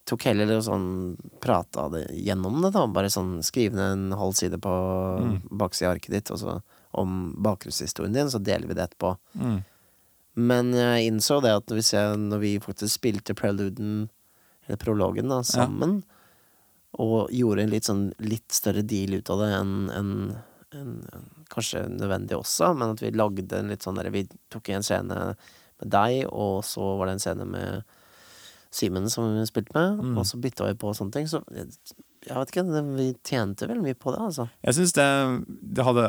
Tok 0.04 0.24
heller 0.26 0.50
og 0.56 0.64
sånn 0.66 0.86
prata 1.40 1.84
det 1.92 2.08
gjennom 2.10 2.56
det, 2.64 2.72
da. 2.74 2.86
Bare 2.90 3.06
sånn 3.12 3.36
skrive 3.46 3.76
ned 3.78 3.92
en 3.92 4.16
halv 4.18 4.34
side 4.34 4.58
på 4.60 4.72
Mm. 5.22 5.42
baksida 5.56 5.90
av 5.90 5.94
arket 5.94 6.10
ditt, 6.10 6.30
og 6.34 6.38
så 6.40 6.56
om 6.92 7.36
bakgrunnshistorien 7.38 8.12
din, 8.12 8.26
så 8.28 8.42
deler 8.42 8.66
vi 8.66 8.74
det 8.74 8.88
etterpå. 8.90 9.16
Mm. 9.38 9.64
Men 10.34 10.72
jeg 10.76 11.10
innså 11.10 11.40
det 11.44 11.52
at 11.58 11.72
hvis 11.74 11.92
jeg, 11.92 12.16
når 12.18 12.40
vi 12.40 12.52
faktisk 12.62 12.94
spilte 13.00 13.36
preluden, 13.36 14.08
eller 14.66 14.80
prologen, 14.80 15.28
da, 15.28 15.42
sammen, 15.44 16.00
og 17.02 17.32
gjorde 17.32 17.64
en 17.64 17.72
litt 17.72 17.88
sånn 17.88 18.06
litt 18.20 18.52
større 18.52 18.84
deal 18.84 19.16
ut 19.18 19.30
av 19.32 19.40
det 19.42 19.48
enn 19.56 19.72
en, 19.96 20.12
en, 20.76 20.92
en, 21.12 21.26
kanskje 21.52 21.86
nødvendig 21.88 22.36
også, 22.36 22.72
men 22.76 22.94
at 22.94 23.02
vi 23.02 23.12
lagde 23.16 23.58
en 23.58 23.72
litt 23.72 23.84
sånn 23.84 23.96
derre 23.96 24.12
Vi 24.12 24.26
tok 24.52 24.68
en 24.72 24.84
scene 24.84 25.18
med 25.32 25.90
deg, 25.92 26.26
og 26.28 26.60
så 26.64 26.94
var 27.00 27.08
det 27.08 27.16
en 27.18 27.24
scene 27.26 27.48
med 27.48 27.98
Simen 28.72 29.10
som 29.12 29.34
vi 29.36 29.44
spilte 29.44 29.74
med, 29.76 29.98
Mm. 30.00 30.14
og 30.16 30.24
så 30.24 30.38
bytta 30.40 30.64
vi 30.70 30.78
på 30.80 30.94
sånne 30.96 31.12
ting. 31.12 31.26
Så 31.28 31.42
jeg, 31.52 31.66
vet 32.24 32.52
ikke, 32.52 32.64
vi 32.96 33.10
tjente 33.20 33.68
veldig 33.68 33.84
mye 33.84 33.98
på 34.00 34.14
det, 34.14 34.20
altså. 34.30 34.46
Jeg 34.64 34.78
syns 34.78 34.94
det, 34.96 35.08
det 35.76 35.84
hadde 35.84 36.06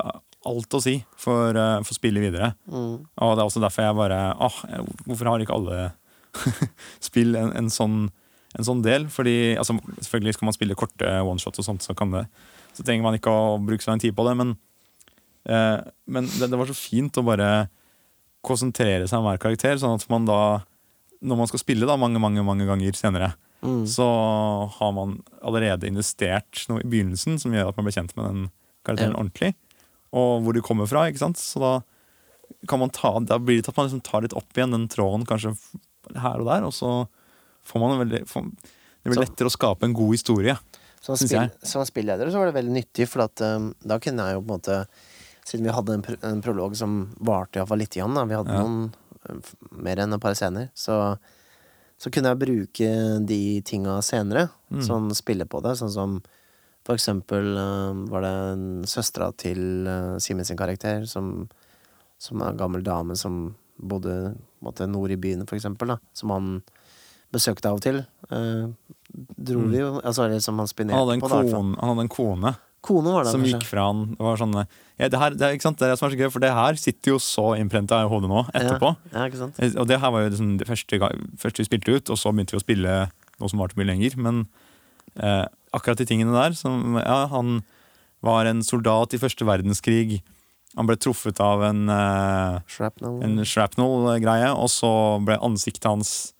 alt 0.49 0.75
å 0.75 0.81
si 0.83 0.97
for, 1.19 1.55
eh, 1.55 1.77
for 1.87 1.95
spillet 1.97 2.23
videre. 2.25 2.53
Mm. 2.67 3.05
Og 3.05 3.35
det 3.35 3.41
er 3.43 3.47
også 3.47 3.61
derfor 3.63 3.85
jeg 3.87 3.95
bare 3.99 4.19
ah, 4.37 4.57
hvorfor 5.07 5.29
har 5.31 5.43
ikke 5.43 5.55
alle 5.55 5.93
spill 7.07 7.35
en, 7.39 7.51
en, 7.57 7.69
sånn, 7.71 8.09
en 8.57 8.67
sånn 8.67 8.81
del? 8.85 9.07
Fordi 9.13 9.55
altså, 9.59 9.77
Selvfølgelig 10.01 10.35
skal 10.37 10.49
man 10.49 10.57
spille 10.57 10.77
korte 10.79 11.13
oneshots 11.23 11.61
og 11.63 11.67
sånt, 11.69 11.85
så, 11.85 11.95
kan 11.97 12.11
det, 12.15 12.25
så 12.75 12.83
trenger 12.85 13.05
man 13.07 13.17
ikke 13.19 13.31
å 13.33 13.57
bruke 13.63 13.85
så 13.85 13.93
lang 13.93 14.03
tid 14.03 14.15
på 14.17 14.25
det. 14.27 14.35
Men, 14.41 14.55
eh, 15.49 15.79
men 16.07 16.27
det, 16.39 16.49
det 16.51 16.59
var 16.59 16.69
så 16.71 16.77
fint 16.77 17.17
å 17.21 17.25
bare 17.27 17.53
konsentrere 18.43 19.07
seg 19.07 19.21
om 19.21 19.29
hver 19.29 19.39
karakter, 19.39 19.77
sånn 19.79 19.95
at 19.95 20.03
man 20.11 20.25
da, 20.27 20.39
når 21.23 21.39
man 21.39 21.47
skal 21.47 21.61
spille 21.61 21.87
da 21.87 21.95
mange, 21.99 22.19
mange, 22.19 22.43
mange 22.45 22.67
ganger 22.69 22.97
senere, 22.99 23.33
Mm. 23.63 23.85
så 23.87 24.03
har 24.75 24.89
man 24.91 25.13
allerede 25.39 25.87
investert 25.87 26.65
noe 26.67 26.81
i 26.83 26.89
begynnelsen 26.91 27.37
som 27.39 27.53
gjør 27.55 27.69
at 27.69 27.77
man 27.77 27.85
blir 27.87 27.93
kjent 27.95 28.09
med 28.17 28.25
den 28.27 28.41
karakteren 28.83 29.13
Ja. 29.13 29.19
ordentlig. 29.21 29.53
Og 30.13 30.43
hvor 30.45 30.53
de 30.53 30.61
kommer 30.65 30.87
fra. 30.89 31.07
ikke 31.09 31.21
sant? 31.23 31.39
Så 31.41 31.59
da 31.63 31.73
kan 32.69 32.79
man 32.79 32.91
ta, 32.93 33.15
da 33.25 33.39
blir 33.41 33.61
det 33.61 33.69
at 33.71 33.77
man 33.77 33.87
liksom 33.89 34.03
tar 34.05 34.21
litt 34.25 34.35
opp 34.37 34.53
igjen 34.55 34.71
den 34.75 34.87
tråden 34.91 35.25
kanskje 35.27 35.55
her 36.15 36.39
og 36.43 36.47
der. 36.51 36.67
Og 36.67 36.73
så 36.75 36.91
får 37.65 37.81
man 37.81 37.95
en 37.95 38.03
veldig 38.05 38.23
får, 38.29 38.51
Det 39.03 39.11
blir 39.11 39.19
Så- 39.19 39.25
lettere 39.25 39.49
å 39.49 39.57
skape 39.57 39.83
en 39.83 39.93
god 39.93 40.11
historie. 40.13 40.57
Som, 41.03 41.17
jeg. 41.19 41.51
som 41.67 41.83
spilleder 41.83 42.29
så 42.31 42.39
var 42.39 42.45
det 42.47 42.55
veldig 42.55 42.71
nyttig, 42.71 43.09
for 43.11 43.25
at, 43.25 43.41
um, 43.41 43.73
da 43.83 43.97
kunne 43.99 44.23
jeg 44.23 44.37
jo 44.37 44.41
på 44.41 44.53
en 44.53 44.59
måte 44.59 44.87
Siden 45.43 45.65
vi 45.65 45.73
hadde 45.75 45.93
en, 45.97 46.01
pro 46.01 46.15
en 46.23 46.41
prolog 46.41 46.73
som 46.79 47.13
varte 47.19 47.59
iallfall 47.59 47.79
lite 47.81 47.99
grann, 47.99 48.13
da. 48.15 48.23
vi 48.23 48.33
hadde 48.37 48.53
Ja. 48.53 48.61
noen 48.63 48.93
um, 49.27 49.41
mer 49.83 49.97
enn 49.99 50.13
et 50.15 50.21
par 50.21 50.31
scener, 50.39 50.69
så, 50.73 51.17
så 51.99 52.09
kunne 52.09 52.31
jeg 52.31 52.39
bruke 52.39 53.25
de 53.27 53.59
tinga 53.61 53.97
senere. 54.01 54.49
Mm. 54.71 54.79
Sånn 54.87 55.09
spille 55.13 55.43
på 55.43 55.61
det. 55.61 55.75
Sånn 55.75 55.91
som 55.91 56.23
for 56.83 56.97
eksempel 56.97 57.53
um, 57.57 58.05
var 58.11 58.25
det 58.25 58.31
en 58.53 58.65
søstera 58.89 59.29
til 59.39 59.87
uh, 59.87 60.15
Simen 60.23 60.47
sin 60.47 60.59
karakter, 60.59 61.05
som, 61.09 61.47
som 62.21 62.41
er 62.43 62.53
en 62.53 62.59
gammel 62.59 62.83
dame 62.85 63.15
som 63.19 63.53
bodde 63.79 64.35
måtte, 64.63 64.87
nord 64.87 65.11
i 65.11 65.19
byen, 65.19 65.45
for 65.49 65.57
eksempel, 65.57 65.95
da. 65.95 65.97
Som 66.15 66.33
han 66.35 66.51
besøkte 67.33 67.71
av 67.71 67.79
og 67.79 67.85
til. 67.85 68.03
Uh, 68.29 68.69
dro 69.13 69.63
Mm. 69.63 69.71
vi 69.71 69.79
jo 69.79 69.89
Altså 70.01 70.27
liksom 70.27 70.57
han 70.57 70.67
Han 70.67 71.07
hadde 71.07 71.19
på 71.21 71.29
kone, 71.29 71.75
han 71.77 71.89
hadde 71.89 72.01
en 72.01 72.09
kone 72.09 72.55
Kone 72.83 73.13
var 73.13 73.23
det, 73.23 73.31
som 73.31 73.39
kanskje. 73.41 73.59
gikk 73.59 73.67
fra 73.69 73.85
han. 73.87 73.99
Det 74.17 74.25
var 74.25 74.39
sånn, 74.41 74.55
ja, 74.99 75.07
det, 75.07 75.19
her, 75.19 75.29
det, 75.39 75.41
er, 75.47 75.55
det 75.55 75.87
er 75.87 75.95
som 75.95 76.09
er 76.09 76.11
så 76.11 76.19
gøy, 76.19 76.29
for 76.33 76.43
det 76.43 76.51
her 76.51 76.75
sitter 76.75 77.13
jo 77.13 77.19
så 77.23 77.45
innprenta 77.55 78.01
i 78.03 78.09
hodet 78.11 78.27
nå, 78.27 78.41
etterpå. 78.51 78.89
Ja, 79.13 79.29
ja? 79.31 79.69
Og 79.79 79.87
det 79.87 79.99
her 80.01 80.11
var 80.11 80.25
jo 80.25 80.33
liksom 80.33 80.57
det 80.59 80.67
første, 80.67 80.99
første 81.39 81.63
vi 81.63 81.67
spilte 81.69 81.95
ut, 81.95 82.11
og 82.11 82.19
så 82.19 82.33
begynte 82.35 82.57
vi 82.57 82.59
å 82.59 82.65
spille 82.65 82.97
noe 83.39 83.51
som 83.51 83.63
varte 83.63 83.79
mye 83.79 83.87
lenger. 83.87 84.17
Men 84.19 84.43
eh, 85.15 85.45
akkurat 85.73 85.99
de 85.99 86.07
tingene 86.09 86.35
der 86.35 86.55
som, 86.57 86.97
ja, 87.01 87.25
Han 87.31 87.61
var 88.23 88.47
en 88.47 88.61
soldat 88.63 89.13
i 89.13 89.19
første 89.19 89.43
verdenskrig. 89.45 90.21
Han 90.77 90.87
ble 90.87 90.95
truffet 90.97 91.39
av 91.43 91.61
en, 91.67 91.83
uh, 91.89 92.61
shrapnel-greie, 92.71 93.45
shrapnel-greie, 93.45 94.53
og 94.55 94.71
så 94.71 94.93
ble 95.25 95.35
ansiktet 95.43 95.89
hans 95.89 96.33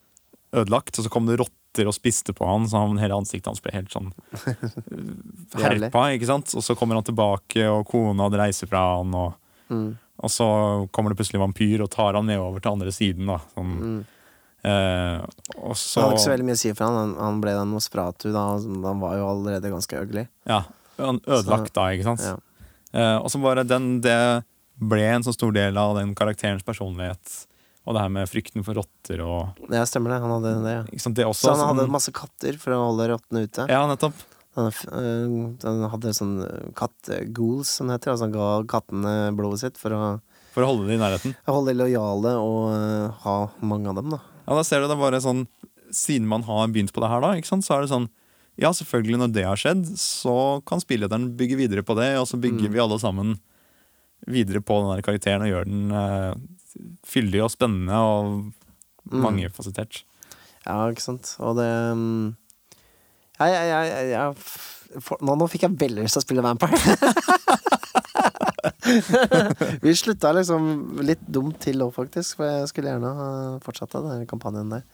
ødelagt. 0.55 0.95
Og 0.97 1.05
så 1.05 1.11
kom 1.11 1.27
det 1.27 1.37
rotter 1.41 1.89
og 1.89 1.93
spiste 1.97 2.33
på 2.37 2.47
han, 2.47 2.65
så 2.69 2.85
han, 2.85 2.97
hele 3.01 3.17
ansiktet 3.17 3.51
hans 3.51 3.61
ble 3.61 3.73
helt 3.75 3.91
sånn 3.93 4.11
Jævlig. 5.57 5.89
herpa. 5.89 6.07
ikke 6.15 6.29
sant? 6.29 6.53
Og 6.57 6.63
så 6.65 6.75
kommer 6.77 6.97
han 6.97 7.05
tilbake, 7.07 7.65
og 7.69 7.87
kona 7.89 8.29
hadde 8.29 8.41
reiser 8.41 8.69
fra 8.71 8.85
han. 8.97 9.13
og 9.13 9.39
Mm, 9.71 9.93
og 10.23 10.29
så 10.29 10.45
kommer 10.93 11.09
det 11.09 11.17
plutselig 11.17 11.39
vampyr 11.41 11.81
og 11.81 11.89
tar 11.89 12.13
han 12.17 12.27
nedover 12.29 12.61
til 12.61 12.75
andre 12.75 12.91
siden. 12.93 13.25
da. 13.31 13.39
Sånn, 13.55 13.71
mm. 13.79 14.01
Eh, 14.63 15.19
og 15.59 15.75
Så 15.79 15.99
Det 15.99 16.05
hadde 16.05 16.15
ikke 16.17 16.25
så 16.25 16.33
veldig 16.33 16.47
mye 16.49 16.57
å 16.57 16.61
si 16.63 16.73
for 16.73 16.85
han. 16.87 16.97
Han, 17.01 17.13
han 17.19 17.41
ble 17.43 17.53
den 17.57 17.71
Nosferatu 17.75 18.29
da. 18.33 18.45
Han 18.57 19.03
var 19.03 19.17
jo 19.19 19.29
allerede 19.31 19.71
ganske 19.73 20.01
ugly. 20.03 20.25
Ja, 20.49 20.63
han 20.99 21.21
ødelagt 21.27 21.73
da, 21.75 21.87
ikke 21.95 22.09
sant? 22.11 22.25
Ja. 22.25 22.35
Eh, 22.93 23.17
og 23.21 23.31
så 23.33 23.41
bare 23.43 23.63
den, 23.67 23.97
det 24.05 24.17
ble 24.81 25.03
en 25.13 25.23
så 25.25 25.33
stor 25.35 25.53
del 25.55 25.77
av 25.77 25.95
den 25.99 26.13
karakterens 26.17 26.65
personlighet. 26.65 27.39
Og 27.83 27.95
det 27.97 28.03
her 28.05 28.11
med 28.15 28.29
frykten 28.31 28.63
for 28.63 28.77
rotter 28.79 29.19
og 29.25 29.57
Ja, 29.73 29.83
stemmer 29.89 30.13
det. 30.13 30.21
Han 30.23 30.31
hadde 30.37 30.53
det, 30.63 30.75
ja. 30.77 30.83
sant? 31.03 31.17
Det 31.19 31.25
også, 31.27 31.49
Så 31.49 31.55
han 31.57 31.73
hadde 31.73 31.91
masse 31.91 32.13
katter 32.15 32.55
for 32.61 32.75
å 32.75 32.83
holde 32.87 33.09
rottene 33.11 33.43
ute. 33.43 33.65
Ja, 33.67 33.81
nettopp. 33.89 34.21
Han, 34.55 34.69
øh, 34.69 35.33
han 35.65 35.81
hadde 35.89 36.13
sånn 36.13 36.35
katt-ghouls, 36.77 37.71
som 37.79 37.89
det 37.89 37.97
heter. 37.97 38.13
Altså 38.13 38.27
han 38.29 38.35
ga 38.35 38.47
kattene 38.69 39.13
blodet 39.35 39.63
sitt 39.65 39.79
for 39.81 39.95
å 39.97 40.03
For 40.53 40.63
å 40.63 40.69
holde 40.69 40.87
det 40.87 40.99
i 40.99 41.01
nærheten. 41.01 41.33
holde 41.49 41.73
de 41.73 41.79
lojale 41.81 42.35
og 42.37 42.59
øh, 42.75 43.07
ha 43.25 43.35
mange 43.65 43.89
av 43.89 43.97
dem, 43.99 44.13
da. 44.13 44.21
Ja, 44.47 44.55
da 44.57 44.63
ser 44.67 44.81
du 44.83 44.87
det 44.91 44.97
bare 44.99 45.21
sånn 45.23 45.45
Siden 45.93 46.25
man 46.27 46.41
har 46.47 46.67
begynt 46.73 46.91
på 46.93 47.01
det 47.03 47.09
her, 47.11 47.21
da, 47.21 47.33
ikke 47.37 47.47
sant? 47.51 47.63
så 47.67 47.75
er 47.77 47.81
det 47.85 47.91
sånn 47.93 48.07
Ja, 48.59 48.69
selvfølgelig, 48.73 49.17
når 49.21 49.31
det 49.33 49.43
har 49.47 49.57
skjedd, 49.57 49.85
så 49.97 50.33
kan 50.65 50.81
spillederen 50.81 51.31
bygge 51.37 51.55
videre 51.57 51.83
på 51.85 51.95
det, 51.97 52.11
og 52.19 52.27
så 52.29 52.37
bygger 52.41 52.67
Mm. 52.69 52.73
vi 52.73 52.79
alle 52.83 52.99
sammen 53.01 53.39
videre 54.27 54.61
på 54.61 54.77
den 54.81 54.91
der 54.95 55.01
karakteren 55.05 55.41
og 55.41 55.49
gjør 55.49 55.65
den 55.65 55.91
eh, 55.91 56.33
fyldig 57.05 57.41
og 57.43 57.51
spennende 57.51 57.97
og 57.97 58.53
Mm. 59.11 59.19
mangefasettert. 59.25 60.03
Ja, 60.65 60.77
ikke 60.93 61.01
sant. 61.03 61.35
Og 61.43 61.57
det 61.57 61.65
um... 61.91 62.35
Ja, 63.39 63.45
jeg, 63.51 63.65
jeg, 63.67 63.89
jeg, 63.89 64.09
jeg 64.13 65.01
for, 65.03 65.17
nå, 65.25 65.35
nå 65.35 65.47
fikk 65.49 65.65
jeg 65.65 65.75
veldig 65.81 66.03
lyst 66.05 66.13
til 66.15 66.21
å 66.21 66.27
spille 66.27 66.45
Vampire. 66.45 66.77
Vi 69.85 69.95
slutta 69.97 70.31
liksom 70.35 71.01
litt 71.05 71.23
dumt 71.27 71.59
til 71.63 71.81
òg, 71.85 71.93
faktisk. 71.95 72.37
For 72.39 72.47
jeg 72.49 72.69
skulle 72.71 72.93
gjerne 72.93 73.11
ha 73.17 73.27
fortsatt 73.63 73.95
den 73.97 74.25
kampanjen 74.29 74.71
der. 74.73 74.85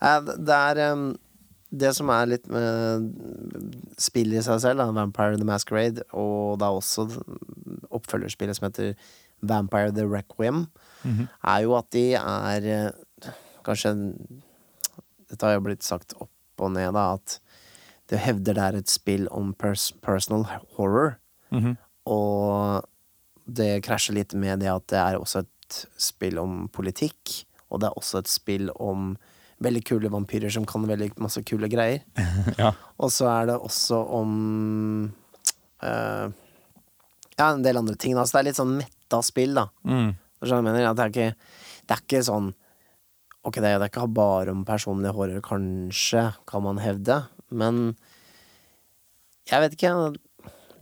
Eh, 0.00 0.20
Det 0.36 0.58
er 0.58 0.82
det 1.76 1.90
som 1.96 2.08
er 2.14 2.28
litt 2.30 2.46
med 2.48 3.08
spillet 4.00 4.38
i 4.40 4.44
seg 4.46 4.60
selv, 4.62 4.78
da, 4.80 4.90
Vampire 4.94 5.36
the 5.36 5.44
Masquerade, 5.44 6.02
og 6.14 6.62
er 6.62 6.76
også 6.78 7.08
oppfølgerspillet 7.90 8.56
som 8.58 8.68
heter 8.68 8.94
Vampire 9.42 9.92
the 9.92 10.06
Requiem, 10.06 10.66
er 11.44 11.62
jo 11.66 11.74
at 11.76 11.90
de 11.92 12.04
er 12.14 12.64
eh, 12.66 13.30
kanskje 13.66 13.92
Dette 15.26 15.42
har 15.42 15.56
jo 15.56 15.64
blitt 15.66 15.82
sagt 15.82 16.14
opp 16.22 16.30
og 16.62 16.70
ned, 16.72 16.94
da, 16.94 17.14
at 17.18 17.40
det 18.08 18.20
hevder 18.22 18.54
det 18.54 18.62
er 18.62 18.76
et 18.78 18.88
spill 18.90 19.26
om 19.34 19.50
pers 19.58 19.88
personal 20.00 20.44
horror. 20.76 21.16
Mhm. 21.50 21.76
Og 22.06 22.86
det 23.46 23.84
krasjer 23.86 24.18
litt 24.18 24.34
med 24.38 24.60
det 24.62 24.70
at 24.72 24.86
det 24.90 24.98
er 25.00 25.18
også 25.20 25.44
et 25.44 25.80
spill 26.00 26.38
om 26.42 26.66
politikk, 26.74 27.42
og 27.70 27.82
det 27.82 27.88
er 27.88 27.98
også 27.98 28.20
et 28.22 28.30
spill 28.30 28.70
om 28.74 29.14
veldig 29.62 29.82
kule 29.88 30.10
vampyrer 30.12 30.52
som 30.52 30.66
kan 30.68 30.84
veldig 30.88 31.14
masse 31.22 31.42
kule 31.46 31.70
greier. 31.72 32.02
Ja. 32.60 32.72
Og 33.02 33.10
så 33.12 33.28
er 33.30 33.50
det 33.50 33.56
også 33.56 33.98
om 34.18 34.32
uh, 35.84 36.26
Ja, 37.36 37.48
en 37.50 37.64
del 37.64 37.76
andre 37.76 37.96
ting. 38.00 38.14
Da. 38.16 38.24
Så 38.24 38.36
det 38.36 38.40
er 38.40 38.48
litt 38.50 38.60
sånn 38.60 38.76
metta 38.78 39.20
spill, 39.24 39.56
da. 39.58 39.66
Mm. 39.84 40.14
Jeg 40.46 40.64
mener? 40.64 40.86
Det, 40.94 41.04
er 41.04 41.12
ikke, 41.12 41.58
det 41.84 41.96
er 41.96 42.04
ikke 42.04 42.22
sånn 42.24 42.52
Ok, 43.46 43.60
det 43.62 43.68
er, 43.70 43.78
det 43.78 43.86
er 43.86 43.92
ikke 43.92 44.06
bare 44.10 44.50
om 44.50 44.64
personlige 44.66 45.14
horror, 45.14 45.42
kanskje, 45.44 46.24
kan 46.50 46.64
man 46.64 46.80
hevde, 46.82 47.20
men 47.54 47.92
jeg 49.46 49.62
vet 49.62 49.76
ikke. 49.76 49.92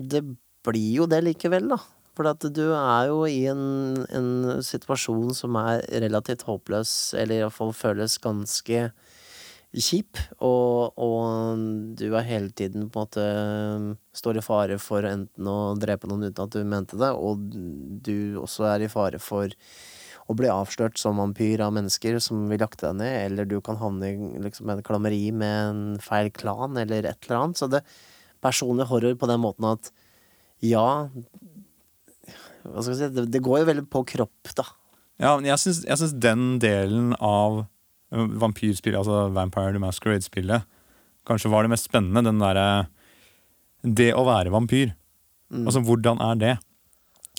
Det 0.01 0.23
blir 0.65 0.95
jo 1.03 1.05
det 1.11 1.19
likevel, 1.27 1.69
da. 1.75 1.77
For 2.15 2.31
at 2.31 2.45
du 2.55 2.69
er 2.71 3.09
jo 3.11 3.25
i 3.27 3.43
en, 3.51 4.05
en 4.15 4.63
situasjon 4.63 5.35
som 5.35 5.57
er 5.59 5.83
relativt 6.05 6.47
håpløs, 6.47 6.93
eller 7.19 7.43
iallfall 7.43 7.75
føles 7.75 8.21
ganske 8.23 8.87
kjip, 9.75 10.21
og, 10.39 10.95
og 11.03 11.97
du 11.99 12.07
er 12.15 12.29
hele 12.29 12.53
tiden 12.55 12.87
på 12.87 13.03
en 13.03 13.09
måte 13.09 13.25
står 14.15 14.39
i 14.39 14.45
fare 14.47 14.79
for 14.79 15.07
enten 15.09 15.51
å 15.51 15.75
drepe 15.81 16.07
noen 16.07 16.29
uten 16.29 16.45
at 16.45 16.55
du 16.55 16.63
mente 16.63 16.99
det, 17.01 17.11
og 17.11 17.43
du 18.07 18.39
også 18.39 18.69
er 18.71 18.87
i 18.87 18.93
fare 18.93 19.19
for 19.23 19.51
å 20.31 20.37
bli 20.39 20.49
avslørt 20.49 20.97
som 21.01 21.19
vampyr 21.21 21.61
av 21.67 21.75
mennesker 21.77 22.17
som 22.23 22.47
vil 22.49 22.63
jakte 22.63 22.87
deg 22.87 23.01
ned, 23.03 23.17
eller 23.27 23.51
du 23.51 23.59
kan 23.65 23.77
havne 23.81 24.13
i 24.15 24.31
liksom, 24.47 24.71
en 24.73 24.85
klammeri 24.87 25.27
med 25.35 25.59
en 25.67 25.83
feil 26.03 26.31
klan, 26.33 26.79
eller 26.81 27.11
et 27.11 27.27
eller 27.27 27.41
annet. 27.41 27.61
Så 27.61 27.69
det 27.73 27.83
personlig 28.45 28.89
horror 28.89 29.19
på 29.19 29.29
den 29.29 29.43
måten 29.43 29.69
at 29.75 29.91
ja 30.65 31.11
si, 32.85 33.09
det, 33.13 33.29
det 33.33 33.43
går 33.45 33.63
jo 33.63 33.69
veldig 33.71 33.87
på 33.93 34.05
kropp, 34.15 34.55
da. 34.57 34.67
Ja, 35.23 35.37
men 35.39 35.47
jeg 35.47 35.61
syns, 35.63 36.17
den 36.19 36.59
delen 36.63 37.13
av 37.23 37.65
vampyrspillet, 38.15 38.99
altså 38.99 39.29
Vampire 39.35 39.75
the 39.75 39.83
Masquerade-spillet, 39.83 40.67
kanskje 41.27 41.51
var 41.53 41.65
det 41.65 41.73
mest 41.75 41.89
spennende. 41.89 42.25
Den 42.27 42.43
derre 42.43 42.87
Det 43.85 44.13
å 44.17 44.25
være 44.27 44.53
vampyr. 44.53 44.95
Mm. 45.53 45.67
Altså, 45.67 45.83
hvordan 45.85 46.21
er 46.25 46.39
det? 46.41 46.55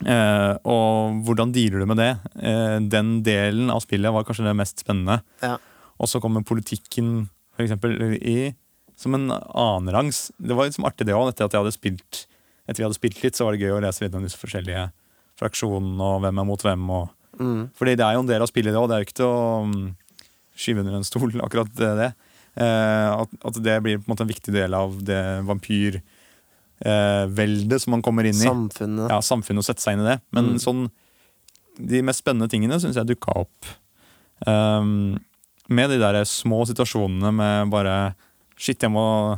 Eh, 0.03 0.53
og 0.67 1.21
hvordan 1.25 1.53
dealer 1.55 1.81
du 1.81 1.87
med 1.89 1.99
det? 2.01 2.11
Eh, 2.35 2.77
den 2.83 3.21
delen 3.25 3.71
av 3.73 3.81
spillet 3.85 4.13
var 4.13 4.27
kanskje 4.27 4.45
det 4.47 4.57
mest 4.59 4.83
spennende. 4.83 5.21
Ja. 5.41 5.55
Og 5.97 6.11
så 6.11 6.19
kommer 6.21 6.45
politikken, 6.45 7.29
for 7.55 7.65
eksempel, 7.65 7.97
i 8.19 8.53
som 8.99 9.15
en 9.15 9.31
annenrangs. 9.31 10.29
Det 10.37 10.55
var 10.55 10.67
liksom 10.67 10.87
artig, 10.87 11.07
det 11.07 11.15
òg. 11.15 11.31
Etter 11.31 11.47
at 11.47 11.55
jeg 11.55 11.63
hadde 11.63 11.75
spilt 11.75 12.25
Etter 12.65 12.81
vi 12.81 12.85
hadde 12.87 12.97
spilt 12.97 13.19
litt, 13.21 13.35
så 13.37 13.45
var 13.45 13.53
det 13.53 13.61
gøy 13.61 13.75
å 13.75 13.81
lese 13.83 14.01
litt 14.01 14.15
om 14.17 14.23
disse 14.25 14.39
forskjellige 14.41 14.87
fraksjonene 15.39 16.01
og 16.15 16.21
hvem 16.23 16.39
er 16.41 16.45
mot 16.47 16.61
hvem. 16.65 16.89
og 16.89 17.09
Mm. 17.35 17.69
fordi 17.75 17.95
det 17.99 18.05
er 18.05 18.13
jo 18.15 18.19
en 18.23 18.27
del 18.29 18.41
av 18.41 18.47
spillet, 18.47 18.71
det 18.71 18.79
òg. 18.79 18.87
Det 18.87 18.95
er 18.95 19.01
jo 19.01 19.07
ikke 19.09 19.17
til 19.19 19.25
å 19.27 19.65
mm, 19.67 19.95
skyve 20.55 20.79
under 20.79 20.93
en 20.95 21.03
stol, 21.03 21.33
akkurat 21.45 21.67
det. 21.75 21.89
det. 21.99 22.11
Eh, 22.55 23.09
at, 23.11 23.29
at 23.49 23.57
det 23.65 23.73
blir 23.83 23.97
på 23.99 24.05
en 24.07 24.13
måte 24.13 24.23
en 24.23 24.29
viktig 24.31 24.53
del 24.55 24.71
av 24.73 24.93
det 25.03 25.19
vampyrveldet 26.79 27.81
som 27.83 27.91
man 27.95 28.01
kommer 28.05 28.23
inn 28.29 28.35
i. 28.39 28.45
Samfunnet. 28.47 29.09
Ja, 29.11 29.19
Samfunnet 29.19 29.59
og 29.63 29.67
sette 29.67 29.83
seg 29.83 29.93
inn 29.97 30.05
i 30.05 30.09
det. 30.13 30.19
Men 30.31 30.43
Mm. 30.53 30.59
sånn 30.63 30.85
de 31.77 32.01
mest 32.07 32.23
spennende 32.23 32.47
tingene 32.47 32.79
syns 32.79 32.95
jeg 32.95 33.07
dukka 33.07 33.35
opp. 33.35 33.65
Um, 34.47 35.19
med 35.67 35.89
de 35.89 35.97
der 35.99 36.21
små 36.23 36.63
situasjonene 36.67 37.33
med 37.35 37.69
bare 37.71 38.15
Shit, 38.57 38.79
jeg 38.79 38.89
må, 38.91 39.37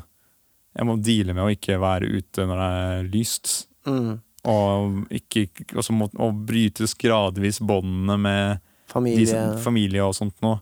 jeg 0.77 0.85
må 0.85 1.01
deale 1.01 1.33
med 1.33 1.43
å 1.43 1.49
ikke 1.49 1.79
være 1.81 2.05
ute 2.05 2.45
når 2.45 2.57
det 2.61 2.69
er 2.77 3.03
lyst. 3.17 3.65
Mm. 3.87 4.19
Og 4.45 5.07
ikke, 5.11 5.47
også 5.75 5.93
må, 5.95 6.09
og 6.19 6.45
brytes 6.47 6.93
gradvis 6.95 7.59
båndene 7.59 8.17
med 8.21 8.59
Familie. 8.87 9.27
som, 9.27 9.57
familie 9.59 10.03
og 10.05 10.13
sånt 10.15 10.37
noe. 10.41 10.61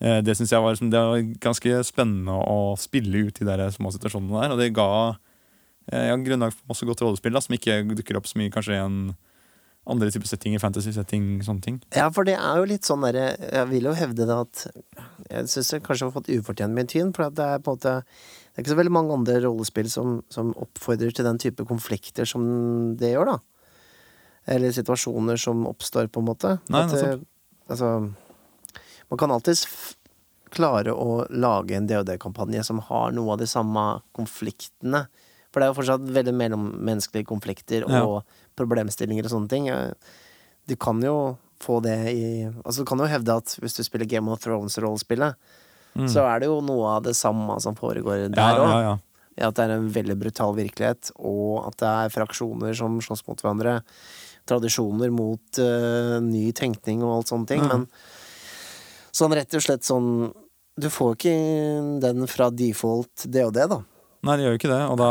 Eh, 0.00 0.20
Det 0.22 0.36
synes 0.36 0.50
jeg 0.50 0.60
var, 0.62 0.72
liksom- 0.74 0.90
det 0.90 0.98
var 0.98 1.20
ganske 1.38 1.84
spennende 1.84 2.32
å 2.34 2.76
spille 2.78 3.26
ut 3.28 3.40
i 3.40 3.44
de 3.44 3.70
små 3.70 3.92
situasjonene 3.92 4.40
der. 4.42 4.52
Og 4.52 4.58
det 4.58 4.72
ga 4.74 5.16
eh, 5.92 6.08
ja, 6.08 6.16
grunnlag 6.16 6.52
for 6.52 6.64
masse 6.68 6.82
godt 6.86 7.00
rollespill 7.02 7.32
da, 7.32 7.40
som 7.40 7.54
ikke 7.54 7.94
dukker 7.94 8.16
opp 8.16 8.24
så 8.26 8.36
mye 8.40 8.50
kanskje 8.50 8.72
i 8.74 8.84
en 8.84 9.14
andre 9.86 10.08
typer 10.10 10.26
settinger, 10.26 10.58
fantasy-setting, 10.58 11.42
sånne 11.44 11.60
ting. 11.60 11.82
Ja, 11.94 12.08
for 12.08 12.24
det 12.24 12.38
er 12.38 12.56
jo 12.56 12.64
litt 12.64 12.86
sånn 12.88 13.02
derre 13.04 13.36
Jeg 13.52 13.68
vil 13.68 13.82
jo 13.84 13.92
hevde 13.92 14.24
det 14.26 14.30
at 14.30 14.66
Jeg 15.30 15.44
syns 15.44 15.70
det 15.70 15.82
kanskje 15.82 16.10
har 16.10 16.14
fått 16.22 16.30
ufortjent 16.32 16.72
mye 16.72 16.86
tyn, 16.88 17.12
for 17.14 17.28
det 17.28 17.44
er 17.44 17.58
på 17.58 17.72
en 17.72 17.76
måte 17.76 18.04
Det 18.54 18.60
er 18.60 18.62
ikke 18.64 18.70
så 18.74 18.78
veldig 18.78 18.92
mange 18.94 19.14
andre 19.16 19.40
rollespill 19.42 19.88
som, 19.90 20.20
som 20.30 20.52
oppfordrer 20.62 21.10
til 21.14 21.26
den 21.26 21.40
type 21.42 21.64
konflikter 21.66 22.24
som 22.28 22.44
det 23.00 23.10
gjør, 23.16 23.32
da. 23.34 23.38
Eller 24.54 24.70
situasjoner 24.76 25.36
som 25.40 25.64
oppstår, 25.66 26.06
på 26.12 26.20
en 26.22 26.28
måte. 26.28 26.52
Nei, 26.70 26.84
At, 26.84 26.92
nettopp. 26.94 27.24
eh, 27.24 27.72
altså 27.72 27.90
Man 29.10 29.18
kan 29.18 29.32
alltids 29.34 29.64
klare 30.54 30.92
å 30.94 31.24
lage 31.34 31.74
en 31.74 31.88
DOD-kampanje 31.90 32.62
som 32.64 32.78
har 32.86 33.10
noe 33.16 33.32
av 33.34 33.40
de 33.40 33.46
samme 33.50 33.82
konfliktene. 34.14 35.06
For 35.50 35.58
det 35.58 35.66
er 35.66 35.72
jo 35.72 35.78
fortsatt 35.80 36.06
veldig 36.14 36.34
mellommenneskelige 36.38 37.26
konflikter 37.26 37.88
Ja. 37.90 38.04
og 38.06 38.22
problemstillinger 38.58 39.26
og 39.26 39.30
sånne 39.34 39.50
ting. 39.50 39.66
Du 40.70 40.76
kan 40.76 41.02
jo 41.02 41.36
få 41.60 41.80
det 41.82 41.96
i 42.14 42.44
Altså, 42.64 42.82
du 42.82 42.84
kan 42.86 42.98
jo 43.02 43.06
hevde 43.10 43.34
at 43.36 43.56
hvis 43.62 43.74
du 43.76 43.82
spiller 43.82 44.06
Game 44.06 44.30
of 44.30 44.40
Thrones-rollespillet, 44.44 45.34
Mm. 45.94 46.08
så 46.10 46.24
er 46.26 46.42
det 46.42 46.50
jo 46.50 46.60
noe 46.64 46.96
av 46.96 47.04
det 47.06 47.14
samme 47.14 47.54
som 47.62 47.76
foregår 47.78 48.28
der 48.34 48.40
ja, 48.40 48.58
òg. 48.58 48.70
ja, 48.70 48.78
ja. 48.88 49.48
At 49.48 49.56
det 49.58 49.64
er 49.64 49.76
en 49.76 49.88
veldig 49.90 50.14
brutal 50.18 50.54
virkelighet, 50.54 51.10
og 51.18 51.64
at 51.68 51.78
det 51.82 51.90
er 51.90 52.12
fraksjoner 52.14 52.74
som 52.78 53.00
slåss 53.02 53.24
mot 53.26 53.40
hverandre. 53.42 53.80
Tradisjoner 54.46 55.10
mot 55.10 55.58
uh, 55.58 56.20
ny 56.22 56.52
tenkning 56.54 57.02
og 57.02 57.16
alt 57.16 57.32
sånne 57.32 57.50
ting. 57.50 57.64
Mhm. 57.64 57.86
Men 57.86 59.14
sånn 59.14 59.34
rett 59.34 59.54
og 59.54 59.62
slett 59.62 59.86
sånn 59.86 60.32
Du 60.74 60.88
får 60.90 61.12
ikke 61.14 61.34
den 62.02 62.26
fra 62.26 62.48
default 62.50 63.26
det 63.30 63.44
og 63.46 63.52
det, 63.54 63.68
da. 63.70 63.80
Nei, 64.26 64.36
det 64.36 64.46
gjør 64.46 64.54
jo 64.56 64.58
ikke 64.58 64.72
det. 64.74 64.82
Og 64.90 64.98
da 64.98 65.10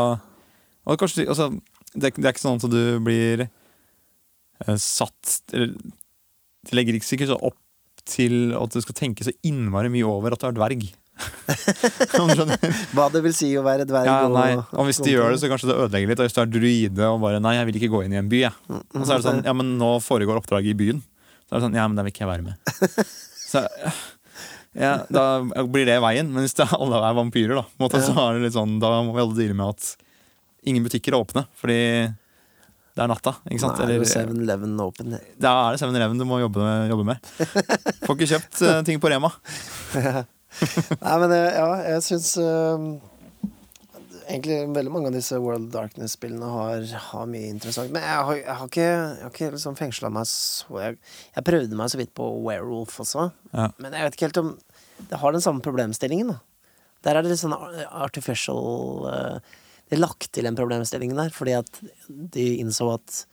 og 0.84 0.99
kanskje, 0.99 1.27
altså, 1.31 1.49
det, 1.93 2.13
det 2.17 2.25
er 2.25 2.34
ikke 2.34 2.43
sånn 2.43 2.59
at 2.59 2.71
du 2.71 2.99
blir 3.03 3.45
eh, 3.47 4.77
satt 4.81 5.53
eller, 5.55 5.75
Det 6.63 6.75
legger 6.75 6.97
ikke 6.97 7.07
sikkert 7.07 7.34
så 7.34 7.39
opp 7.39 7.59
til 8.10 8.54
at 8.58 8.74
du 8.74 8.82
skal 8.84 8.97
tenke 8.97 9.26
så 9.26 9.34
innmari 9.45 9.91
mye 9.93 10.08
over 10.08 10.36
at 10.36 10.43
du 10.43 10.49
er 10.49 10.58
dverg. 10.58 10.86
Hva 12.95 13.06
det 13.14 13.22
vil 13.24 13.36
si 13.38 13.51
å 13.58 13.64
være 13.66 13.86
dverg. 13.89 14.10
Ja, 14.10 14.30
nei. 14.32 14.56
Og 14.74 14.88
hvis 14.89 14.99
de 15.04 15.14
gjør 15.14 15.34
det, 15.34 15.41
så 15.43 15.49
kanskje 15.51 15.70
det 15.70 15.78
ødelegger 15.78 16.12
litt. 16.12 16.22
Og 16.24 16.28
hvis 16.28 16.36
du 16.36 16.41
er 16.41 16.51
druide 16.51 17.10
og 17.12 17.22
bare 17.24 17.41
'nei, 17.43 17.56
jeg 17.60 17.70
vil 17.70 17.80
ikke 17.82 17.91
gå 17.93 18.01
inn 18.06 18.16
i 18.16 18.20
en 18.22 18.32
by', 18.32 18.41
jeg. 18.47 18.56
Og 18.70 19.06
så 19.06 19.14
er 19.14 19.22
det 19.22 19.28
sånn 19.28 19.43
'ja, 19.45 19.54
men 19.54 19.78
nå 19.78 19.91
foregår 20.04 20.41
oppdraget 20.41 20.74
i 20.74 20.80
byen'. 20.80 21.04
Så 21.45 21.54
er 21.54 21.60
det 21.60 21.66
sånn 21.68 21.78
'ja, 21.78 21.88
men 21.88 21.95
da 21.95 22.04
vil 22.04 22.14
ikke 22.14 22.26
jeg 22.26 22.34
være 22.34 22.47
med'. 22.49 23.14
Så 23.54 23.62
ja, 24.74 25.06
Da 25.06 25.43
blir 25.70 25.86
det 25.86 26.01
veien. 26.01 26.32
Men 26.34 26.43
hvis 26.45 26.58
det 26.58 26.66
alle 26.74 26.97
er 26.97 27.14
vampyrer, 27.14 27.56
da, 27.62 27.66
måte, 27.80 28.01
så 28.01 28.16
er 28.18 28.39
det 28.39 28.47
litt 28.47 28.58
sånn, 28.58 28.80
da 28.82 29.04
må 29.06 29.14
vi 29.14 29.22
alle 29.22 29.38
deale 29.38 29.54
med 29.54 29.76
at 29.76 29.95
ingen 30.66 30.84
butikker 30.84 31.14
er 31.14 31.22
åpne. 31.22 31.45
Fordi 31.60 31.78
det 32.93 33.01
er 33.01 33.09
natta. 33.09 33.33
ikke 33.49 33.61
sant? 33.63 33.79
Nei, 33.81 33.95
Eller, 33.95 34.05
7-Eleven 34.05 34.75
open. 34.83 35.15
da 35.41 35.53
er 35.63 35.73
det 35.73 35.81
7-Eleven 35.81 36.19
du 36.21 36.27
må 36.29 36.37
jobbe, 36.43 36.65
jobbe 36.91 37.07
med. 37.07 37.31
Får 38.05 38.17
ikke 38.19 38.29
kjøpt 38.35 38.59
uh, 38.61 38.81
ting 38.85 39.01
på 39.01 39.09
Rema. 39.09 39.31
Nei, 41.01 41.15
men 41.23 41.33
eh, 41.33 41.55
ja, 41.57 41.69
jeg 41.95 42.03
syns 42.05 42.27
uh, 42.37 42.83
Egentlig 44.29 44.59
veldig 44.75 44.91
mange 44.93 45.09
av 45.09 45.15
disse 45.17 45.39
World 45.41 45.71
Darkness-spillene 45.73 46.47
har, 46.47 46.85
har 47.09 47.25
mye 47.27 47.49
interessant. 47.49 47.89
Men 47.91 48.05
jeg 48.05 48.27
har, 48.29 48.37
jeg 48.37 48.57
har 48.59 48.69
ikke, 48.69 48.85
jeg 48.85 49.25
har 49.25 49.33
ikke 49.33 49.49
liksom 49.55 49.79
fengsla 49.81 50.13
meg 50.13 50.29
så 50.29 50.77
jeg, 50.79 50.99
jeg 51.33 51.47
prøvde 51.49 51.79
meg 51.79 51.91
så 51.91 51.99
vidt 51.99 52.13
på 52.15 52.29
Werewolf 52.45 53.01
også. 53.03 53.25
Ja. 53.51 53.67
Men 53.81 53.97
jeg 53.97 54.05
vet 54.05 54.15
ikke 54.15 54.29
helt 54.29 54.41
om 54.43 54.53
Det 55.09 55.19
har 55.19 55.35
den 55.35 55.43
samme 55.43 55.65
problemstillingen, 55.65 56.35
da. 56.35 56.39
Der 57.03 57.17
er 57.17 57.25
det 57.25 57.33
litt 57.33 57.41
sånn 57.41 57.57
artificial 57.57 59.09
er 59.09 59.41
lagt 59.99 60.31
til 60.33 60.45
en 60.49 60.55
problemstilling 60.57 61.13
der, 61.17 61.29
fordi 61.33 61.53
at 61.59 61.69
de 62.09 62.47
innså 62.61 62.93
at 62.95 63.25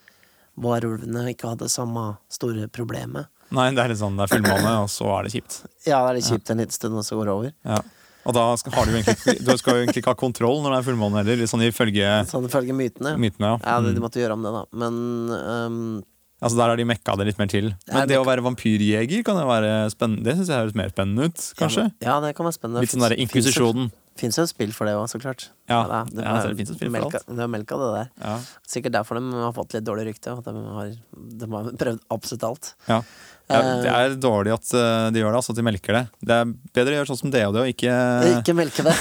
varulvene 0.60 1.28
ikke 1.32 1.48
hadde 1.54 1.68
samme 1.72 2.16
store 2.32 2.66
problemet. 2.72 3.28
Nei, 3.54 3.70
det 3.74 3.82
er 3.82 3.88
litt 3.94 3.98
sånn, 4.02 4.18
det 4.18 4.26
er 4.28 4.34
fullmåne, 4.36 4.74
og 4.84 4.90
så 4.92 5.08
er 5.16 5.26
det 5.26 5.32
kjipt. 5.34 5.56
Ja, 5.88 6.02
det 6.04 6.10
er 6.12 6.18
litt 6.20 6.28
kjipt 6.30 6.52
en 6.52 6.60
liten 6.62 6.76
stund, 6.76 6.98
og 7.00 7.06
så 7.06 7.16
går 7.18 7.26
det 7.30 7.32
over. 7.34 7.54
Ja. 7.66 7.80
Og 8.28 8.34
da 8.36 8.44
skal, 8.60 8.74
har 8.76 8.86
du, 8.86 8.92
egentlig, 8.98 9.34
du 9.46 9.50
skal 9.58 9.74
jo 9.78 9.82
egentlig 9.86 10.02
ikke 10.04 10.12
ha 10.12 10.18
kontroll 10.20 10.60
når 10.62 10.74
det 10.74 10.78
er 10.82 10.86
fullmåne 10.90 11.22
heller, 11.22 11.46
sånn 11.50 11.64
ifølge 11.66 12.10
Sånn 12.30 12.46
ifølge 12.50 12.76
mytene. 12.76 13.14
mytene. 13.18 13.54
Ja, 13.64 13.78
de, 13.80 13.94
de 13.94 13.98
Mm. 13.98 14.04
måtte 14.04 14.20
gjøre 14.20 14.36
om 14.36 14.44
det, 14.44 14.52
da. 14.54 14.62
Men 14.84 15.00
ehm, 15.38 16.02
Altså 16.40 16.56
Der 16.56 16.68
har 16.72 16.76
de 16.80 16.84
mekka 16.88 17.16
det 17.20 17.26
litt 17.28 17.38
mer 17.38 17.46
til. 17.52 17.74
Men 17.92 18.08
det 18.08 18.14
det- 18.14 18.18
å 18.20 18.24
være 18.24 18.40
vampyrjeger 18.42 19.22
kan 19.24 19.36
jo 19.36 19.46
være 19.46 19.90
spennende. 19.92 20.24
Det 20.24 20.36
syns 20.38 20.48
jeg 20.48 20.56
høres 20.64 20.74
mer 20.74 20.88
spennende 20.88 21.24
ut, 21.28 21.36
kanskje. 21.60 21.92
Ja, 22.00 22.20
det 22.20 22.34
kan 22.36 22.46
være 22.46 22.56
spennende. 22.56 22.80
Litt 22.80 22.90
sånn 22.94 23.04
derre 23.04 23.18
Inkvisisjonen. 23.20 23.90
Fins 24.20 24.36
jo 24.36 24.42
et 24.42 24.48
spill 24.50 24.72
for 24.72 24.84
det 24.86 24.92
òg, 24.96 25.06
så 25.08 25.20
klart. 25.20 25.48
Ja, 25.68 25.86
ja, 25.86 26.04
så 26.10 26.48
det 26.48 26.56
finnes 26.58 26.70
et 26.70 26.76
spill 26.76 26.90
for 26.90 27.06
alt. 27.08 27.26
Det 27.26 27.38
er 27.44 27.48
melka, 27.48 27.76
det 27.80 27.88
der. 27.94 28.08
Ja. 28.20 28.38
Sikkert 28.68 28.92
derfor 28.92 29.16
de 29.20 29.32
har 29.32 29.52
fått 29.52 29.72
litt 29.74 29.84
dårlig 29.84 30.06
rykte. 30.10 30.36
At 30.36 30.44
de 30.44 30.52
har, 30.52 30.90
de 31.38 31.46
har 31.46 31.70
prøvd 31.72 32.00
absolutt 32.10 32.42
alt. 32.44 32.74
Ja. 32.88 33.02
Ja, 33.50 33.60
Eh, 33.60 33.80
det 33.82 33.90
er 33.90 34.12
dårlig 34.22 34.52
at 34.54 34.68
eh, 34.78 35.06
de 35.10 35.20
gjør 35.22 35.32
det, 35.32 35.38
altså 35.40 35.50
at 35.54 35.58
de 35.58 35.64
melker 35.66 35.96
det. 35.96 36.02
Det 36.22 36.34
er 36.36 36.50
bedre 36.76 36.92
å 36.92 36.96
gjøre 37.00 37.10
sånn 37.10 37.18
som 37.20 37.32
det 37.34 37.40
og 37.48 37.54
det, 37.56 37.62
og 37.64 37.70
ikke 37.72 37.94
Ikke 38.38 38.54
melke 38.54 38.84
det. 38.86 38.94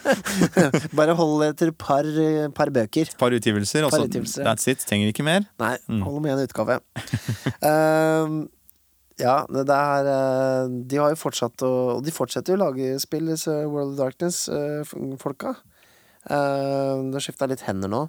Bare 0.96 1.14
hold 1.18 1.44
etter 1.48 1.70
et 1.72 1.78
par, 1.80 2.06
par 2.56 2.72
bøker. 2.74 3.10
et 3.12 3.18
par 3.20 3.34
utgivelser. 3.36 3.84
Og 3.86 3.92
Par 3.92 4.00
så 4.02 4.08
utgivelser. 4.08 4.44
that's 4.46 4.66
it. 4.70 4.80
Trenger 4.88 5.12
ikke 5.12 5.26
mer. 5.26 5.44
Nei, 5.60 5.76
Mm. 5.90 6.02
hold 6.06 6.22
med 6.22 6.32
en 6.38 6.44
utgave. 6.46 6.80
Ehm, 7.66 8.48
ja, 9.20 9.44
det 9.52 9.66
der 9.68 10.06
eh, 10.08 10.68
De 10.88 10.96
har 10.96 11.10
jo 11.12 11.18
fortsatt 11.20 11.60
å 11.66 11.70
Og 11.98 12.04
de 12.06 12.10
fortsetter 12.14 12.54
jo 12.54 12.58
å 12.58 12.62
lage 12.70 12.94
spill, 13.02 13.26
disse 13.28 13.52
World 13.68 13.92
of 13.92 13.98
Darkness-folka. 14.00 15.54
det 16.30 17.16
har 17.16 17.20
skifta 17.24 17.48
litt 17.48 17.64
hender 17.68 17.88
nå. 17.92 18.02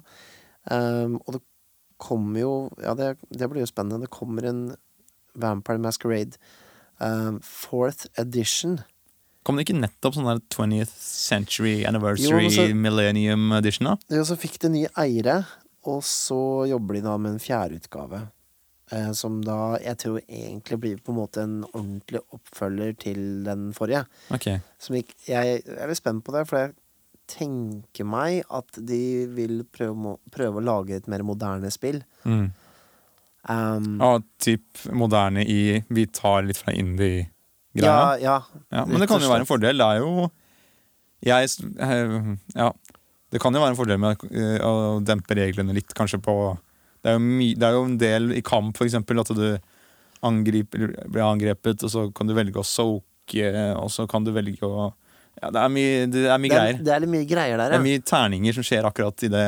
Um, 0.70 1.16
og 1.26 1.32
det 1.36 1.40
kommer 1.98 2.38
jo 2.40 2.52
Ja, 2.82 2.94
det, 2.94 3.16
det 3.34 3.48
blir 3.50 3.64
jo 3.64 3.70
spennende. 3.70 4.04
Det 4.06 4.10
kommer 4.14 4.44
en 4.48 4.62
Vampire 5.34 5.78
Masquerade 5.78 6.36
Um, 7.02 7.40
fourth 7.42 8.06
edition. 8.16 8.76
Kom 9.42 9.56
det 9.56 9.64
ikke 9.66 9.74
nettopp 9.80 10.14
sånn 10.14 10.28
der 10.28 10.38
20th 10.54 10.92
Century 11.02 11.82
Anniversary 11.88 12.44
Jo, 12.44 12.50
så- 12.50 12.74
Millennium 12.76 13.50
Edition? 13.56 13.86
da? 13.88 13.96
Jo, 14.14 14.22
så 14.22 14.36
fikk 14.38 14.60
det 14.60 14.70
nye 14.70 14.88
eiere, 14.96 15.44
og 15.84 16.02
så 16.06 16.68
jobber 16.68 16.94
de 16.94 17.00
da 17.00 17.16
med 17.18 17.32
en 17.32 17.38
fjerdeutgave. 17.40 18.28
Eh, 18.92 19.10
som 19.12 19.40
da 19.40 19.78
jeg 19.82 19.96
tror 19.98 20.20
egentlig 20.28 20.78
blir 20.78 20.96
på 21.02 21.10
en 21.10 21.16
måte 21.18 21.42
en 21.42 21.64
ordentlig 21.74 22.20
oppfølger 22.32 22.96
til 23.00 23.42
den 23.42 23.72
forrige. 23.72 24.06
Ok, 24.30 24.60
Som 24.78 24.94
ikke, 24.94 25.14
jeg, 25.26 25.64
jeg 25.66 25.78
er 25.78 25.88
litt 25.88 25.96
spent 25.98 26.22
på 26.22 26.30
det, 26.38 26.46
for 26.46 26.58
jeg 26.58 26.74
tenker 27.26 28.04
meg 28.06 28.44
at 28.48 28.66
de 28.78 29.26
vil 29.26 29.64
prøve, 29.64 30.18
prøve 30.30 30.60
å 30.60 30.64
lage 30.64 30.90
et 30.94 31.08
mer 31.08 31.24
moderne 31.24 31.70
spill. 31.72 32.04
mm. 32.24 32.52
Um, 33.50 33.96
ja, 33.98 34.20
typ 34.38 34.84
moderne 34.94 35.42
i 35.42 35.82
Vi 35.90 36.04
tar 36.14 36.44
litt 36.46 36.60
fra 36.62 36.74
indie-greia. 36.78 37.82
ja, 37.82 38.16
ja. 38.22 38.36
Ja, 38.70 38.84
men 38.86 39.02
det 39.02 39.08
kan 39.10 39.22
jo 39.22 39.30
være 39.32 39.42
en 39.42 39.50
fordel. 39.50 39.82
Det 39.82 39.88
er 39.88 40.02
jo 40.04 40.30
Jeg 41.26 41.50
eh, 41.78 42.36
Ja. 42.54 42.72
Det 43.32 43.40
kan 43.40 43.54
jo 43.54 43.62
være 43.62 43.72
en 43.72 43.78
fordel 43.78 43.98
med 43.98 44.22
eh, 44.30 44.60
å 44.62 45.00
dempe 45.00 45.34
reglene 45.34 45.74
litt, 45.74 45.94
kanskje 45.96 46.20
på 46.20 46.34
Det 47.02 47.10
er 47.10 47.16
jo, 47.16 47.22
my, 47.24 47.46
det 47.56 47.66
er 47.66 47.76
jo 47.78 47.84
en 47.88 47.98
del 47.98 48.32
i 48.36 48.42
kamp, 48.44 48.76
for 48.76 48.86
eksempel, 48.86 49.18
at 49.18 49.32
du 49.34 49.46
angriper, 50.22 50.92
blir 51.10 51.24
angrepet, 51.24 51.82
og 51.82 51.90
så 51.90 52.04
kan 52.14 52.28
du 52.28 52.34
velge 52.36 52.60
å 52.60 52.66
soke, 52.66 53.48
og 53.74 53.88
så 53.90 54.06
kan 54.06 54.22
du 54.22 54.30
velge 54.36 54.62
å 54.62 54.92
Ja, 55.42 55.48
det 55.50 55.58
er 55.58 55.70
mye, 55.74 56.06
det 56.06 56.20
er 56.30 56.38
mye 56.38 56.50
Det 56.52 56.56
er, 56.56 56.62
greier. 56.68 56.76
det 56.86 56.92
er 56.94 57.00
litt 57.02 57.10
mye 57.10 57.26
greier 57.26 57.58
der, 57.58 57.72
Det 57.74 57.78
er 57.80 57.82
mye 57.88 58.02
terninger 58.06 58.54
som 58.54 58.62
skjer 58.68 58.86
akkurat 58.86 59.24
i 59.26 59.30
det, 59.32 59.44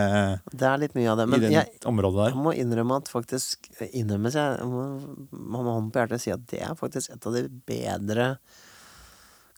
Det 0.50 0.66
er 0.66 0.80
litt 0.82 0.94
mye 0.98 1.10
av 1.12 1.20
det. 1.20 1.26
Men 1.30 1.44
jeg, 1.54 1.68
området 1.86 2.28
jeg 2.32 2.40
må 2.42 2.54
innrømme 2.58 2.96
at 2.98 3.10
faktisk 3.12 3.68
Innrømmes, 3.92 4.34
Jeg 4.34 4.66
må 4.66 4.84
må 5.30 5.62
hånden 5.68 5.92
på 5.94 6.02
hjertet 6.02 6.24
si 6.24 6.32
at 6.34 6.42
det 6.50 6.62
er 6.66 6.74
faktisk 6.78 7.14
et 7.14 7.28
av 7.30 7.36
de 7.38 7.44
bedre 7.70 8.32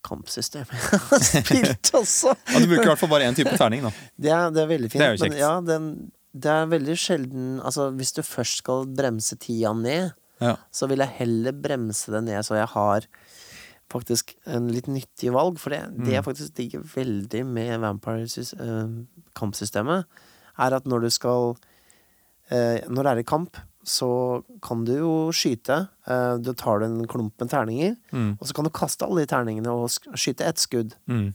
kampsystemene 0.07 0.77
jeg 0.93 1.01
har 1.09 1.25
spilt 1.31 1.91
også. 1.99 2.35
Ja, 2.53 2.61
du 2.63 2.69
bruker 2.71 2.85
i 2.87 2.91
hvert 2.93 3.01
fall 3.01 3.11
bare 3.11 3.27
én 3.31 3.35
type 3.39 3.57
terning, 3.59 3.87
da. 3.89 3.91
Det 4.21 4.31
er, 4.31 4.53
det 4.55 4.63
er 4.63 4.71
veldig 4.71 4.91
fint. 4.93 5.01
Det 5.03 5.09
er 5.09 5.17
jo 5.17 5.25
men 5.27 5.41
ja, 5.41 5.55
den, 5.67 5.89
det 6.37 6.53
er 6.53 6.69
veldig 6.71 6.97
sjelden 7.01 7.49
Altså, 7.67 7.89
hvis 7.97 8.13
du 8.17 8.23
først 8.27 8.61
skal 8.63 8.87
bremse 8.99 9.39
tida 9.43 9.73
ned, 9.75 10.13
Ja. 10.45 10.53
så 10.69 10.85
vil 10.91 11.01
jeg 11.01 11.15
heller 11.17 11.55
bremse 11.57 12.13
det 12.13 12.21
ned 12.27 12.45
så 12.45 12.59
jeg 12.59 12.69
har 12.75 13.07
faktisk 13.93 14.35
en 14.47 14.67
litt 14.73 14.87
nyttig 14.91 15.31
valg. 15.33 15.59
For 15.63 15.71
det, 15.71 15.81
det 15.97 16.07
Mm. 16.07 16.13
jeg 16.13 16.25
faktisk 16.25 16.55
digger 16.59 16.81
veldig 16.95 17.45
med 17.47 17.81
Vampire-kampsystemet, 17.81 20.05
er 20.59 20.75
at 20.77 20.85
når 20.89 21.01
du 21.07 21.11
skal 21.11 21.57
eh, 22.51 22.81
Når 22.89 23.03
det 23.03 23.07
er 23.13 23.19
i 23.19 23.23
kamp, 23.27 23.57
så 23.87 24.43
kan 24.63 24.85
du 24.85 24.93
jo 24.99 25.31
skyte. 25.35 25.89
Eh, 26.07 26.37
du 26.39 26.53
tar 26.55 26.81
en 26.83 27.07
klump 27.07 27.33
med 27.41 27.49
terninger, 27.51 27.97
Mm. 28.13 28.37
og 28.41 28.47
så 28.47 28.55
kan 28.55 28.65
du 28.65 28.71
kaste 28.71 29.03
alle 29.05 29.21
de 29.25 29.27
terningene 29.27 29.69
og 29.69 29.89
skyte 29.91 30.45
ett 30.47 30.57
skudd. 30.59 30.95
Mm. 31.09 31.35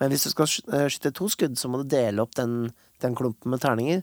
Men 0.00 0.10
hvis 0.10 0.24
du 0.24 0.30
skal 0.30 0.46
eh, 0.72 0.88
skyte 0.88 1.12
to 1.12 1.28
skudd, 1.28 1.56
så 1.56 1.68
må 1.68 1.82
du 1.82 1.88
dele 1.88 2.20
opp 2.22 2.34
den, 2.34 2.72
den 3.00 3.14
klumpen 3.14 3.50
med 3.50 3.60
terninger 3.60 4.02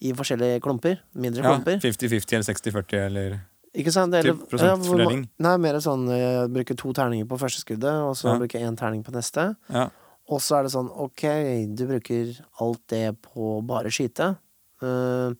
i 0.00 0.12
forskjellige 0.12 0.60
klumper. 0.60 0.98
Mindre 1.14 1.42
Ja, 1.42 1.54
klumper. 1.56 1.78
50-50 1.80 2.32
eller 2.34 2.44
60-40 2.44 3.06
eller 3.06 3.40
Ikke 3.76 3.92
sant? 3.92 4.14
Eller, 4.16 4.32
Typ 4.32 4.48
prosentfordeling. 4.50 5.26
Ja, 5.26 5.44
nei, 5.48 5.56
mer 5.66 5.78
sånn 5.84 6.06
jeg 6.08 6.48
bruke 6.54 6.76
to 6.80 6.94
terninger 6.96 7.28
på 7.28 7.38
første 7.40 7.60
skuddet, 7.60 7.92
og 8.06 8.16
så 8.16 8.32
Ja. 8.32 8.38
bruke 8.40 8.60
én 8.60 8.76
terning 8.78 9.04
på 9.04 9.12
neste. 9.12 9.56
Ja. 9.68 9.90
Og 10.28 10.40
så 10.40 10.58
er 10.58 10.62
det 10.64 10.72
sånn, 10.72 10.88
ok, 10.90 11.22
du 11.76 11.86
bruker 11.86 12.32
alt 12.60 12.80
det 12.88 13.20
på 13.22 13.60
bare 13.66 13.92
skyte. 13.92 14.36
Uh, 14.82 15.34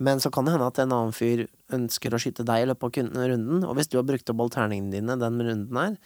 men 0.00 0.18
så 0.18 0.30
kan 0.32 0.46
det 0.46 0.54
hende 0.54 0.66
at 0.66 0.78
en 0.78 0.94
annen 0.96 1.12
fyr 1.12 1.46
ønsker 1.70 2.14
å 2.14 2.20
skyte 2.20 2.46
deg 2.48 2.64
i 2.64 2.70
løpet 2.70 2.96
av 3.04 3.28
runden. 3.28 3.64
Og 3.68 3.76
hvis 3.76 3.90
du 3.90 3.98
har 3.98 4.06
brukt 4.08 4.30
opp 4.32 4.40
alle 4.40 4.54
terningene 4.54 4.90
dine 4.96 5.18
den 5.20 5.42
runden 5.44 5.76
her, 5.76 5.98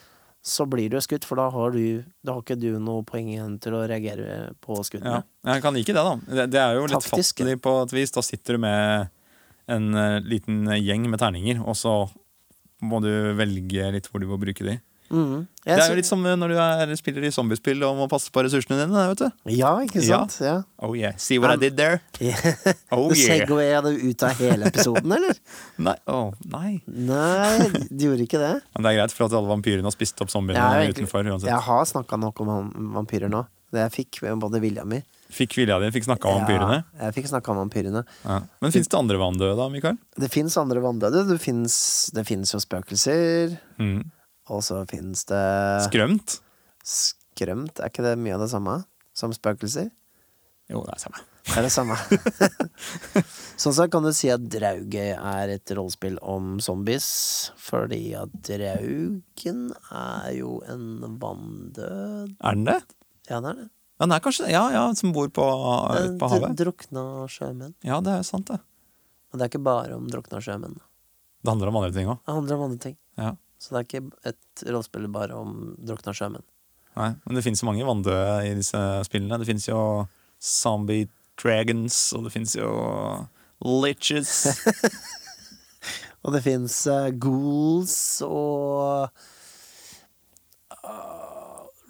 så 0.44 0.66
blir 0.68 0.90
du 0.90 0.98
skutt, 1.00 1.24
for 1.24 1.40
da 1.40 1.46
har, 1.48 1.70
du, 1.72 2.04
da 2.22 2.34
har 2.34 2.42
ikke 2.42 2.58
du 2.60 2.74
noe 2.82 3.04
poeng 3.08 3.30
igjen 3.32 3.54
til 3.64 3.78
å 3.78 3.86
reagere 3.88 4.52
på 4.60 4.76
Ja. 5.00 5.22
Jeg 5.46 5.62
kan 5.62 5.72
like 5.72 5.86
det, 5.86 5.94
da. 5.94 6.16
Det, 6.20 6.50
det 6.52 6.60
er 6.60 6.74
jo 6.74 6.82
litt 6.84 6.98
Taktisk, 6.98 7.38
fattig 7.40 7.62
på 7.64 7.72
et 7.82 7.94
vis. 7.96 8.12
Da 8.12 8.20
sitter 8.20 8.58
du 8.58 8.64
med 8.66 9.08
en 9.68 9.94
eh, 9.94 10.18
liten 10.24 10.64
gjeng 10.80 11.08
med 11.10 11.20
terninger, 11.22 11.60
og 11.64 11.76
så 11.78 11.94
må 12.84 12.98
du 13.00 13.08
velge 13.38 13.92
litt 13.94 14.10
hvor 14.10 14.20
du 14.20 14.26
må 14.28 14.36
bruke 14.40 14.64
de. 14.66 14.80
Mhm. 15.14 15.44
Det 15.64 15.74
er 15.76 15.90
jo 15.92 15.96
litt 15.98 16.08
som 16.08 16.22
når 16.24 16.48
du 16.50 16.56
er, 16.58 16.90
spiller 16.96 17.26
i 17.28 17.30
zombiespill 17.30 17.82
og 17.86 17.94
må 17.98 18.06
passe 18.10 18.32
på 18.32 18.42
ressursene 18.42 18.78
dine. 18.80 19.02
vet 19.12 19.20
du 19.20 19.52
Ja, 19.52 19.70
ikke 19.84 20.00
sant? 20.02 20.38
Ja. 20.42 20.54
Oh 20.82 20.94
yeah, 20.96 21.12
See 21.20 21.38
what 21.38 21.52
I 21.52 21.54
Um, 21.54 21.60
did 21.60 21.76
there? 21.76 22.00
Oh 22.90 23.08
Du 23.12 23.14
yeah. 23.14 23.44
segwaya 23.44 23.82
det 23.84 23.92
ut 24.02 24.22
av 24.24 24.32
hele 24.40 24.66
episoden, 24.72 25.12
eller? 25.12 25.36
Nei, 25.86 25.94
oh, 26.08 26.32
nei. 26.48 26.80
Nei, 26.88 27.68
du 27.92 28.06
gjorde 28.08 28.24
ikke 28.26 28.40
det. 28.42 28.52
Men 28.74 28.82
det 28.88 28.92
er 28.94 28.98
greit, 29.02 29.12
for 29.16 29.28
at 29.28 29.36
alle 29.38 29.52
vampyrene 29.52 29.84
har 29.88 29.94
spist 29.94 30.20
opp 30.24 30.32
zombiene 30.32 30.60
egentlig- 30.60 31.04
utenfor. 31.04 31.24
uansett 31.30 31.52
Jeg 31.52 31.62
har 31.68 31.84
snakka 31.92 32.18
nok 32.20 32.40
om 32.40 32.72
vampyrer 32.96 33.30
nå. 33.32 33.44
Det 33.74 33.84
jeg 33.86 33.94
fikk 34.00 34.22
med 34.24 34.40
både 34.40 34.60
vilja 34.64 34.84
mi. 34.88 35.02
Fikk 35.32 35.56
vilja 35.58 35.78
di, 35.80 35.88
fikk 35.94 36.04
snakka 36.06 36.28
om 36.28 36.42
vampyrene. 36.42 36.80
Ja, 36.94 37.06
jeg 37.08 37.16
fikk 37.16 37.30
snakka 37.30 37.52
om 37.54 37.62
vampyrene. 37.62 38.04
Ja. 38.24 38.40
Men 38.62 38.74
fins 38.74 38.90
det 38.92 38.98
andre 38.98 39.18
vanndøde, 39.18 39.56
da, 39.58 39.68
Mikael? 39.72 39.96
Det 40.20 40.28
fins 40.32 40.56
andre 40.60 40.82
vanndøde. 40.84 41.24
Det 41.30 41.38
fins 41.42 42.52
jo 42.54 42.60
spøkelser. 42.62 43.56
Mm. 43.80 44.02
Og 44.52 44.64
så 44.66 44.82
fins 44.90 45.24
det 45.30 45.44
Skrømt? 45.88 46.38
skrømt. 46.84 47.80
Er 47.80 47.90
ikke 47.90 48.04
det 48.04 48.18
mye 48.20 48.36
av 48.36 48.44
det 48.44 48.50
samme 48.52 48.82
som 49.16 49.32
spøkelser? 49.34 49.88
Jo, 50.70 50.82
det 50.86 50.94
er 50.96 51.02
samme. 51.02 51.22
Det 51.44 51.56
er 51.60 51.66
det 51.66 51.72
samme. 51.74 51.96
sånn 53.60 53.74
sett 53.76 53.92
kan 53.92 54.04
du 54.06 54.12
si 54.16 54.30
at 54.32 54.44
Drauget 54.48 55.18
er 55.18 55.52
et 55.52 55.72
rollespill 55.76 56.16
om 56.24 56.56
zombies, 56.64 57.08
fordi 57.60 58.14
at 58.16 58.32
Draugen 58.46 59.66
er 59.92 60.30
jo 60.38 60.56
en 60.72 61.18
vanndød 61.20 62.32
Er 62.40 62.56
den 62.56 62.64
det? 62.70 62.78
Ja, 63.28 63.40
den 63.40 63.50
er 63.50 63.60
det. 63.60 63.68
Ja, 64.00 64.08
er 64.08 64.22
kanskje. 64.22 64.48
Ja, 64.50 64.64
ja, 64.74 64.84
som 64.98 65.12
bor 65.14 65.28
på, 65.30 65.44
ut 65.44 66.16
på 66.18 66.26
er 66.26 66.32
havet. 66.34 66.56
Drukna 66.58 67.04
sjømenn. 67.30 67.76
Ja, 67.86 68.00
det 68.02 68.10
er 68.12 68.22
jo 68.22 68.26
sant, 68.26 68.50
det. 68.50 68.58
Men 69.30 69.38
det 69.38 69.46
er 69.46 69.52
ikke 69.52 69.66
bare 69.66 69.94
om 69.96 70.08
drukna 70.10 70.40
sjømenn. 70.42 70.76
Det 71.44 71.52
handler 71.52 71.70
om 71.70 71.78
andre 71.80 71.94
ting 71.94 72.10
òg. 72.10 72.18
Det 72.24 72.34
handler 72.34 72.58
om 72.58 72.66
andre 72.66 72.80
ting. 72.82 72.96
Ja. 73.20 73.34
Så 73.62 73.74
det 73.74 73.80
er 73.80 73.86
ikke 73.86 74.30
et 74.30 74.64
rollespill 74.66 75.06
bare 75.14 75.38
om 75.38 75.74
drukna 75.78 76.14
sjømenn. 76.16 76.44
Nei, 76.94 77.10
men 77.24 77.38
det 77.38 77.42
finnes 77.46 77.62
jo 77.62 77.68
mange 77.68 77.86
vanndøde 77.86 78.36
i 78.48 78.54
disse 78.58 78.80
spillene. 79.06 79.38
Det 79.42 79.48
finnes 79.48 79.66
jo 79.66 79.80
zombie 80.42 81.08
dragons, 81.40 81.98
og 82.14 82.26
det 82.26 82.34
finnes 82.34 82.54
jo 82.58 82.70
liches. 83.64 84.34
Og 86.24 86.32
det 86.32 86.40
fins 86.40 86.74
ghouls 87.20 88.22
og 88.24 89.04
uh, 89.04 89.33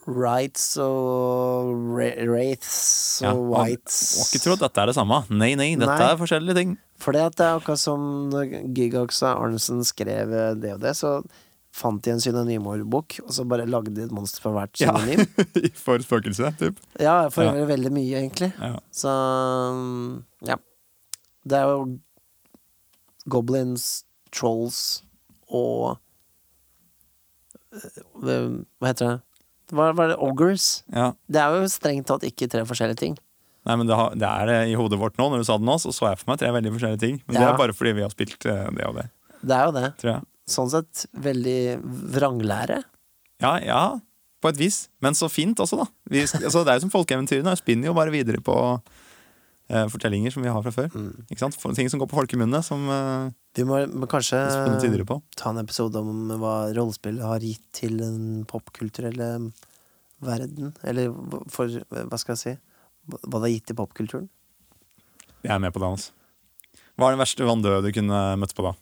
rights 0.06 0.76
og 0.82 1.70
wraiths 1.96 3.22
og 3.22 3.26
Ja, 3.26 3.32
man 3.34 3.46
whites. 3.54 4.00
Må 4.18 4.26
ikke 4.28 4.42
tro 4.44 4.52
at 4.58 4.64
dette 4.66 4.82
er 4.82 4.90
det 4.90 4.96
samme. 4.98 5.22
Nei, 5.30 5.54
nei, 5.56 5.70
dette 5.80 5.88
Nei. 5.94 6.10
er 6.12 6.18
forskjellige 6.20 6.58
ting. 6.58 6.74
For 7.00 7.12
det 7.16 7.22
er 7.40 7.54
akkurat 7.56 7.80
som 7.80 8.30
Gigax 8.76 9.22
og 9.24 9.46
Arnesen 9.46 9.80
skrev 9.84 10.32
eh, 10.32 10.52
det 10.60 10.74
og 10.76 10.80
det, 10.84 10.92
så 10.96 11.16
fant 11.74 11.98
de 12.06 12.12
en 12.12 12.20
synonymordbok, 12.22 13.16
og 13.24 13.32
så 13.34 13.42
bare 13.50 13.64
lagde 13.66 13.90
de 13.96 14.04
et 14.04 14.12
monster 14.14 14.40
for 14.44 14.54
hvert 14.54 14.78
Ja. 14.78 14.92
synonym. 14.94 15.24
For 15.84 15.98
spøkelse, 15.98 16.52
typ. 16.60 16.78
Ja, 17.02 17.28
for 17.34 17.42
Ja. 17.48 17.64
veldig 17.66 17.90
mye, 17.96 18.20
egentlig. 18.20 18.52
Ja. 18.60 18.76
Så 18.94 19.08
um, 19.10 20.24
ja. 20.46 20.54
Det 21.44 21.58
er 21.58 21.72
jo 21.72 21.98
goblins, 23.28 24.04
trolls 24.32 25.02
og 25.48 25.96
eh, 27.74 28.00
Hva 28.22 28.90
heter 28.92 29.08
det? 29.10 29.20
Hva 29.72 29.90
er 29.92 30.12
det? 30.12 30.18
Ogres? 30.20 30.82
Ja. 30.92 31.12
Det 31.30 31.40
er 31.40 31.54
jo 31.62 31.68
strengt 31.72 32.08
tatt 32.10 32.26
ikke 32.28 32.48
tre 32.52 32.64
forskjellige 32.68 33.00
ting. 33.00 33.14
Nei, 33.64 33.76
men 33.80 33.88
det, 33.88 33.96
har, 33.96 34.12
det 34.12 34.28
er 34.28 34.50
det 34.50 34.56
i 34.68 34.76
hodet 34.76 34.98
vårt 35.00 35.16
nå. 35.16 35.30
Når 35.32 35.40
du 35.40 35.46
sa 35.48 35.56
det 35.56 35.64
nå, 35.64 35.78
så 35.80 35.92
så 35.94 36.10
jeg 36.10 36.20
for 36.20 36.32
meg 36.34 36.40
tre 36.42 36.50
veldig 36.52 36.72
forskjellige 36.74 37.00
ting. 37.00 37.20
Men 37.24 37.38
det 37.38 37.44
er 37.48 37.56
bare 37.56 37.76
fordi 37.76 37.94
vi 37.96 38.04
har 38.04 38.12
spilt 38.12 38.44
eh, 38.50 38.66
det 38.76 38.88
og 38.90 38.98
det, 38.98 39.06
Det 39.40 39.56
er 39.56 39.70
jo 39.70 39.72
det. 39.78 39.86
tror 40.02 40.10
jeg. 40.12 40.26
Sånn 40.54 40.68
sett 40.74 41.06
veldig 41.24 41.60
vranglære. 42.12 42.82
Ja, 43.40 43.54
ja, 43.64 43.84
på 44.44 44.50
et 44.52 44.60
vis. 44.60 44.82
Men 45.00 45.16
så 45.16 45.30
fint 45.32 45.56
også, 45.64 45.80
da. 45.80 45.86
Vi, 46.12 46.26
altså, 46.28 46.60
det 46.60 46.74
er 46.74 46.76
jo 46.76 46.84
som 46.84 46.92
folkeeventyrene. 46.92 47.56
Spinner 47.56 47.88
jo 47.88 47.96
bare 47.96 48.12
videre 48.12 48.42
på 48.44 48.58
eh, 49.70 49.86
fortellinger 49.92 50.32
som 50.34 50.42
vi 50.44 50.50
har 50.52 50.62
fra 50.64 50.72
før. 50.74 50.88
Mm. 50.94 51.26
Ikke 51.30 51.38
sant? 51.44 51.56
For- 51.60 51.74
Ting 51.76 51.88
som 51.90 52.00
går 52.02 52.08
på 52.10 52.18
folkemunne, 52.20 52.60
som 52.64 52.84
eh, 52.90 53.30
Vi 53.56 53.64
må, 53.68 53.80
må 53.92 54.06
kanskje 54.10 54.40
på. 55.08 55.20
ta 55.36 55.50
en 55.50 55.58
episode 55.62 55.96
om 56.00 56.28
hva 56.40 56.54
rollespill 56.76 57.20
har 57.22 57.40
gitt 57.40 57.64
til 57.72 57.96
den 57.98 58.44
popkulturelle 58.50 59.52
verden. 60.24 60.74
Eller 60.84 61.12
for 61.52 61.68
Hva 61.68 62.18
skal 62.20 62.34
jeg 62.36 62.42
si? 62.42 62.54
Hva 63.10 63.38
det 63.38 63.44
har 63.48 63.54
gitt 63.58 63.66
til 63.68 63.76
popkulturen. 63.76 64.28
Jeg 65.44 65.52
er 65.52 65.60
med 65.60 65.72
på 65.74 65.80
det, 65.82 65.90
altså. 65.92 66.12
Hva 66.96 67.08
er 67.10 67.16
den 67.16 67.20
verste 67.24 67.44
vanndøde 67.44 67.82
du 67.84 67.92
kunne 67.92 68.18
møtt 68.40 68.54
på 68.56 68.64
da? 68.64 68.72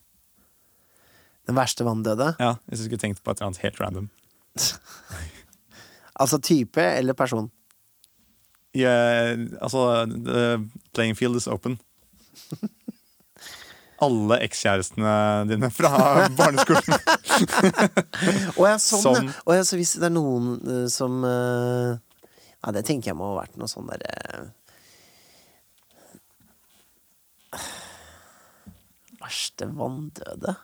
Den 1.49 1.57
verste 1.59 1.83
vanndøde. 1.83 2.37
Ja, 2.39 2.53
Hvis 2.71 2.79
du 2.79 2.85
skulle 2.87 3.01
tenkt 3.03 3.23
på 3.25 3.33
et 3.33 3.41
eller 3.41 3.51
annet 3.51 3.63
helt 3.65 3.81
random. 3.83 4.11
Altså 6.23 6.39
type 6.45 6.79
eller 6.83 7.17
person. 7.19 7.47
Yeah, 8.75 9.37
altså, 9.61 10.07
the 10.09 10.65
playing 10.97 11.15
field 11.19 11.37
is 11.37 11.47
open. 11.47 11.79
Alle 14.03 14.39
ekskjærestene 14.43 15.13
dine 15.51 15.69
fra 15.71 15.91
barneskolen. 16.35 16.97
og 18.59 18.65
jeg, 18.67 18.81
sånn, 18.83 19.03
Som- 19.05 19.29
ja. 19.29 19.35
Å 19.47 19.59
ja, 19.59 19.63
så 19.69 19.77
hvis 19.79 19.93
det 20.01 20.09
er 20.09 20.15
noen 20.17 20.57
uh, 20.67 20.87
som 20.91 21.21
uh, 21.23 21.93
Ja, 22.63 22.73
det 22.75 22.83
tenker 22.89 23.13
jeg 23.13 23.19
må 23.21 23.29
ha 23.31 23.37
vært 23.45 23.55
noe 23.61 23.71
sånn 23.71 23.87
derre 23.93 24.11
Verste 29.23 29.69
vanndøde? 29.71 30.57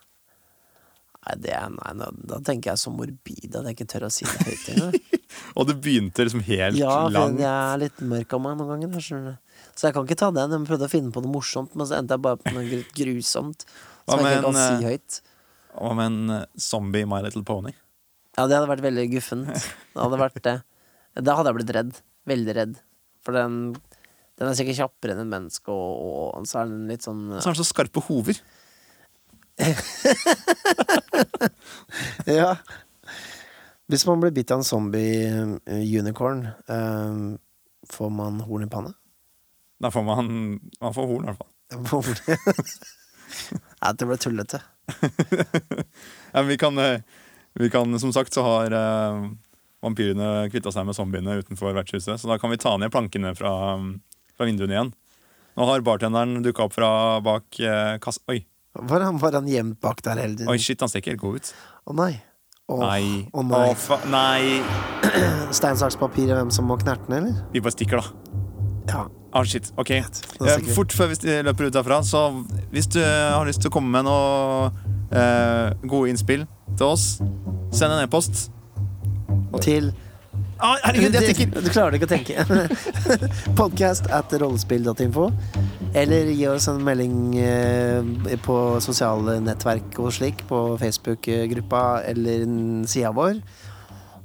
Nei, 1.28 1.34
det 1.44 1.50
er, 1.52 1.68
nei, 1.74 1.90
da, 2.00 2.08
da 2.32 2.38
tenker 2.44 2.72
jeg 2.72 2.80
så 2.80 2.90
morbid 2.94 3.56
at 3.58 3.66
jeg 3.68 3.76
ikke 3.76 3.86
tør 3.92 4.06
å 4.06 4.10
si 4.12 4.24
det 4.24 4.46
høyt 4.48 4.68
engang. 4.72 5.18
Og 5.60 5.66
det 5.68 5.74
begynte 5.84 6.24
liksom 6.24 6.40
helt 6.46 6.78
Ja, 6.80 6.94
for 7.04 7.12
Ja, 7.12 7.24
jeg 7.28 7.48
er 7.48 7.82
litt 7.82 8.00
mørk 8.00 8.32
av 8.32 8.40
meg 8.44 8.56
noen 8.56 8.70
ganger. 8.72 9.00
Jeg. 9.02 9.34
Så 9.76 9.88
jeg 9.88 9.96
kan 9.96 10.06
ikke 10.08 10.18
ta 10.22 10.30
den. 10.34 10.54
Jeg 10.56 10.68
prøvde 10.70 10.88
å 10.88 10.92
finne 10.92 11.12
på 11.14 11.22
noe 11.24 11.34
morsomt, 11.34 11.74
men 11.76 11.88
så 11.90 11.98
endte 11.98 12.16
jeg 12.16 12.24
bare 12.24 12.40
på 12.40 12.54
noe 12.54 12.80
grusomt. 12.96 13.66
Som 14.08 14.24
jeg 14.24 14.38
ikke 14.38 14.46
kan 14.46 14.56
si 14.56 14.70
eh, 14.70 14.88
høyt. 14.88 15.20
Hva 15.74 15.92
med 15.98 16.08
en 16.08 16.34
eh, 16.38 16.46
zombie 16.64 17.08
My 17.08 17.20
Little 17.26 17.44
Pony. 17.46 17.74
Ja, 18.38 18.46
det 18.46 18.56
hadde 18.56 18.70
vært 18.70 18.86
veldig 18.86 19.06
guffent. 19.12 19.52
Det 19.94 20.00
hadde 20.00 20.20
vært 20.20 20.42
det. 20.46 20.56
Da 21.26 21.34
hadde 21.34 21.50
jeg 21.50 21.58
blitt 21.58 21.74
redd. 21.74 21.96
Veldig 22.30 22.54
redd. 22.54 22.76
For 23.26 23.34
den, 23.34 23.56
den 24.38 24.48
er 24.48 24.56
sikkert 24.56 24.78
kjappere 24.78 25.16
enn 25.16 25.24
en 25.24 25.32
menneske, 25.32 25.74
og, 25.74 26.36
og 26.38 26.46
så 26.46 26.62
er 26.62 26.70
den 26.70 26.86
litt 26.88 27.04
sånn 27.04 27.24
Så 27.34 27.50
er 27.50 27.56
den 27.56 27.58
så 27.58 27.66
skarpe 27.66 28.02
hover. 28.06 28.38
Ja. 32.28 32.56
Hvis 33.88 34.04
man 34.06 34.20
blir 34.20 34.34
bitt 34.36 34.50
av 34.52 34.60
en 34.60 34.64
zombie 34.68 35.24
eh, 35.24 35.80
unicorn, 35.98 36.42
eh, 36.68 37.16
får 37.88 38.10
man 38.12 38.40
horn 38.44 38.66
i 38.66 38.70
panna? 38.70 38.92
Da 39.80 39.88
får 39.90 40.04
man, 40.04 40.60
man 40.80 40.94
får 40.94 41.06
horn, 41.08 41.24
i 41.24 41.26
hvert 41.32 41.40
fall. 41.40 41.48
Nei, 43.80 43.92
det 43.94 44.06
ble 44.08 44.16
tullete. 44.20 44.60
Ja, 46.34 46.42
vi 46.44 46.58
kan, 46.60 46.76
eh, 46.78 47.00
vi 47.56 47.70
kan, 47.72 47.98
som 48.00 48.12
sagt, 48.12 48.34
så 48.36 48.42
har 48.44 48.74
eh, 48.76 49.22
vampyrene 49.84 50.48
kvitta 50.52 50.72
seg 50.74 50.84
med 50.88 50.96
zombiene 50.98 51.38
utenfor 51.40 51.72
vertshuset. 51.76 52.20
Så 52.20 52.28
da 52.28 52.36
kan 52.40 52.52
vi 52.52 52.60
ta 52.60 52.74
ned 52.76 52.92
plankene 52.92 53.32
fra, 53.38 53.52
fra 54.36 54.48
vinduene 54.48 54.74
igjen. 54.76 54.92
Nå 55.56 55.62
har 55.66 55.86
bartenderen 55.86 56.42
dukka 56.44 56.62
opp 56.68 56.74
fra 56.76 56.90
bak 57.24 57.46
eh, 57.64 57.94
kassa 58.04 58.20
Oi, 58.30 58.42
Var 58.78 59.00
han, 59.04 59.18
var 59.18 59.32
han 59.38 59.46
gjemt 59.50 59.80
bak 59.82 60.02
der 60.06 60.20
hele 60.22 60.36
tiden? 60.36 60.48
oi, 60.52 60.58
shit, 60.62 60.80
han 60.80 60.88
ser 60.92 61.02
ikke 61.02 61.14
helt 61.16 61.22
god 61.22 61.36
ut. 61.42 61.52
Å 61.88 61.94
nei. 61.98 62.12
Å 62.68 62.76
Nei. 62.82 63.04
å 63.32 63.42
nei. 63.48 63.62
Å, 63.72 63.76
fa 63.80 63.96
nei. 64.12 64.58
Stein, 65.56 65.78
saks, 65.80 65.96
papir 65.96 66.28
hvem 66.34 66.50
som 66.52 66.66
må 66.68 66.76
knerte 66.80 67.08
den, 67.08 67.22
eller? 67.30 67.38
Vi 67.54 67.62
bare 67.64 67.72
stikker, 67.74 68.02
da. 68.02 68.34
Ja. 68.88 69.06
Ah, 69.36 69.44
shit, 69.44 69.70
ok 69.76 69.90
Eh. 69.92 70.68
Fort 70.72 70.92
før 70.96 71.10
vi 71.12 71.34
løper 71.44 71.68
ut 71.68 71.74
derfra, 71.74 71.98
så 72.06 72.26
hvis 72.72 72.86
du 72.94 73.00
har 73.02 73.44
lyst 73.48 73.60
til 73.64 73.68
å 73.68 73.74
komme 73.74 73.90
med 73.92 74.06
noe 74.08 74.70
eh, 75.12 75.74
gode 75.84 76.12
innspill 76.12 76.46
til 76.78 76.86
oss, 76.86 77.04
send 77.74 77.92
en 77.92 78.04
e-post. 78.06 78.46
Til 79.64 79.90
Ah, 80.58 80.74
herregud, 80.82 81.14
jeg 81.14 81.36
tenker 81.36 81.62
Du 81.62 81.70
klarer 81.70 81.94
ikke 81.98 82.08
å 82.08 82.10
tenke. 82.10 82.34
Podcast 83.60 84.08
at 84.14 84.32
rollespill.info. 84.42 85.28
Eller 85.96 86.32
gi 86.34 86.48
oss 86.50 86.66
en 86.70 86.82
melding 86.84 87.36
eh, 87.40 88.34
på 88.44 88.56
sosiale 88.84 89.38
nettverk 89.44 90.00
og 90.02 90.10
slik, 90.18 90.42
på 90.50 90.62
Facebook-gruppa 90.82 91.84
eller 92.10 92.44
sida 92.90 93.14
vår. 93.14 93.38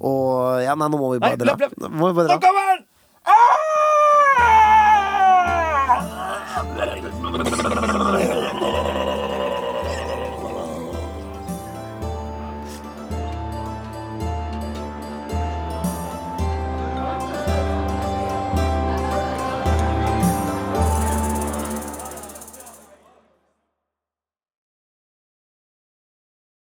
Og 0.03 0.63
ja, 0.65 0.73
nei, 0.75 0.89
nå 0.89 0.99
må 0.99 1.13
vi 1.13 1.21
bare 1.23 1.39
dra. 1.39 1.55
Nå 1.85 1.93
må 1.93 2.11
vi 2.11 2.23
bare 2.23 2.39
dra. 2.41 3.69